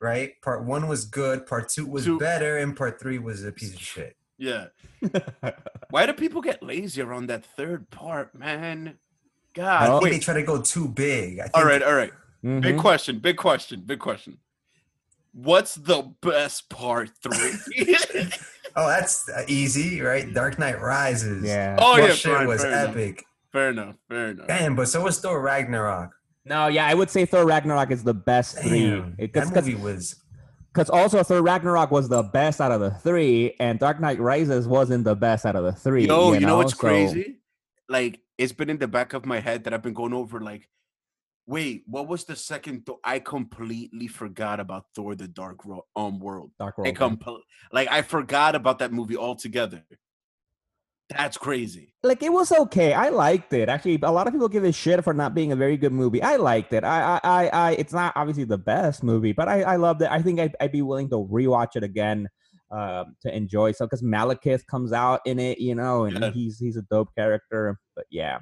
right? 0.00 0.40
Part 0.42 0.64
one 0.64 0.88
was 0.88 1.04
good. 1.04 1.46
Part 1.46 1.68
two 1.68 1.86
was 1.86 2.04
Two- 2.04 2.18
better, 2.18 2.58
and 2.58 2.76
part 2.76 2.98
three 3.00 3.18
was 3.18 3.44
a 3.44 3.52
piece 3.52 3.74
of 3.74 3.80
shit. 3.80 4.16
yeah 4.38 4.68
why 5.90 6.04
do 6.06 6.12
people 6.12 6.40
get 6.40 6.62
lazy 6.62 7.00
around 7.00 7.26
that 7.28 7.44
third 7.44 7.90
part 7.90 8.34
man 8.34 8.88
I 8.88 8.94
god 9.54 9.88
Oh. 9.90 10.00
think 10.00 10.12
they 10.14 10.18
try 10.18 10.34
to 10.34 10.42
go 10.42 10.60
too 10.62 10.88
big. 10.88 11.38
I 11.38 11.42
think 11.44 11.56
all 11.56 11.64
right 11.64 11.82
all 11.82 11.94
right 11.94 12.12
Big 12.42 12.74
Mhm. 12.76 12.80
question, 12.80 13.18
big 13.20 13.36
question, 13.36 13.82
big 13.86 14.00
question. 14.00 14.38
What's 15.32 15.76
the 15.76 16.12
best 16.20 16.68
part 16.68 17.10
three? 17.22 17.96
Oh, 18.74 18.88
that's 18.88 19.28
uh, 19.28 19.42
easy, 19.48 20.00
right? 20.00 20.32
Dark 20.32 20.58
Knight 20.58 20.80
Rises. 20.80 21.44
Yeah. 21.44 21.76
oh 21.78 21.96
that 21.96 22.08
yeah, 22.08 22.14
shit 22.14 22.32
fine, 22.34 22.46
was 22.48 22.62
fair 22.62 22.70
enough. 22.72 22.88
epic. 22.96 23.24
Fair 23.52 23.68
enough, 23.68 23.96
fair 24.08 24.28
enough. 24.30 24.46
Damn, 24.48 24.74
but 24.76 24.88
so 24.88 25.02
was 25.02 25.20
Thor 25.20 25.42
Ragnarok. 25.42 26.08
No, 26.46 26.68
yeah, 26.68 26.86
I 26.86 26.94
would 26.94 27.10
say 27.10 27.26
Thor 27.26 27.44
Ragnarok 27.44 27.90
is 27.90 28.02
the 28.02 28.14
best 28.14 28.56
three. 28.58 28.86
Damn, 28.88 29.14
Because 29.18 29.50
that 29.50 29.66
movie 29.66 29.74
was. 29.74 30.16
because 30.72 30.88
also 30.88 31.22
Thor 31.22 31.42
Ragnarok 31.42 31.90
was 31.90 32.08
the 32.08 32.22
best 32.22 32.62
out 32.62 32.72
of 32.72 32.80
the 32.80 32.92
three, 32.92 33.54
and 33.60 33.78
Dark 33.78 34.00
Knight 34.00 34.18
Rises 34.18 34.66
wasn't 34.66 35.04
the 35.04 35.16
best 35.16 35.44
out 35.44 35.54
of 35.54 35.64
the 35.64 35.72
three. 35.72 36.06
Yo, 36.06 36.32
you 36.32 36.40
know 36.40 36.56
what's 36.56 36.72
So- 36.72 36.78
crazy? 36.78 37.36
Like 37.92 38.20
it's 38.38 38.52
been 38.52 38.70
in 38.70 38.78
the 38.78 38.88
back 38.88 39.12
of 39.12 39.26
my 39.26 39.38
head 39.38 39.64
that 39.64 39.74
I've 39.74 39.82
been 39.82 39.92
going 39.92 40.14
over. 40.14 40.40
Like, 40.40 40.66
wait, 41.46 41.82
what 41.86 42.08
was 42.08 42.24
the 42.24 42.34
second? 42.34 42.86
Thor? 42.86 42.98
I 43.04 43.18
completely 43.18 44.08
forgot 44.08 44.60
about 44.60 44.86
Thor: 44.96 45.14
The 45.14 45.28
Dark 45.28 45.64
Ro- 45.66 45.84
um 45.94 46.18
World. 46.18 46.52
Dark 46.58 46.78
World. 46.78 46.96
compl- 46.96 47.40
like 47.70 47.88
I 47.90 48.00
forgot 48.00 48.54
about 48.54 48.78
that 48.78 48.92
movie 48.92 49.16
altogether. 49.16 49.84
That's 51.10 51.36
crazy. 51.36 51.92
like 52.02 52.22
it 52.22 52.32
was 52.32 52.50
okay. 52.50 52.94
I 52.94 53.10
liked 53.10 53.52
it. 53.52 53.68
Actually, 53.68 53.98
a 54.02 54.10
lot 54.10 54.26
of 54.26 54.32
people 54.32 54.48
give 54.48 54.64
it 54.64 54.74
shit 54.74 55.04
for 55.04 55.12
not 55.12 55.34
being 55.34 55.52
a 55.52 55.56
very 55.56 55.76
good 55.76 55.92
movie. 55.92 56.22
I 56.22 56.36
liked 56.36 56.72
it. 56.72 56.84
I, 56.84 56.98
I, 57.02 57.20
I, 57.22 57.48
I 57.48 57.70
it's 57.72 57.92
not 57.92 58.14
obviously 58.16 58.44
the 58.44 58.56
best 58.56 59.02
movie, 59.02 59.32
but 59.32 59.46
I, 59.46 59.60
I 59.62 59.76
loved 59.76 60.00
it. 60.00 60.08
I 60.10 60.22
think 60.22 60.40
I'd, 60.40 60.56
I'd 60.58 60.72
be 60.72 60.80
willing 60.80 61.10
to 61.10 61.16
rewatch 61.16 61.76
it 61.76 61.82
again 61.84 62.28
um, 62.72 63.14
to 63.22 63.34
enjoy. 63.36 63.72
So, 63.72 63.86
because 63.86 64.02
Malekith 64.02 64.66
comes 64.66 64.92
out 64.92 65.20
in 65.26 65.38
it, 65.38 65.58
you 65.58 65.74
know, 65.74 66.04
and 66.04 66.18
Yeah. 66.18 66.30
he's 66.30 66.58
he's 66.58 66.76
a 66.76 66.82
dope 66.82 67.14
character. 67.14 67.78
But 67.94 68.06
yeah, 68.10 68.38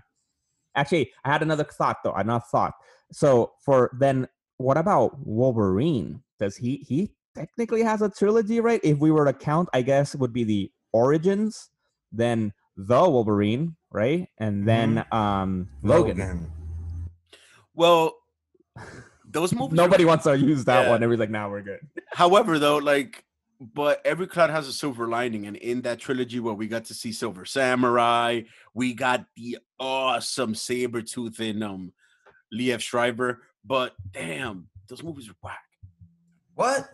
actually, 0.77 1.11
I 1.25 1.33
had 1.33 1.43
another 1.43 1.65
thought 1.65 1.99
though. 2.05 2.13
Another 2.13 2.45
thought. 2.51 2.75
So 3.13 3.53
for 3.65 3.91
then, 3.99 4.29
what 4.59 4.77
about 4.79 5.19
Wolverine? 5.27 6.23
Does 6.39 6.57
he 6.57 6.77
he 6.89 7.11
technically 7.35 7.83
has 7.83 8.03
a 8.03 8.09
trilogy, 8.09 8.61
right? 8.61 8.81
If 8.85 8.99
we 8.99 9.11
were 9.11 9.25
to 9.25 9.33
count, 9.33 9.69
I 9.73 9.83
guess 9.83 10.15
it 10.15 10.21
would 10.21 10.33
be 10.33 10.45
the 10.45 10.71
Origins, 10.93 11.71
then 12.13 12.53
the 12.77 13.09
Wolverine, 13.09 13.77
right? 13.91 14.29
And 14.39 14.67
then 14.67 15.05
um 15.13 15.69
Logan. 15.83 16.51
Well, 17.75 18.15
those 19.25 19.53
movies. 19.53 19.73
are- 19.79 19.83
Nobody 19.83 20.05
wants 20.05 20.25
to 20.25 20.39
use 20.39 20.65
that 20.67 20.85
Yeah. 20.85 20.91
one. 20.91 21.03
Everybody's 21.03 21.21
like, 21.21 21.31
now 21.31 21.51
we're 21.51 21.63
good. 21.63 21.81
However, 22.13 22.59
though, 22.59 22.79
like, 22.79 23.25
but 23.61 24.01
every 24.07 24.27
cloud 24.27 24.51
has 24.51 24.67
a 24.69 24.73
silver 24.73 25.07
lining, 25.09 25.47
and 25.47 25.57
in 25.57 25.83
that 25.83 25.99
trilogy, 25.99 26.41
where 26.41 26.55
we 26.55 26.67
got 26.67 26.87
to 26.87 26.95
see 26.95 27.13
Silver 27.13 27.45
Samurai, 27.45 28.43
we 28.75 28.95
got 28.95 29.27
the 29.37 29.59
awesome 29.79 30.55
Sabretooth 30.55 31.39
in 31.41 31.63
um 31.63 31.93
Liev 32.53 32.81
Schreiber. 32.81 33.43
But 33.65 33.95
damn, 34.13 34.69
those 34.89 35.03
movies 35.03 35.29
are 35.29 35.35
whack. 35.43 35.61
What? 36.55 36.89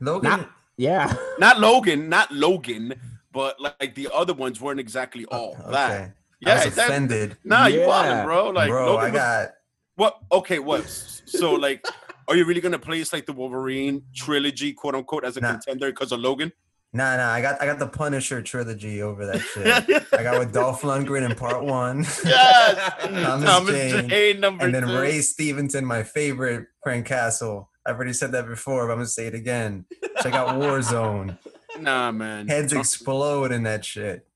Logan? 0.00 0.30
Not- 0.30 0.50
Yeah. 0.76 1.14
Not 1.38 1.60
Logan, 1.60 2.08
not 2.08 2.30
Logan, 2.32 2.94
but 3.32 3.60
like 3.60 3.94
the 3.94 4.08
other 4.12 4.34
ones 4.34 4.60
weren't 4.60 4.80
exactly 4.80 5.24
all 5.26 5.56
Oh, 5.64 5.70
that. 5.70 5.90
okay. 5.92 6.04
I 6.04 6.12
Yeah, 6.40 6.64
was 6.66 6.74
that, 6.76 6.88
offended. 6.90 7.36
nah, 7.44 7.66
you 7.66 7.80
Yeah. 7.80 7.86
wildin', 7.86 8.24
bro. 8.24 8.50
Like, 8.50 8.68
Bro, 8.68 8.86
Logan 8.86 9.00
I 9.00 9.10
was- 9.10 9.12
got 9.20 9.48
what? 9.94 10.18
Okay, 10.32 10.58
what? 10.58 10.86
So, 10.86 11.52
like, 11.54 11.86
are 12.28 12.36
you 12.36 12.44
really 12.44 12.60
gonna 12.60 12.78
place 12.78 13.12
like 13.12 13.26
the 13.26 13.32
Wolverine 13.32 14.00
mm-hmm. 14.00 14.12
trilogy, 14.14 14.72
quote 14.72 14.94
unquote, 14.94 15.24
as 15.24 15.36
a 15.36 15.40
Nah. 15.40 15.52
contender 15.52 15.90
because 15.90 16.12
of 16.12 16.20
Logan? 16.20 16.52
nah 16.92 17.16
nah. 17.16 17.30
I 17.30 17.42
got 17.42 17.60
I 17.60 17.66
got 17.66 17.78
the 17.78 17.86
Punisher 17.88 18.40
trilogy 18.42 19.02
over 19.02 19.26
that 19.26 19.40
shit. 19.54 19.66
I 20.12 20.22
got 20.22 20.38
with 20.38 20.52
Dolph 20.52 20.82
Lundgren 20.82 21.28
in 21.28 21.36
part 21.36 21.62
one. 21.64 22.04
Yes, 22.24 22.94
Thomas 23.02 23.44
Thomas 23.44 23.70
Jane, 23.70 24.08
Jane, 24.08 24.40
number 24.40 24.64
and 24.64 24.74
then 24.74 24.86
two. 24.86 24.98
Ray 24.98 25.20
Stevenson, 25.20 25.84
my 25.84 26.02
favorite 26.02 26.66
Frank 26.82 27.06
Castle. 27.06 27.70
I've 27.86 27.96
already 27.96 28.14
said 28.14 28.32
that 28.32 28.46
before, 28.46 28.86
but 28.86 28.92
I'm 28.92 28.98
gonna 28.98 29.06
say 29.06 29.26
it 29.26 29.34
again. 29.34 29.84
Check 30.22 30.34
out 30.34 30.60
Warzone. 30.60 31.38
Nah, 31.78 32.10
man. 32.10 32.48
Heads 32.48 32.72
explode 32.72 33.52
in 33.52 33.64
that 33.64 33.84
shit. 33.84 34.26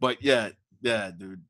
But 0.00 0.22
yeah, 0.22 0.48
yeah, 0.80 1.10
dude. 1.16 1.42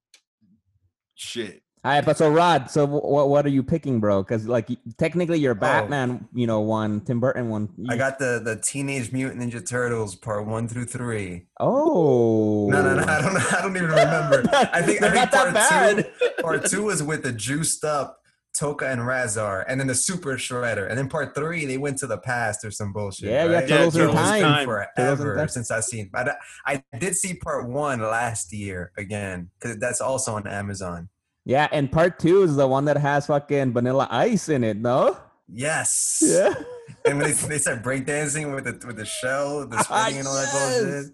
Shit. 1.15 1.63
All 1.85 1.91
right, 1.91 2.05
but 2.05 2.17
so 2.17 2.31
Rod, 2.31 2.71
so 2.71 2.87
what 2.87 3.29
what 3.29 3.45
are 3.45 3.49
you 3.49 3.65
picking, 3.65 3.99
bro? 3.99 4.23
Because 4.23 4.47
like 4.47 4.69
y- 4.69 4.77
technically 4.99 5.41
your 5.41 5.53
oh. 5.53 5.57
Batman, 5.57 6.29
you 6.33 6.47
know, 6.47 6.61
one, 6.61 7.01
Tim 7.01 7.19
Burton 7.19 7.49
one. 7.49 7.69
I 7.89 7.97
got 7.97 8.21
the 8.21 8.41
the 8.45 8.55
Teenage 8.55 9.11
Mutant 9.11 9.43
Ninja 9.43 9.67
Turtles 9.67 10.15
part 10.15 10.47
one 10.47 10.69
through 10.69 10.85
three. 10.85 11.47
Oh. 11.59 12.69
No, 12.71 12.83
no, 12.83 12.95
no. 12.95 13.03
I 13.03 13.21
don't. 13.21 13.37
I 13.53 13.63
don't 13.63 13.77
even 13.77 13.89
remember. 13.89 14.45
I 14.53 14.81
think. 14.81 15.03
I 15.03 15.11
think 15.11 15.15
not 15.17 15.31
that 15.33 15.33
part 15.33 15.55
bad. 15.55 16.13
two. 16.21 16.43
Part 16.43 16.67
two 16.67 16.85
was 16.85 17.03
with 17.03 17.25
the 17.25 17.33
juiced 17.33 17.85
up 17.85 18.21
Tokka 18.57 18.93
and 18.93 19.01
Rahzar, 19.01 19.65
and 19.67 19.81
then 19.81 19.89
the 19.89 19.95
Super 19.97 20.35
Shredder, 20.35 20.89
and 20.89 20.97
then 20.97 21.09
part 21.09 21.35
three 21.35 21.65
they 21.65 21.79
went 21.79 21.99
to 21.99 22.07
the 22.07 22.19
past 22.19 22.65
or 22.65 22.71
some 22.71 22.93
bullshit. 22.93 23.31
Yeah, 23.31 23.47
yeah, 23.47 23.57
right? 23.57 23.69
Turtles 23.69 23.97
in 23.97 24.03
It's 24.03 24.13
been 24.13 24.43
Time. 24.43 24.67
Forever 24.67 25.37
Time. 25.37 25.49
since 25.49 25.71
I've 25.73 25.85
seen. 25.85 26.11
But 26.13 26.37
I, 26.65 26.85
I 26.93 26.99
did 26.99 27.17
see 27.17 27.35
part 27.35 27.69
one 27.69 28.01
last 28.01 28.53
year 28.53 28.93
again 28.97 29.51
because 29.59 29.79
that's 29.79 30.01
also 30.01 30.35
on 30.35 30.47
Amazon. 30.47 31.09
Yeah, 31.45 31.69
and 31.73 31.91
part 31.91 32.19
two 32.19 32.43
is 32.43 32.57
the 32.57 32.67
one 32.69 32.85
that 32.85 32.97
has 32.97 33.27
fucking 33.27 33.73
Vanilla 33.73 34.07
Ice 34.11 34.49
in 34.49 34.63
it, 34.63 34.77
no? 34.77 35.19
Yes. 35.49 36.21
Yeah. 36.23 36.55
And 37.05 37.19
when 37.19 37.29
they, 37.29 37.33
they 37.33 37.59
start 37.59 37.83
breakdancing 37.83 38.55
with 38.55 38.65
the 38.65 38.87
with 38.87 38.97
the 38.97 39.05
shell, 39.05 39.67
the 39.67 39.79
spinning 39.83 40.19
and 40.21 40.29
all 40.29 40.35
that 40.35 40.51
Yes. 40.53 40.83
bullshit. 40.83 41.13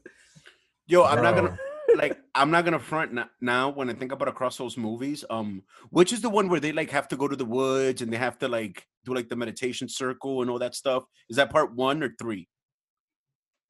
Yo, 0.87 1.05
I'm 1.05 1.23
not 1.23 1.35
gonna 1.35 1.59
like 1.97 2.19
I'm 2.35 2.51
not 2.51 2.65
gonna 2.65 2.79
front 2.79 3.17
n- 3.19 3.29
now 3.41 3.71
when 3.71 3.89
I 3.89 3.95
think 3.95 4.13
about 4.13 4.29
across 4.29 4.57
those 4.59 4.77
movies. 4.77 5.25
Um, 5.31 5.63
which 5.91 6.13
is 6.13 6.21
the 6.21 6.29
one 6.31 6.49
where 6.49 6.61
they 6.61 6.73
like 6.73 6.91
have 6.91 7.09
to 7.09 7.17
go 7.17 7.29
to 7.29 7.37
the 7.37 7.45
woods 7.45 8.03
and 8.03 8.13
they 8.13 8.17
have 8.17 8.39
to 8.41 8.49
like 8.49 8.87
do 9.05 9.15
like 9.15 9.29
the 9.29 9.37
meditation 9.37 9.89
circle 9.89 10.43
and 10.43 10.51
all 10.51 10.59
that 10.59 10.75
stuff? 10.75 11.05
Is 11.31 11.37
that 11.37 11.49
part 11.51 11.75
one 11.75 12.03
or 12.03 12.15
three? 12.19 12.49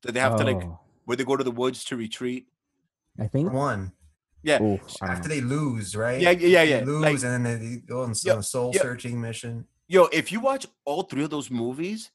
That 0.03 0.13
they 0.13 0.21
have 0.21 0.37
to 0.37 0.45
like 0.45 0.63
Oh, 0.65 0.81
where 1.05 1.17
they 1.17 1.25
go 1.25 1.37
to 1.37 1.45
the 1.45 1.53
woods 1.53 1.85
to 1.87 1.97
retreat? 1.97 2.47
I 3.21 3.27
think. 3.27 3.53
One. 3.53 3.93
Yeah. 4.43 4.77
After 5.03 5.29
they 5.29 5.41
lose, 5.41 5.97
right? 5.97 6.21
Yeah, 6.21 6.31
yeah, 6.31 6.63
yeah, 6.63 6.79
They 6.81 6.85
lose 6.87 7.03
Like, 7.03 7.33
and 7.33 7.45
then 7.45 7.61
they 7.61 7.77
go 7.79 8.03
on 8.03 8.11
Yeah, 8.11 8.33
some 8.35 8.43
soul 8.43 8.73
yeah. 8.75 8.83
searching 8.83 9.21
mission. 9.21 9.67
yo, 9.89 10.05
if 10.13 10.31
you 10.33 10.41
watch 10.41 10.67
all 10.85 11.03
three 11.03 11.25
of 11.25 11.31
those 11.31 11.51
movies, 11.51 12.11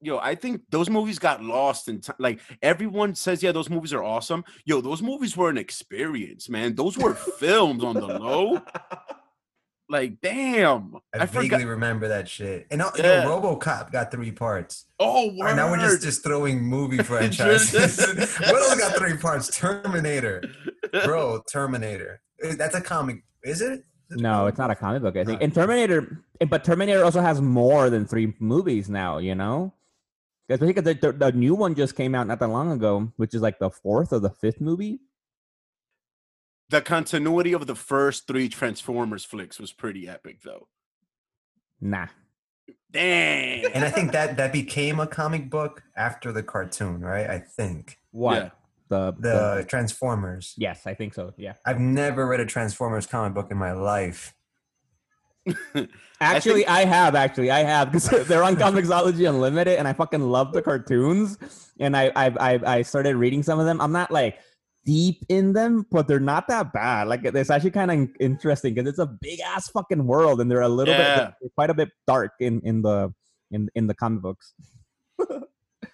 yo, 0.00 0.18
I 0.18 0.34
think 0.34 0.62
those 0.70 0.88
movies 0.88 1.18
got 1.18 1.42
lost 1.42 1.88
in 1.88 2.00
time. 2.00 2.16
Like 2.18 2.40
everyone 2.62 3.14
says, 3.14 3.42
yeah, 3.42 3.52
those 3.52 3.68
movies 3.68 3.92
are 3.92 4.02
awesome. 4.02 4.42
Yo, 4.64 4.80
those 4.80 5.02
movies 5.02 5.36
were 5.36 5.50
an 5.50 5.58
experience, 5.58 6.48
man. 6.48 6.74
Those 6.74 6.96
were 6.96 7.14
films 7.38 7.84
on 7.84 7.94
the 7.94 8.06
low. 8.06 8.62
Like, 9.88 10.20
damn, 10.20 10.96
I, 11.14 11.20
I, 11.20 11.26
vaguely 11.26 11.48
forgot. 11.50 11.66
remember 11.68 12.08
that 12.08 12.28
shit. 12.28 12.66
And 12.72 12.82
uh, 12.82 12.90
yo, 12.96 13.04
RoboCop 13.22 13.92
got 13.92 14.10
three 14.10 14.32
parts. 14.32 14.86
Oh, 14.98 15.30
right, 15.40 15.54
now 15.54 15.70
we're 15.70 15.78
just 15.78 16.02
just 16.08 16.24
throwing 16.24 16.60
movie 16.60 16.98
franchises. 17.04 17.96
what 18.40 18.62
else 18.62 18.80
got 18.80 18.96
three 18.96 19.16
parts? 19.16 19.56
Terminator, 19.56 20.42
bro. 21.04 21.42
Terminator. 21.52 22.20
Eh, 22.42 22.54
That's 22.56 22.74
a 22.74 22.80
comic, 22.80 23.22
is 23.42 23.60
it 23.60 23.82
No, 24.10 24.46
it's 24.46 24.58
not 24.58 24.70
a 24.70 24.74
comic 24.74 25.02
book. 25.02 25.16
I 25.16 25.24
think. 25.24 25.40
Huh. 25.40 25.44
And 25.44 25.54
Terminator, 25.54 26.22
eh, 26.40 26.44
but 26.46 26.64
Terminator 26.64 27.04
also 27.04 27.20
has 27.20 27.40
more 27.40 27.90
than 27.90 28.06
three 28.06 28.34
movies 28.38 28.88
now. 28.88 29.18
You 29.18 29.34
know, 29.34 29.72
especially 30.48 30.72
because 30.72 30.84
the, 30.84 30.94
the, 30.94 31.12
the 31.12 31.32
new 31.32 31.54
one 31.54 31.74
just 31.74 31.96
came 31.96 32.14
out 32.14 32.26
not 32.26 32.38
that 32.40 32.48
long 32.48 32.70
ago, 32.72 33.12
which 33.16 33.34
is 33.34 33.42
like 33.42 33.58
the 33.58 33.70
fourth 33.70 34.12
or 34.12 34.20
the 34.20 34.30
fifth 34.30 34.60
movie. 34.60 35.00
the 36.70 36.80
continuity 36.82 37.52
of 37.52 37.66
the 37.66 37.76
first 37.76 38.26
three 38.26 38.48
Transformers 38.48 39.24
flicks 39.24 39.58
was 39.60 39.72
pretty 39.72 40.08
epic, 40.08 40.40
though. 40.44 40.66
Nah. 41.80 42.06
Dang. 42.90 43.66
And 43.74 43.84
I 43.84 43.90
think 43.90 44.12
that 44.12 44.36
that 44.38 44.52
became 44.52 44.98
a 44.98 45.06
comic 45.06 45.48
book 45.50 45.82
after 45.96 46.32
the 46.32 46.42
cartoon, 46.42 47.00
right? 47.02 47.28
I 47.28 47.38
think 47.38 47.98
What? 48.10 48.34
Yeah. 48.42 48.50
The, 48.88 49.14
the 49.18 49.64
Transformers. 49.68 50.54
yes, 50.56 50.86
I 50.86 50.94
think 50.94 51.14
so. 51.14 51.32
Yeah. 51.36 51.54
I've 51.66 51.80
never 51.80 52.26
read 52.26 52.40
a 52.40 52.46
Transformers 52.46 53.06
comic 53.06 53.34
book 53.34 53.48
in 53.50 53.56
my 53.58 53.72
life. 53.72 54.32
Actually, 56.20 56.60
think- 56.64 56.68
I, 56.70 56.84
have. 56.84 57.14
Actually, 57.14 57.50
I 57.50 57.60
have 57.60 57.92
because 57.92 58.26
they're 58.28 58.42
on 58.44 58.56
Comixology 58.56 59.28
Unlimited, 59.28 59.78
and 59.78 59.86
I 59.86 59.92
fucking 59.92 60.20
love 60.20 60.52
the 60.52 60.62
cartoons. 60.62 61.38
And 61.78 61.96
I, 61.96 62.10
I, 62.16 62.26
I, 62.54 62.60
I 62.78 62.82
started 62.82 63.16
reading 63.16 63.42
some 63.42 63.58
of 63.58 63.66
them. 63.66 63.80
I'm 63.80 63.92
not 63.92 64.10
like 64.10 64.38
deep 64.84 65.24
in 65.28 65.52
them, 65.52 65.84
but 65.90 66.08
they're 66.08 66.20
not 66.20 66.48
that 66.48 66.72
bad. 66.72 67.08
Like 67.08 67.24
it's 67.24 67.50
actually 67.50 67.72
kind 67.72 67.90
of 67.90 68.08
interesting 68.20 68.74
because 68.74 68.88
it's 68.88 68.98
a 68.98 69.06
big 69.06 69.40
ass 69.40 69.68
fucking 69.68 70.06
world, 70.06 70.40
and 70.40 70.50
they're 70.50 70.62
a 70.62 70.68
little 70.68 70.94
Yeah. 70.94 71.32
bit, 71.40 71.52
quite 71.54 71.70
a 71.70 71.74
bit 71.74 71.90
dark 72.06 72.32
in 72.40 72.60
in 72.64 72.82
the 72.82 73.12
in 73.50 73.68
in 73.74 73.86
the 73.86 73.94
comic 73.94 74.22
books. 74.22 74.54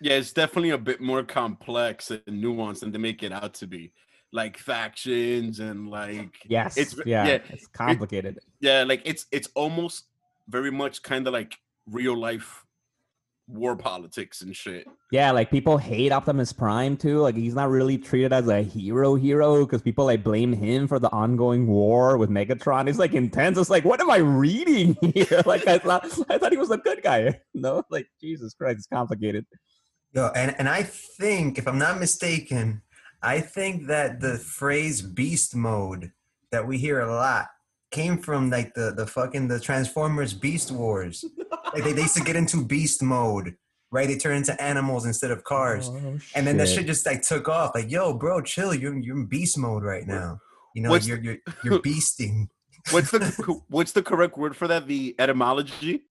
Yeah, 0.03 0.14
it's 0.14 0.32
definitely 0.32 0.70
a 0.70 0.78
bit 0.78 1.00
more 1.00 1.22
complex 1.22 2.11
and 2.11 2.22
nuanced 2.28 2.80
than 2.80 2.90
they 2.92 2.98
make 2.98 3.22
it 3.22 3.32
out 3.32 3.55
to 3.55 3.66
be. 3.66 3.92
Like 4.32 4.57
factions 4.59 5.61
and 5.61 5.88
like 5.88 6.34
Yes, 6.48 6.76
It's- 6.76 6.96
yeah, 7.07 7.26
yeah, 7.26 7.38
it's 7.50 7.66
complicated. 7.68 8.38
yeah, 8.61 8.82
like 8.82 9.03
it's 9.05 9.26
it's 9.30 9.48
almost 9.55 10.07
very 10.48 10.70
much 10.70 11.03
kind 11.03 11.26
of 11.26 11.32
like 11.34 11.57
real 11.86 12.16
life 12.16 12.64
war 13.48 13.76
politics 13.76 14.40
and 14.40 14.57
shit. 14.57 14.86
Yeah, 15.11 15.30
like 15.32 15.50
people 15.50 15.76
hate 15.76 16.12
Optimus 16.12 16.53
Prime 16.53 16.96
too. 16.96 17.18
Like 17.18 17.34
he's 17.36 17.55
not 17.55 17.68
really 17.68 17.98
treated 17.98 18.32
as 18.32 18.48
a 18.48 18.62
hero 18.62 19.14
hero 19.16 19.66
because 19.66 19.82
people 19.82 20.07
like 20.07 20.24
blame 20.24 20.53
him 20.55 20.88
for 20.88 20.98
the 20.98 21.11
ongoing 21.12 21.66
war 21.66 22.16
with 22.16 22.30
Megatron. 22.30 22.88
It's 22.88 22.98
like 22.98 23.12
intense. 23.12 23.59
It's 23.59 23.68
like, 23.68 23.84
what 23.84 24.00
am 24.00 24.11
I 24.11 24.16
reading 24.18 24.96
here? 25.14 25.42
like 25.44 25.66
I 25.68 25.76
thought 25.78 26.07
I 26.30 26.38
thought 26.38 26.53
he 26.53 26.59
was 26.59 26.70
a 26.70 26.78
good 26.78 27.03
guy. 27.03 27.38
No, 27.55 27.82
like 27.90 28.07
Jesus 28.20 28.55
Christ, 28.55 28.78
it's 28.78 28.86
complicated. 28.86 29.44
Yo, 30.14 30.30
and, 30.34 30.54
and 30.58 30.68
I 30.68 30.82
think, 30.82 31.58
if 31.58 31.66
I'm 31.66 31.78
not 31.78 31.98
mistaken, 31.98 32.82
I 33.22 33.40
think 33.40 33.86
that 33.86 34.20
the 34.20 34.36
phrase 34.38 35.00
beast 35.00 35.54
mode 35.56 36.12
that 36.50 36.66
we 36.66 36.76
hear 36.78 37.00
a 37.00 37.10
lot 37.12 37.46
came 37.90 38.18
from 38.18 38.50
like 38.50 38.74
the, 38.74 38.92
the 38.94 39.06
fucking 39.06 39.48
the 39.48 39.60
Transformers 39.60 40.34
Beast 40.34 40.70
Wars. 40.70 41.24
like 41.74 41.84
they, 41.84 41.92
they 41.92 42.02
used 42.02 42.16
to 42.16 42.22
get 42.24 42.36
into 42.36 42.62
beast 42.64 43.02
mode, 43.02 43.54
right? 43.90 44.06
They 44.08 44.16
turn 44.16 44.36
into 44.36 44.60
animals 44.60 45.06
instead 45.06 45.30
of 45.30 45.44
cars. 45.44 45.88
Oh, 45.90 46.18
And 46.34 46.46
then 46.46 46.56
that 46.58 46.68
shit 46.68 46.86
just 46.86 47.06
like 47.06 47.22
took 47.22 47.48
off. 47.48 47.74
Like, 47.74 47.90
yo, 47.90 48.12
bro, 48.14 48.40
chill. 48.42 48.74
You're 48.74 48.98
you're 48.98 49.16
in 49.16 49.26
beast 49.26 49.56
mode 49.56 49.82
right 49.82 50.06
now. 50.06 50.40
You 50.74 50.82
know, 50.82 50.90
What's- 50.90 51.06
you're 51.06 51.18
you're 51.20 51.36
you're 51.64 51.78
beasting. 51.82 52.48
What's 52.90 53.10
the 53.12 53.60
what's 53.68 53.92
the 53.92 54.02
correct 54.02 54.36
word 54.36 54.56
for 54.56 54.66
that? 54.68 54.86
The 54.88 55.14
etymology? 55.18 56.02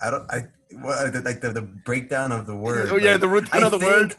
I 0.00 0.10
don't 0.10 0.30
I 0.30 0.44
what 0.72 1.14
like 1.24 1.40
the, 1.40 1.52
the 1.52 1.62
breakdown 1.62 2.32
of 2.32 2.46
the 2.46 2.56
word. 2.56 2.88
Oh 2.90 2.96
yeah, 2.96 3.12
like, 3.12 3.20
the 3.20 3.28
root 3.28 3.54
of 3.54 3.70
the 3.70 3.78
word. 3.78 4.16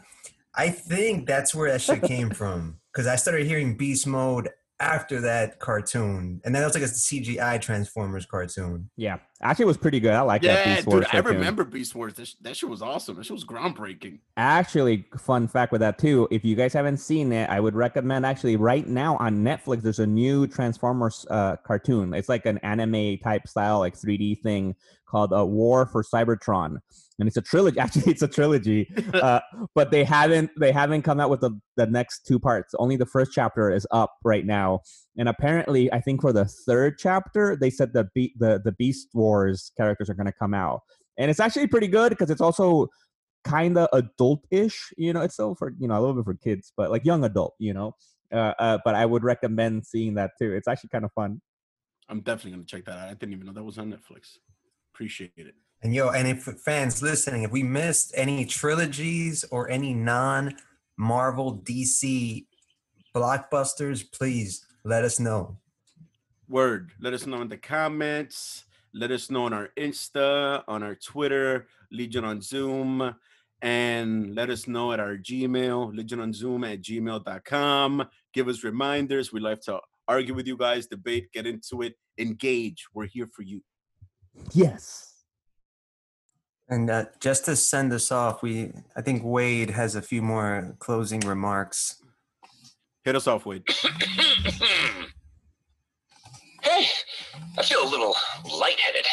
I 0.54 0.68
think 0.68 1.26
that's 1.26 1.54
where 1.54 1.70
that 1.70 1.80
shit 1.80 2.02
came 2.02 2.30
from. 2.30 2.78
because 2.92 3.06
I 3.06 3.16
started 3.16 3.46
hearing 3.46 3.76
Beast 3.76 4.06
Mode 4.06 4.48
after 4.80 5.20
that 5.20 5.58
cartoon, 5.58 6.40
and 6.42 6.54
then 6.54 6.62
it 6.62 6.64
was 6.64 6.74
like 6.74 6.82
a 6.82 6.86
CGI 6.86 7.60
Transformers 7.60 8.24
cartoon. 8.24 8.88
Yeah, 8.96 9.18
actually, 9.42 9.64
it 9.64 9.66
was 9.66 9.76
pretty 9.76 10.00
good. 10.00 10.14
I 10.14 10.22
like 10.22 10.40
that. 10.42 10.66
Yeah, 10.66 10.74
Beast 10.74 10.86
dude, 10.86 10.94
Wars 10.94 11.06
I 11.06 11.10
cartoon. 11.10 11.34
remember 11.34 11.64
Beast 11.64 11.94
Wars. 11.94 12.14
That, 12.14 12.26
sh- 12.26 12.34
that 12.40 12.56
shit 12.56 12.68
was 12.68 12.80
awesome. 12.80 13.16
That 13.16 13.24
shit 13.24 13.34
was 13.34 13.44
groundbreaking. 13.44 14.20
Actually, 14.38 15.04
fun 15.18 15.48
fact 15.48 15.70
with 15.70 15.82
that 15.82 15.98
too. 15.98 16.26
If 16.30 16.44
you 16.44 16.56
guys 16.56 16.72
haven't 16.72 16.96
seen 16.96 17.30
it, 17.32 17.48
I 17.50 17.60
would 17.60 17.74
recommend 17.74 18.24
actually 18.24 18.56
right 18.56 18.86
now 18.86 19.18
on 19.18 19.44
Netflix. 19.44 19.82
There's 19.82 19.98
a 19.98 20.06
new 20.06 20.46
Transformers 20.46 21.26
uh, 21.30 21.56
cartoon. 21.56 22.14
It's 22.14 22.28
like 22.30 22.46
an 22.46 22.58
anime 22.58 23.18
type 23.18 23.46
style, 23.46 23.80
like 23.80 23.94
3D 23.94 24.40
thing 24.40 24.74
called 25.10 25.32
uh, 25.32 25.44
War 25.44 25.86
for 25.86 26.02
Cybertron, 26.02 26.76
and 27.18 27.28
it's 27.28 27.36
a 27.36 27.42
trilogy. 27.42 27.78
Actually, 27.80 28.12
it's 28.12 28.22
a 28.22 28.28
trilogy, 28.28 28.88
uh, 29.14 29.40
but 29.74 29.90
they 29.90 30.04
haven't 30.04 30.50
they 30.58 30.72
haven't 30.72 31.02
come 31.02 31.20
out 31.20 31.30
with 31.30 31.40
the 31.40 31.58
the 31.76 31.86
next 31.86 32.26
two 32.26 32.38
parts. 32.38 32.74
Only 32.78 32.96
the 32.96 33.06
first 33.06 33.32
chapter 33.32 33.70
is 33.70 33.86
up 33.90 34.14
right 34.24 34.46
now, 34.46 34.80
and 35.18 35.28
apparently, 35.28 35.92
I 35.92 36.00
think 36.00 36.20
for 36.20 36.32
the 36.32 36.44
third 36.44 36.96
chapter, 36.98 37.56
they 37.60 37.70
said 37.70 37.92
the 37.92 38.08
be- 38.14 38.34
the 38.38 38.60
the 38.64 38.72
Beast 38.72 39.08
Wars 39.14 39.72
characters 39.76 40.08
are 40.08 40.14
going 40.14 40.26
to 40.26 40.32
come 40.32 40.54
out, 40.54 40.80
and 41.18 41.30
it's 41.30 41.40
actually 41.40 41.66
pretty 41.66 41.88
good 41.88 42.10
because 42.10 42.30
it's 42.30 42.40
also 42.40 42.88
kind 43.42 43.78
of 43.78 43.88
adult-ish 43.94 44.92
you 44.98 45.14
know 45.14 45.22
it's 45.22 45.32
still 45.32 45.54
for 45.54 45.72
you 45.78 45.88
know 45.88 45.98
a 45.98 46.00
little 46.00 46.12
bit 46.12 46.26
for 46.26 46.34
kids 46.34 46.74
but 46.76 46.90
like 46.90 47.06
young 47.06 47.24
adult 47.24 47.54
you 47.58 47.72
know 47.72 47.94
uh, 48.34 48.52
uh 48.58 48.76
but 48.84 48.94
i 48.94 49.06
would 49.06 49.24
recommend 49.24 49.82
seeing 49.86 50.12
that 50.12 50.32
too 50.38 50.52
it's 50.52 50.68
actually 50.68 50.90
kind 50.90 51.06
of 51.06 51.12
fun 51.14 51.40
I'm 52.10 52.20
definitely 52.20 52.50
gonna 52.50 52.64
check 52.64 52.84
that 52.86 52.98
out. 52.98 53.08
I 53.08 53.14
didn't 53.14 53.34
even 53.34 53.46
know 53.46 53.52
that 53.52 53.62
was 53.62 53.78
on 53.78 53.92
Netflix. 53.92 54.36
Appreciate 55.00 55.32
it. 55.38 55.54
And 55.82 55.94
yo, 55.94 56.10
and 56.10 56.28
if 56.28 56.42
fans 56.42 57.02
listening, 57.02 57.42
if 57.42 57.50
we 57.50 57.62
missed 57.62 58.12
any 58.14 58.44
trilogies 58.44 59.46
or 59.50 59.70
any 59.70 59.94
non 59.94 60.56
Marvel 60.98 61.56
DC 61.56 62.44
blockbusters, 63.14 64.04
please 64.12 64.66
let 64.84 65.02
us 65.02 65.18
know. 65.18 65.56
Word. 66.50 66.92
Let 67.00 67.14
us 67.14 67.26
know 67.26 67.40
in 67.40 67.48
the 67.48 67.56
comments. 67.56 68.64
Let 68.92 69.10
us 69.10 69.30
know 69.30 69.46
on 69.46 69.54
our 69.54 69.70
Insta, 69.78 70.64
on 70.68 70.82
our 70.82 70.96
Twitter, 70.96 71.66
Legion 71.90 72.26
on 72.26 72.42
Zoom, 72.42 73.14
and 73.62 74.34
let 74.34 74.50
us 74.50 74.68
know 74.68 74.92
at 74.92 75.00
our 75.00 75.16
Gmail, 75.16 75.96
Legion 75.96 76.20
on 76.20 76.34
Zoom 76.34 76.62
at 76.64 76.82
gmail.com. 76.82 78.06
Give 78.34 78.48
us 78.48 78.62
reminders. 78.64 79.32
We 79.32 79.40
like 79.40 79.62
to 79.62 79.80
argue 80.06 80.34
with 80.34 80.46
you 80.46 80.58
guys, 80.58 80.88
debate, 80.88 81.32
get 81.32 81.46
into 81.46 81.80
it, 81.80 81.94
engage. 82.18 82.84
We're 82.92 83.06
here 83.06 83.30
for 83.34 83.40
you. 83.40 83.62
Yes 84.52 85.24
And 86.68 86.88
uh, 86.88 87.06
just 87.20 87.44
to 87.46 87.56
send 87.56 87.92
us 87.92 88.12
off, 88.12 88.42
we 88.42 88.72
I 88.96 89.02
think 89.02 89.22
Wade 89.24 89.70
has 89.70 89.94
a 89.96 90.02
few 90.02 90.22
more 90.22 90.76
closing 90.78 91.20
remarks. 91.20 92.02
Hit 93.04 93.16
us 93.16 93.26
off, 93.26 93.44
Wade. 93.46 93.64
Hey, 96.62 96.86
I 97.58 97.62
feel 97.62 97.82
a 97.82 97.90
little 97.90 98.14
lightheaded. 98.44 99.06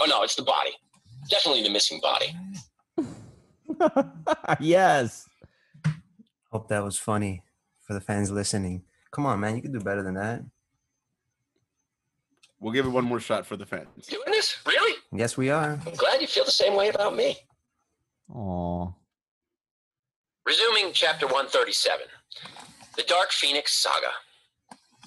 Oh 0.00 0.06
no, 0.06 0.22
it's 0.24 0.34
the 0.34 0.42
body. 0.42 0.72
Definitely 1.30 1.62
the 1.62 1.70
missing 1.70 2.00
body. 2.00 2.34
yes 4.60 5.26
Hope 6.54 6.68
that 6.68 6.84
was 6.84 6.96
funny 6.96 7.42
for 7.82 7.94
the 7.94 8.00
fans 8.00 8.30
listening. 8.30 8.84
Come 9.10 9.26
on, 9.26 9.40
man, 9.40 9.56
you 9.56 9.62
can 9.62 9.72
do 9.72 9.80
better 9.80 10.04
than 10.04 10.14
that. 10.14 10.42
We'll 12.64 12.72
give 12.72 12.86
it 12.86 12.88
one 12.88 13.04
more 13.04 13.20
shot 13.20 13.44
for 13.44 13.58
the 13.58 13.66
fans. 13.66 14.06
Doing 14.06 14.22
this? 14.28 14.56
Really? 14.64 14.98
Yes, 15.12 15.36
we 15.36 15.50
are. 15.50 15.78
I'm 15.86 15.94
glad 15.96 16.22
you 16.22 16.26
feel 16.26 16.46
the 16.46 16.50
same 16.50 16.74
way 16.74 16.88
about 16.88 17.14
me. 17.14 17.36
oh 18.34 18.94
Resuming 20.46 20.94
chapter 20.94 21.26
137 21.26 22.06
The 22.96 23.02
Dark 23.02 23.32
Phoenix 23.32 23.74
Saga. 23.74 24.12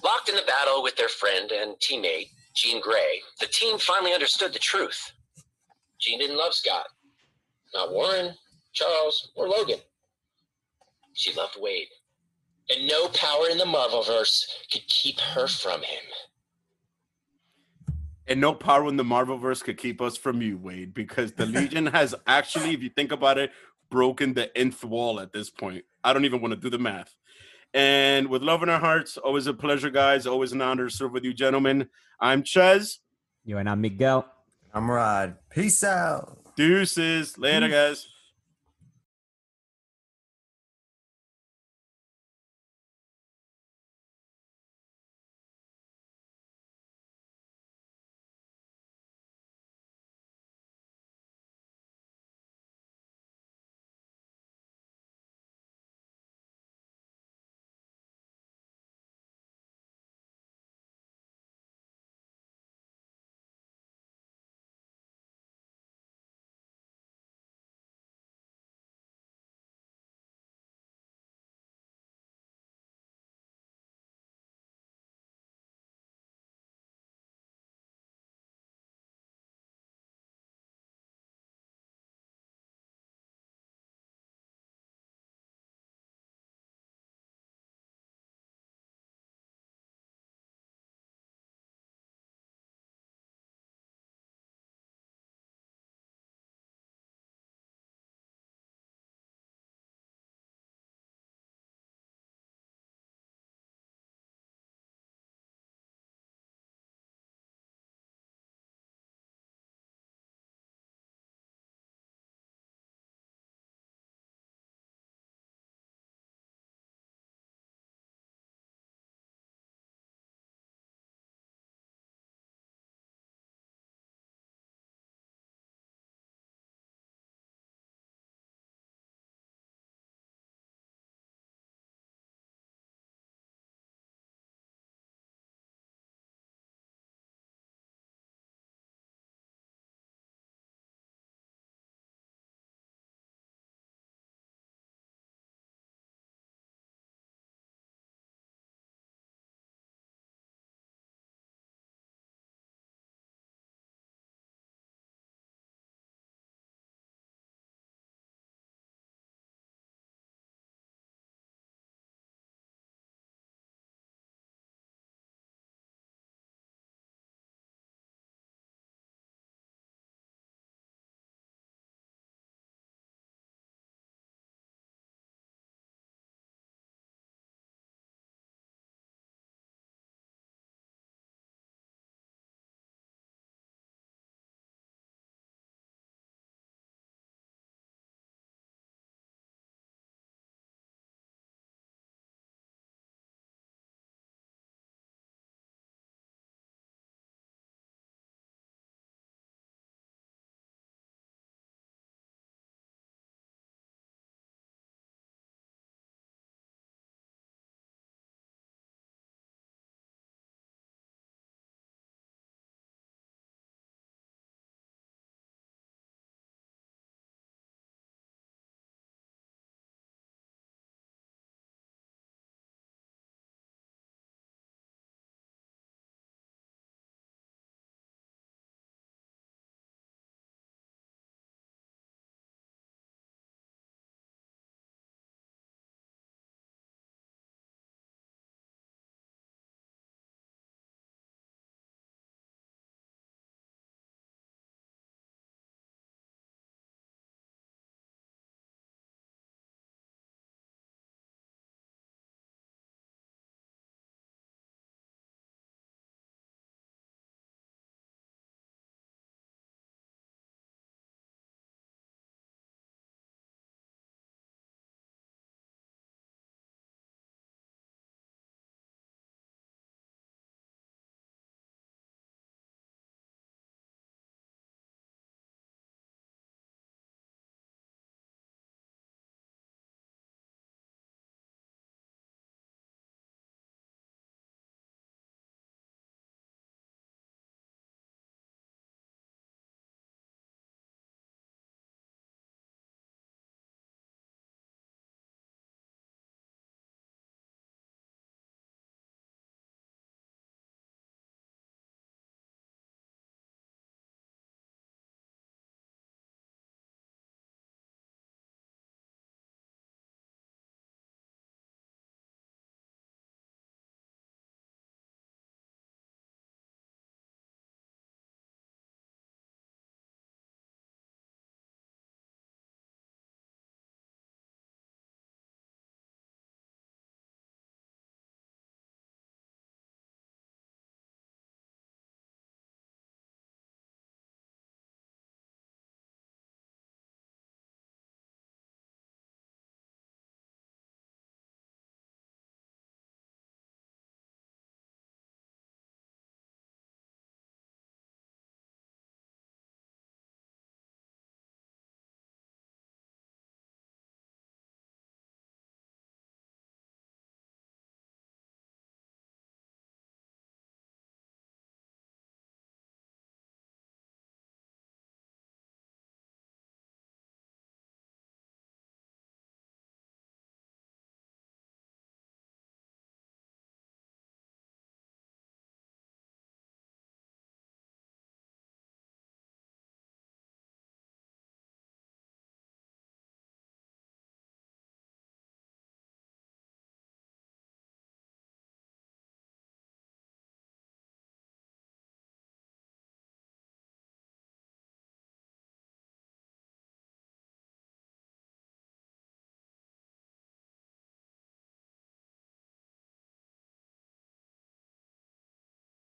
Locked 0.04 0.28
in 0.28 0.36
the 0.36 0.42
battle 0.46 0.84
with 0.84 0.94
their 0.94 1.08
friend 1.08 1.50
and 1.50 1.74
teammate, 1.80 2.30
Jean 2.54 2.80
Grey, 2.80 3.20
the 3.40 3.46
team 3.46 3.76
finally 3.78 4.14
understood 4.14 4.52
the 4.52 4.60
truth. 4.60 5.10
Jean 5.98 6.20
didn't 6.20 6.38
love 6.38 6.54
Scott. 6.54 6.86
Not 7.74 7.92
Warren, 7.92 8.34
Charles, 8.72 9.32
or 9.34 9.48
Logan. 9.48 9.80
She 11.14 11.34
loved 11.34 11.56
Wade. 11.58 11.88
And 12.70 12.86
no 12.86 13.08
power 13.08 13.48
in 13.50 13.58
the 13.58 13.64
Marvelverse 13.64 14.44
could 14.72 14.86
keep 14.86 15.18
her 15.18 15.48
from 15.48 15.82
him. 15.82 16.04
And 18.28 18.40
no 18.40 18.52
power 18.52 18.86
in 18.88 18.96
the 18.96 19.04
Marvelverse 19.04 19.64
could 19.64 19.78
keep 19.78 20.02
us 20.02 20.16
from 20.16 20.42
you, 20.42 20.58
Wade, 20.58 20.92
because 20.92 21.32
the 21.32 21.46
Legion 21.46 21.86
has 21.98 22.14
actually, 22.26 22.74
if 22.74 22.82
you 22.82 22.90
think 22.90 23.10
about 23.10 23.38
it, 23.38 23.50
broken 23.90 24.34
the 24.34 24.56
nth 24.56 24.84
wall 24.84 25.18
at 25.18 25.32
this 25.32 25.48
point. 25.48 25.84
I 26.04 26.12
don't 26.12 26.26
even 26.26 26.42
want 26.42 26.52
to 26.52 26.60
do 26.60 26.68
the 26.68 26.78
math. 26.78 27.14
And 27.72 28.28
with 28.28 28.42
love 28.42 28.62
in 28.62 28.68
our 28.68 28.80
hearts, 28.80 29.16
always 29.16 29.46
a 29.46 29.54
pleasure, 29.54 29.90
guys. 29.90 30.26
Always 30.26 30.52
an 30.52 30.60
honor 30.60 30.88
to 30.88 30.94
serve 30.94 31.12
with 31.12 31.24
you, 31.24 31.32
gentlemen. 31.32 31.88
I'm 32.20 32.42
Ches. 32.42 32.98
you 33.44 33.58
and 33.58 33.68
i'm 33.68 33.80
miguel 33.80 34.26
I'm 34.74 34.90
Rod. 34.90 35.36
Peace 35.50 35.82
out. 35.82 36.54
Deuces. 36.54 37.38
Later, 37.38 37.68
guys. 37.68 38.06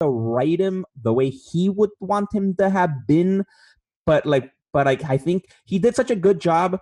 Write 0.08 0.60
him 0.60 0.84
the 1.02 1.12
way 1.12 1.30
he 1.30 1.68
would 1.68 1.90
want 2.00 2.32
him 2.32 2.54
to 2.56 2.70
have 2.70 3.06
been, 3.06 3.44
but 4.06 4.26
like, 4.26 4.50
but 4.72 4.86
like, 4.86 5.04
I 5.04 5.18
think 5.18 5.44
he 5.64 5.78
did 5.78 5.96
such 5.96 6.10
a 6.10 6.16
good 6.16 6.40
job 6.40 6.80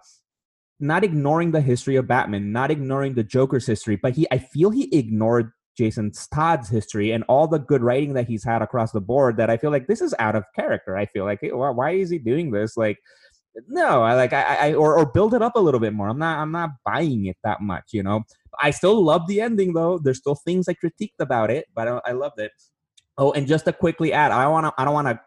not 0.80 1.04
ignoring 1.04 1.50
the 1.50 1.60
history 1.60 1.96
of 1.96 2.06
Batman, 2.06 2.52
not 2.52 2.70
ignoring 2.70 3.14
the 3.14 3.24
Joker's 3.24 3.66
history, 3.66 3.96
but 3.96 4.14
he 4.14 4.26
I 4.30 4.38
feel 4.38 4.70
he 4.70 4.96
ignored 4.96 5.50
Jason 5.76 6.12
Todd's 6.32 6.68
history 6.68 7.12
and 7.12 7.24
all 7.28 7.46
the 7.46 7.58
good 7.58 7.82
writing 7.82 8.14
that 8.14 8.28
he's 8.28 8.44
had 8.44 8.62
across 8.62 8.92
the 8.92 9.00
board 9.00 9.36
that 9.36 9.50
I 9.50 9.56
feel 9.56 9.70
like 9.70 9.86
this 9.86 10.00
is 10.00 10.14
out 10.18 10.36
of 10.36 10.44
character. 10.54 10.96
I 10.96 11.06
feel 11.06 11.24
like 11.24 11.40
well, 11.42 11.74
why 11.74 11.92
is 11.92 12.10
he 12.10 12.18
doing 12.18 12.50
this? 12.50 12.76
Like 12.76 12.98
no, 13.66 14.02
I 14.02 14.14
like 14.14 14.32
I, 14.32 14.68
I 14.68 14.74
or 14.74 14.96
or 14.96 15.06
build 15.06 15.34
it 15.34 15.42
up 15.42 15.56
a 15.56 15.60
little 15.60 15.80
bit 15.80 15.92
more. 15.92 16.08
I'm 16.08 16.18
not 16.18 16.38
I'm 16.38 16.52
not 16.52 16.70
buying 16.84 17.26
it 17.26 17.36
that 17.44 17.60
much, 17.60 17.86
you 17.92 18.02
know. 18.02 18.22
I 18.60 18.70
still 18.70 19.02
love 19.04 19.26
the 19.26 19.40
ending 19.40 19.72
though. 19.72 19.98
There's 19.98 20.18
still 20.18 20.36
things 20.36 20.68
I 20.68 20.74
critiqued 20.74 21.20
about 21.20 21.50
it, 21.50 21.66
but 21.74 21.88
I, 21.88 22.00
I 22.06 22.12
loved 22.12 22.38
it. 22.38 22.52
Oh, 23.18 23.32
and 23.32 23.46
just 23.46 23.64
to 23.64 23.72
quickly 23.72 24.12
add, 24.12 24.30
I 24.30 24.46
want 24.46 24.66
to 24.66 24.72
I 24.78 24.84
don't 24.84 24.94
want 24.94 25.08
to 25.08 25.20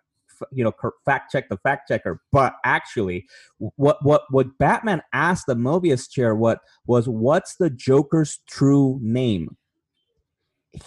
you 0.51 0.63
know 0.63 0.73
fact 1.05 1.31
check 1.31 1.49
the 1.49 1.57
fact 1.57 1.87
checker 1.87 2.21
but 2.31 2.55
actually 2.65 3.25
what 3.57 4.03
what 4.03 4.23
what 4.29 4.57
batman 4.57 5.01
asked 5.13 5.45
the 5.45 5.55
mobius 5.55 6.09
chair 6.09 6.33
what 6.33 6.59
was 6.85 7.07
what's 7.07 7.55
the 7.57 7.69
joker's 7.69 8.39
true 8.49 8.99
name? 9.01 9.57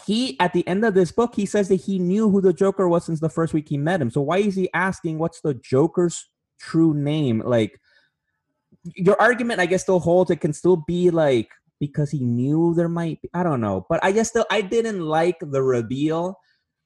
He 0.06 0.38
at 0.40 0.52
the 0.54 0.66
end 0.66 0.84
of 0.84 0.94
this 0.94 1.12
book 1.12 1.34
he 1.34 1.46
says 1.46 1.68
that 1.68 1.76
he 1.76 1.98
knew 1.98 2.30
who 2.30 2.40
the 2.40 2.52
joker 2.52 2.88
was 2.88 3.04
since 3.04 3.20
the 3.20 3.28
first 3.28 3.52
week 3.52 3.68
he 3.68 3.76
met 3.76 4.00
him. 4.00 4.10
So 4.10 4.22
why 4.22 4.38
is 4.38 4.56
he 4.56 4.70
asking 4.72 5.18
what's 5.18 5.40
the 5.42 5.54
joker's 5.54 6.30
true 6.58 6.94
name? 6.94 7.42
Like 7.44 7.78
your 8.96 9.20
argument 9.20 9.60
i 9.60 9.66
guess 9.66 9.82
still 9.82 10.00
holds. 10.00 10.30
It 10.30 10.40
can 10.40 10.52
still 10.52 10.76
be 10.76 11.10
like 11.10 11.50
because 11.80 12.10
he 12.10 12.20
knew 12.20 12.72
there 12.74 12.88
might 12.88 13.20
be 13.20 13.28
i 13.34 13.42
don't 13.42 13.60
know. 13.60 13.86
But 13.90 14.02
i 14.02 14.10
guess 14.10 14.30
still 14.30 14.46
i 14.50 14.62
didn't 14.62 15.00
like 15.00 15.36
the 15.40 15.62
reveal 15.62 16.38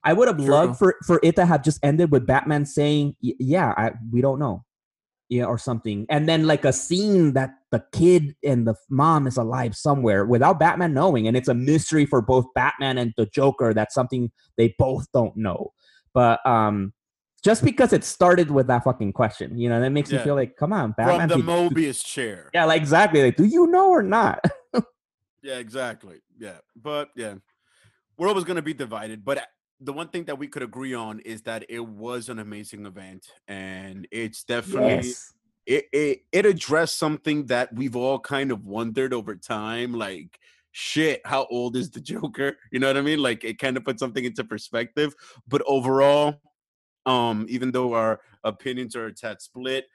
I 0.08 0.12
would 0.14 0.28
have 0.28 0.38
True. 0.38 0.46
loved 0.48 0.78
for 0.78 0.96
for 1.06 1.20
it 1.22 1.36
to 1.36 1.44
have 1.44 1.62
just 1.62 1.78
ended 1.82 2.10
with 2.10 2.26
Batman 2.26 2.64
saying, 2.64 3.16
"Yeah, 3.20 3.74
I, 3.76 3.92
we 4.12 4.20
don't 4.20 4.38
know," 4.38 4.64
yeah, 5.28 5.44
or 5.44 5.58
something, 5.58 6.06
and 6.08 6.26
then 6.28 6.46
like 6.46 6.64
a 6.64 6.72
scene 6.72 7.34
that 7.34 7.50
the 7.70 7.84
kid 7.92 8.34
and 8.42 8.66
the 8.66 8.74
mom 8.88 9.26
is 9.26 9.36
alive 9.36 9.76
somewhere 9.76 10.24
without 10.24 10.58
Batman 10.58 10.94
knowing, 10.94 11.28
and 11.28 11.36
it's 11.36 11.48
a 11.48 11.54
mystery 11.54 12.06
for 12.06 12.22
both 12.22 12.46
Batman 12.54 12.96
and 12.98 13.12
the 13.18 13.26
Joker. 13.26 13.74
That's 13.74 13.94
something 13.94 14.30
they 14.56 14.74
both 14.78 15.06
don't 15.12 15.36
know, 15.36 15.72
but 16.14 16.44
um. 16.46 16.92
Just 17.44 17.62
because 17.62 17.92
it 17.92 18.02
started 18.02 18.50
with 18.50 18.66
that 18.66 18.82
fucking 18.82 19.12
question, 19.12 19.56
you 19.56 19.68
know, 19.68 19.80
that 19.80 19.90
makes 19.90 20.10
Yeah. 20.10 20.18
me 20.18 20.24
feel 20.24 20.34
like, 20.34 20.56
come 20.56 20.72
on, 20.72 20.90
Batman. 20.98 21.28
From 21.28 21.46
the 21.46 21.46
do- 21.46 21.70
Mobius 21.70 22.04
chair. 22.04 22.50
yeah, 22.52 22.64
like 22.64 22.80
exactly. 22.82 23.22
Like, 23.22 23.36
do 23.36 23.44
you 23.44 23.68
know 23.68 23.90
or 23.90 24.02
not? 24.02 24.44
Yeah, 25.40 25.58
exactly. 25.58 26.18
Yeah. 26.36 26.58
But 26.74 27.10
yeah, 27.14 27.34
we're 28.18 28.26
always 28.28 28.42
going 28.44 28.56
to 28.56 28.62
be 28.62 28.74
divided. 28.74 29.24
But 29.24 29.46
the 29.80 29.92
one 29.92 30.08
thing 30.08 30.24
that 30.24 30.38
we 30.38 30.48
could 30.48 30.62
agree 30.62 30.94
on 30.94 31.20
is 31.20 31.42
that 31.42 31.64
it 31.68 31.84
was 31.84 32.28
an 32.28 32.38
amazing 32.38 32.86
event. 32.86 33.26
And 33.46 34.08
it's 34.10 34.42
definitely, 34.42 35.08
yes. 35.08 35.32
it, 35.66 35.84
it, 35.92 36.20
it 36.32 36.46
addressed 36.46 36.98
something 36.98 37.46
that 37.46 37.72
we've 37.74 37.96
all 37.96 38.18
kind 38.18 38.50
of 38.50 38.64
wondered 38.64 39.14
over 39.14 39.36
time. 39.36 39.92
Like, 39.92 40.40
shit, 40.72 41.20
how 41.24 41.46
old 41.50 41.76
is 41.76 41.90
the 41.90 42.00
Joker? 42.02 42.56
You 42.72 42.80
know 42.80 42.88
what 42.88 42.96
I 42.96 43.02
mean? 43.02 43.22
Like, 43.22 43.44
it 43.44 43.58
kind 43.58 43.76
of 43.76 43.84
put 43.84 43.98
something 43.98 44.24
into 44.24 44.44
perspective. 44.44 45.14
But 45.46 45.62
overall, 45.66 46.40
um, 47.06 47.46
even 47.48 47.70
though 47.70 47.94
our 47.94 48.20
opinions 48.44 48.96
are 48.96 49.06
a 49.06 49.14
tad 49.14 49.40
split, 49.40 49.86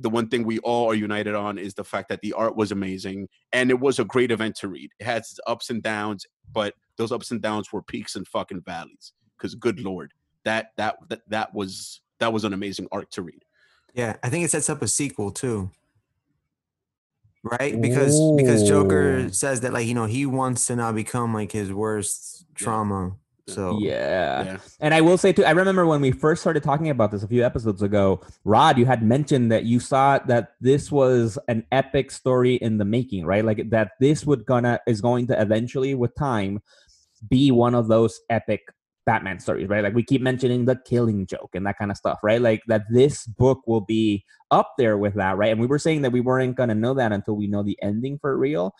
the 0.00 0.10
one 0.10 0.28
thing 0.28 0.44
we 0.44 0.58
all 0.60 0.90
are 0.90 0.94
united 0.94 1.34
on 1.34 1.58
is 1.58 1.74
the 1.74 1.84
fact 1.84 2.08
that 2.08 2.22
the 2.22 2.32
art 2.32 2.56
was 2.56 2.72
amazing 2.72 3.28
and 3.52 3.70
it 3.70 3.78
was 3.78 3.98
a 3.98 4.04
great 4.04 4.30
event 4.30 4.56
to 4.56 4.68
read. 4.68 4.90
It 4.98 5.04
has 5.04 5.30
its 5.30 5.40
ups 5.46 5.68
and 5.68 5.82
downs, 5.82 6.26
but 6.50 6.74
those 6.96 7.12
ups 7.12 7.30
and 7.30 7.40
downs 7.40 7.70
were 7.70 7.82
peaks 7.82 8.16
and 8.16 8.26
fucking 8.26 8.62
valleys. 8.62 9.12
Because 9.40 9.54
good 9.54 9.80
lord, 9.80 10.12
that 10.44 10.72
that 10.76 10.98
that 11.08 11.22
that 11.28 11.54
was 11.54 12.00
that 12.18 12.32
was 12.32 12.44
an 12.44 12.52
amazing 12.52 12.86
arc 12.92 13.10
to 13.12 13.22
read. 13.22 13.42
Yeah, 13.94 14.16
I 14.22 14.28
think 14.28 14.44
it 14.44 14.50
sets 14.50 14.68
up 14.68 14.82
a 14.82 14.88
sequel 14.88 15.30
too. 15.30 15.70
Right? 17.42 17.80
Because 17.80 18.20
because 18.36 18.68
Joker 18.68 19.32
says 19.32 19.62
that 19.62 19.72
like, 19.72 19.86
you 19.86 19.94
know, 19.94 20.04
he 20.04 20.26
wants 20.26 20.66
to 20.66 20.76
now 20.76 20.92
become 20.92 21.32
like 21.32 21.52
his 21.52 21.72
worst 21.72 22.44
Yeah. 22.50 22.64
trauma. 22.64 23.16
So 23.48 23.78
yeah. 23.80 24.44
Yeah. 24.44 24.56
And 24.78 24.92
I 24.92 25.00
will 25.00 25.16
say 25.16 25.32
too, 25.32 25.44
I 25.44 25.52
remember 25.52 25.86
when 25.86 26.02
we 26.02 26.12
first 26.12 26.42
started 26.42 26.62
talking 26.62 26.90
about 26.90 27.10
this 27.10 27.22
a 27.22 27.28
few 27.28 27.42
episodes 27.42 27.82
ago, 27.82 28.20
Rod, 28.44 28.78
you 28.78 28.84
had 28.84 29.02
mentioned 29.02 29.50
that 29.50 29.64
you 29.64 29.80
saw 29.80 30.18
that 30.18 30.52
this 30.60 30.92
was 30.92 31.38
an 31.48 31.64
epic 31.72 32.10
story 32.10 32.56
in 32.56 32.76
the 32.76 32.84
making, 32.84 33.24
right? 33.24 33.44
Like 33.44 33.70
that 33.70 33.92
this 33.98 34.26
would 34.26 34.44
gonna 34.44 34.78
is 34.86 35.00
going 35.00 35.26
to 35.28 35.40
eventually 35.40 35.94
with 35.94 36.14
time 36.14 36.60
be 37.28 37.50
one 37.50 37.74
of 37.74 37.88
those 37.88 38.20
epic 38.28 38.68
Batman 39.06 39.40
stories, 39.40 39.68
right? 39.68 39.82
Like 39.82 39.94
we 39.94 40.02
keep 40.02 40.22
mentioning 40.22 40.64
the 40.64 40.76
killing 40.76 41.26
joke 41.26 41.50
and 41.54 41.66
that 41.66 41.78
kind 41.78 41.90
of 41.90 41.96
stuff, 41.96 42.18
right? 42.22 42.40
Like 42.40 42.62
that 42.68 42.82
this 42.90 43.26
book 43.26 43.62
will 43.66 43.80
be 43.80 44.24
up 44.50 44.72
there 44.78 44.98
with 44.98 45.14
that, 45.14 45.36
right? 45.36 45.50
And 45.50 45.60
we 45.60 45.66
were 45.66 45.78
saying 45.78 46.02
that 46.02 46.12
we 46.12 46.20
weren't 46.20 46.56
gonna 46.56 46.74
know 46.74 46.94
that 46.94 47.12
until 47.12 47.34
we 47.36 47.46
know 47.46 47.62
the 47.62 47.78
ending 47.82 48.18
for 48.18 48.36
real. 48.36 48.74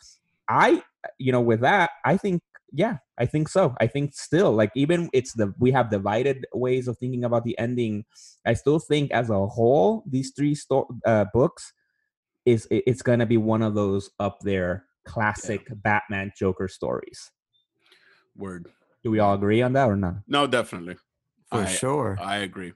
I, 0.48 0.82
you 1.18 1.32
know, 1.32 1.40
with 1.40 1.60
that, 1.60 1.90
I 2.04 2.16
think, 2.16 2.42
yeah, 2.72 2.98
I 3.18 3.26
think 3.26 3.48
so. 3.48 3.74
I 3.80 3.86
think 3.86 4.14
still, 4.14 4.52
like, 4.52 4.70
even 4.74 5.08
it's 5.12 5.32
the 5.32 5.54
we 5.58 5.70
have 5.72 5.90
divided 5.90 6.46
ways 6.52 6.88
of 6.88 6.98
thinking 6.98 7.24
about 7.24 7.44
the 7.44 7.58
ending. 7.58 8.04
I 8.46 8.54
still 8.54 8.78
think, 8.78 9.10
as 9.12 9.30
a 9.30 9.46
whole, 9.46 10.04
these 10.06 10.32
three 10.36 10.54
sto- 10.54 10.88
uh, 11.06 11.26
books 11.32 11.72
is 12.46 12.66
it's 12.70 13.02
gonna 13.02 13.26
be 13.26 13.36
one 13.36 13.62
of 13.62 13.74
those 13.74 14.10
up 14.18 14.38
there 14.42 14.86
classic 15.06 15.66
Batman 15.70 16.32
Joker 16.36 16.68
stories. 16.68 17.30
Word. 18.36 18.68
Do 19.02 19.10
we 19.10 19.18
all 19.18 19.34
agree 19.34 19.62
on 19.62 19.72
that 19.74 19.88
or 19.88 19.96
not? 19.96 20.16
No, 20.26 20.46
definitely. 20.46 20.96
for 21.50 21.60
I- 21.62 21.66
sure. 21.66 22.18
I 22.20 22.38
agree. 22.38 22.72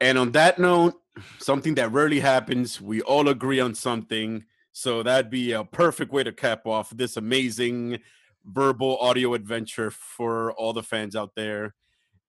And 0.00 0.18
on 0.18 0.32
that 0.32 0.58
note, 0.58 0.94
something 1.38 1.74
that 1.76 1.90
rarely 1.92 2.20
happens, 2.20 2.80
we 2.80 3.00
all 3.02 3.28
agree 3.28 3.60
on 3.60 3.74
something. 3.74 4.44
So 4.72 5.02
that'd 5.02 5.30
be 5.30 5.52
a 5.52 5.64
perfect 5.64 6.12
way 6.12 6.22
to 6.22 6.32
cap 6.32 6.66
off 6.66 6.90
this 6.90 7.16
amazing 7.16 8.00
verbal 8.44 8.98
audio 8.98 9.32
adventure 9.34 9.90
for 9.90 10.52
all 10.52 10.74
the 10.74 10.82
fans 10.82 11.16
out 11.16 11.30
there. 11.34 11.74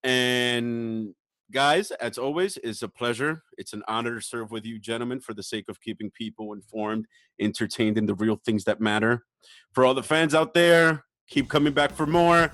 And 0.03 1.13
guys, 1.51 1.91
as 1.91 2.17
always, 2.17 2.57
it's 2.63 2.81
a 2.81 2.87
pleasure. 2.87 3.43
It's 3.57 3.73
an 3.73 3.83
honor 3.87 4.15
to 4.15 4.21
serve 4.21 4.51
with 4.51 4.65
you, 4.65 4.79
gentlemen, 4.79 5.19
for 5.19 5.33
the 5.33 5.43
sake 5.43 5.65
of 5.67 5.81
keeping 5.81 6.09
people 6.11 6.53
informed, 6.53 7.05
entertained 7.39 7.97
in 7.97 8.05
the 8.05 8.15
real 8.15 8.39
things 8.45 8.63
that 8.63 8.79
matter. 8.79 9.25
For 9.73 9.83
all 9.83 9.93
the 9.93 10.03
fans 10.03 10.33
out 10.33 10.53
there, 10.53 11.03
keep 11.27 11.49
coming 11.49 11.73
back 11.73 11.91
for 11.91 12.05
more. 12.07 12.51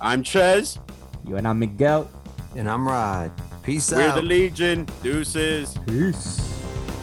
I'm 0.00 0.22
Ches. 0.22 0.78
You 1.26 1.36
and 1.36 1.46
I'm 1.48 1.58
Miguel. 1.58 2.08
and 2.54 2.68
I'm 2.70 2.86
Rod. 2.86 3.30
Peace 3.62 3.92
out. 3.92 3.98
We're 3.98 4.14
the 4.14 4.22
Legion. 4.22 4.86
Deuces. 5.02 5.76
Peace. 5.86 6.42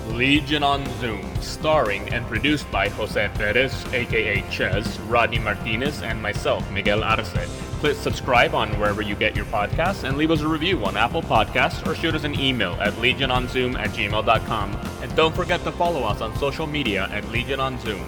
Legion 0.10 0.64
on 0.64 0.86
Zoom, 1.00 1.24
starring 1.42 2.08
and 2.14 2.26
produced 2.28 2.70
by 2.72 2.90
Jose 2.90 3.30
Perez, 3.36 3.74
aka 3.94 4.44
Ches, 4.52 5.00
Rodney 5.02 5.40
Martinez, 5.40 6.02
and 6.02 6.22
myself, 6.22 6.70
Miguel 6.72 7.04
Arce. 7.04 7.34
Please 7.80 7.98
subscribe 7.98 8.54
on 8.54 8.70
wherever 8.80 9.02
you 9.02 9.16
get 9.16 9.36
your 9.36 9.46
podcasts 9.46 10.04
and 10.04 10.18
leave 10.18 10.30
us 10.32 10.42
a 10.42 10.48
review 10.48 10.84
on 10.86 10.96
Apple 10.98 11.22
Podcasts 11.22 11.86
or 11.88 11.96
shoot 11.96 12.16
us 12.16 12.24
an 12.26 12.38
email 12.40 12.74
at 12.80 12.94
legiononzoom 12.94 13.76
at 13.78 13.90
gmail.com. 13.90 14.80
And 15.02 15.16
don't 15.16 15.36
forget 15.36 15.64
to 15.64 15.72
follow 15.72 16.04
us 16.04 16.22
on 16.22 16.36
social 16.38 16.68
media 16.68 17.08
at 17.12 17.28
Legion 17.30 17.60
on 17.60 17.80
Zoom. 17.80 18.06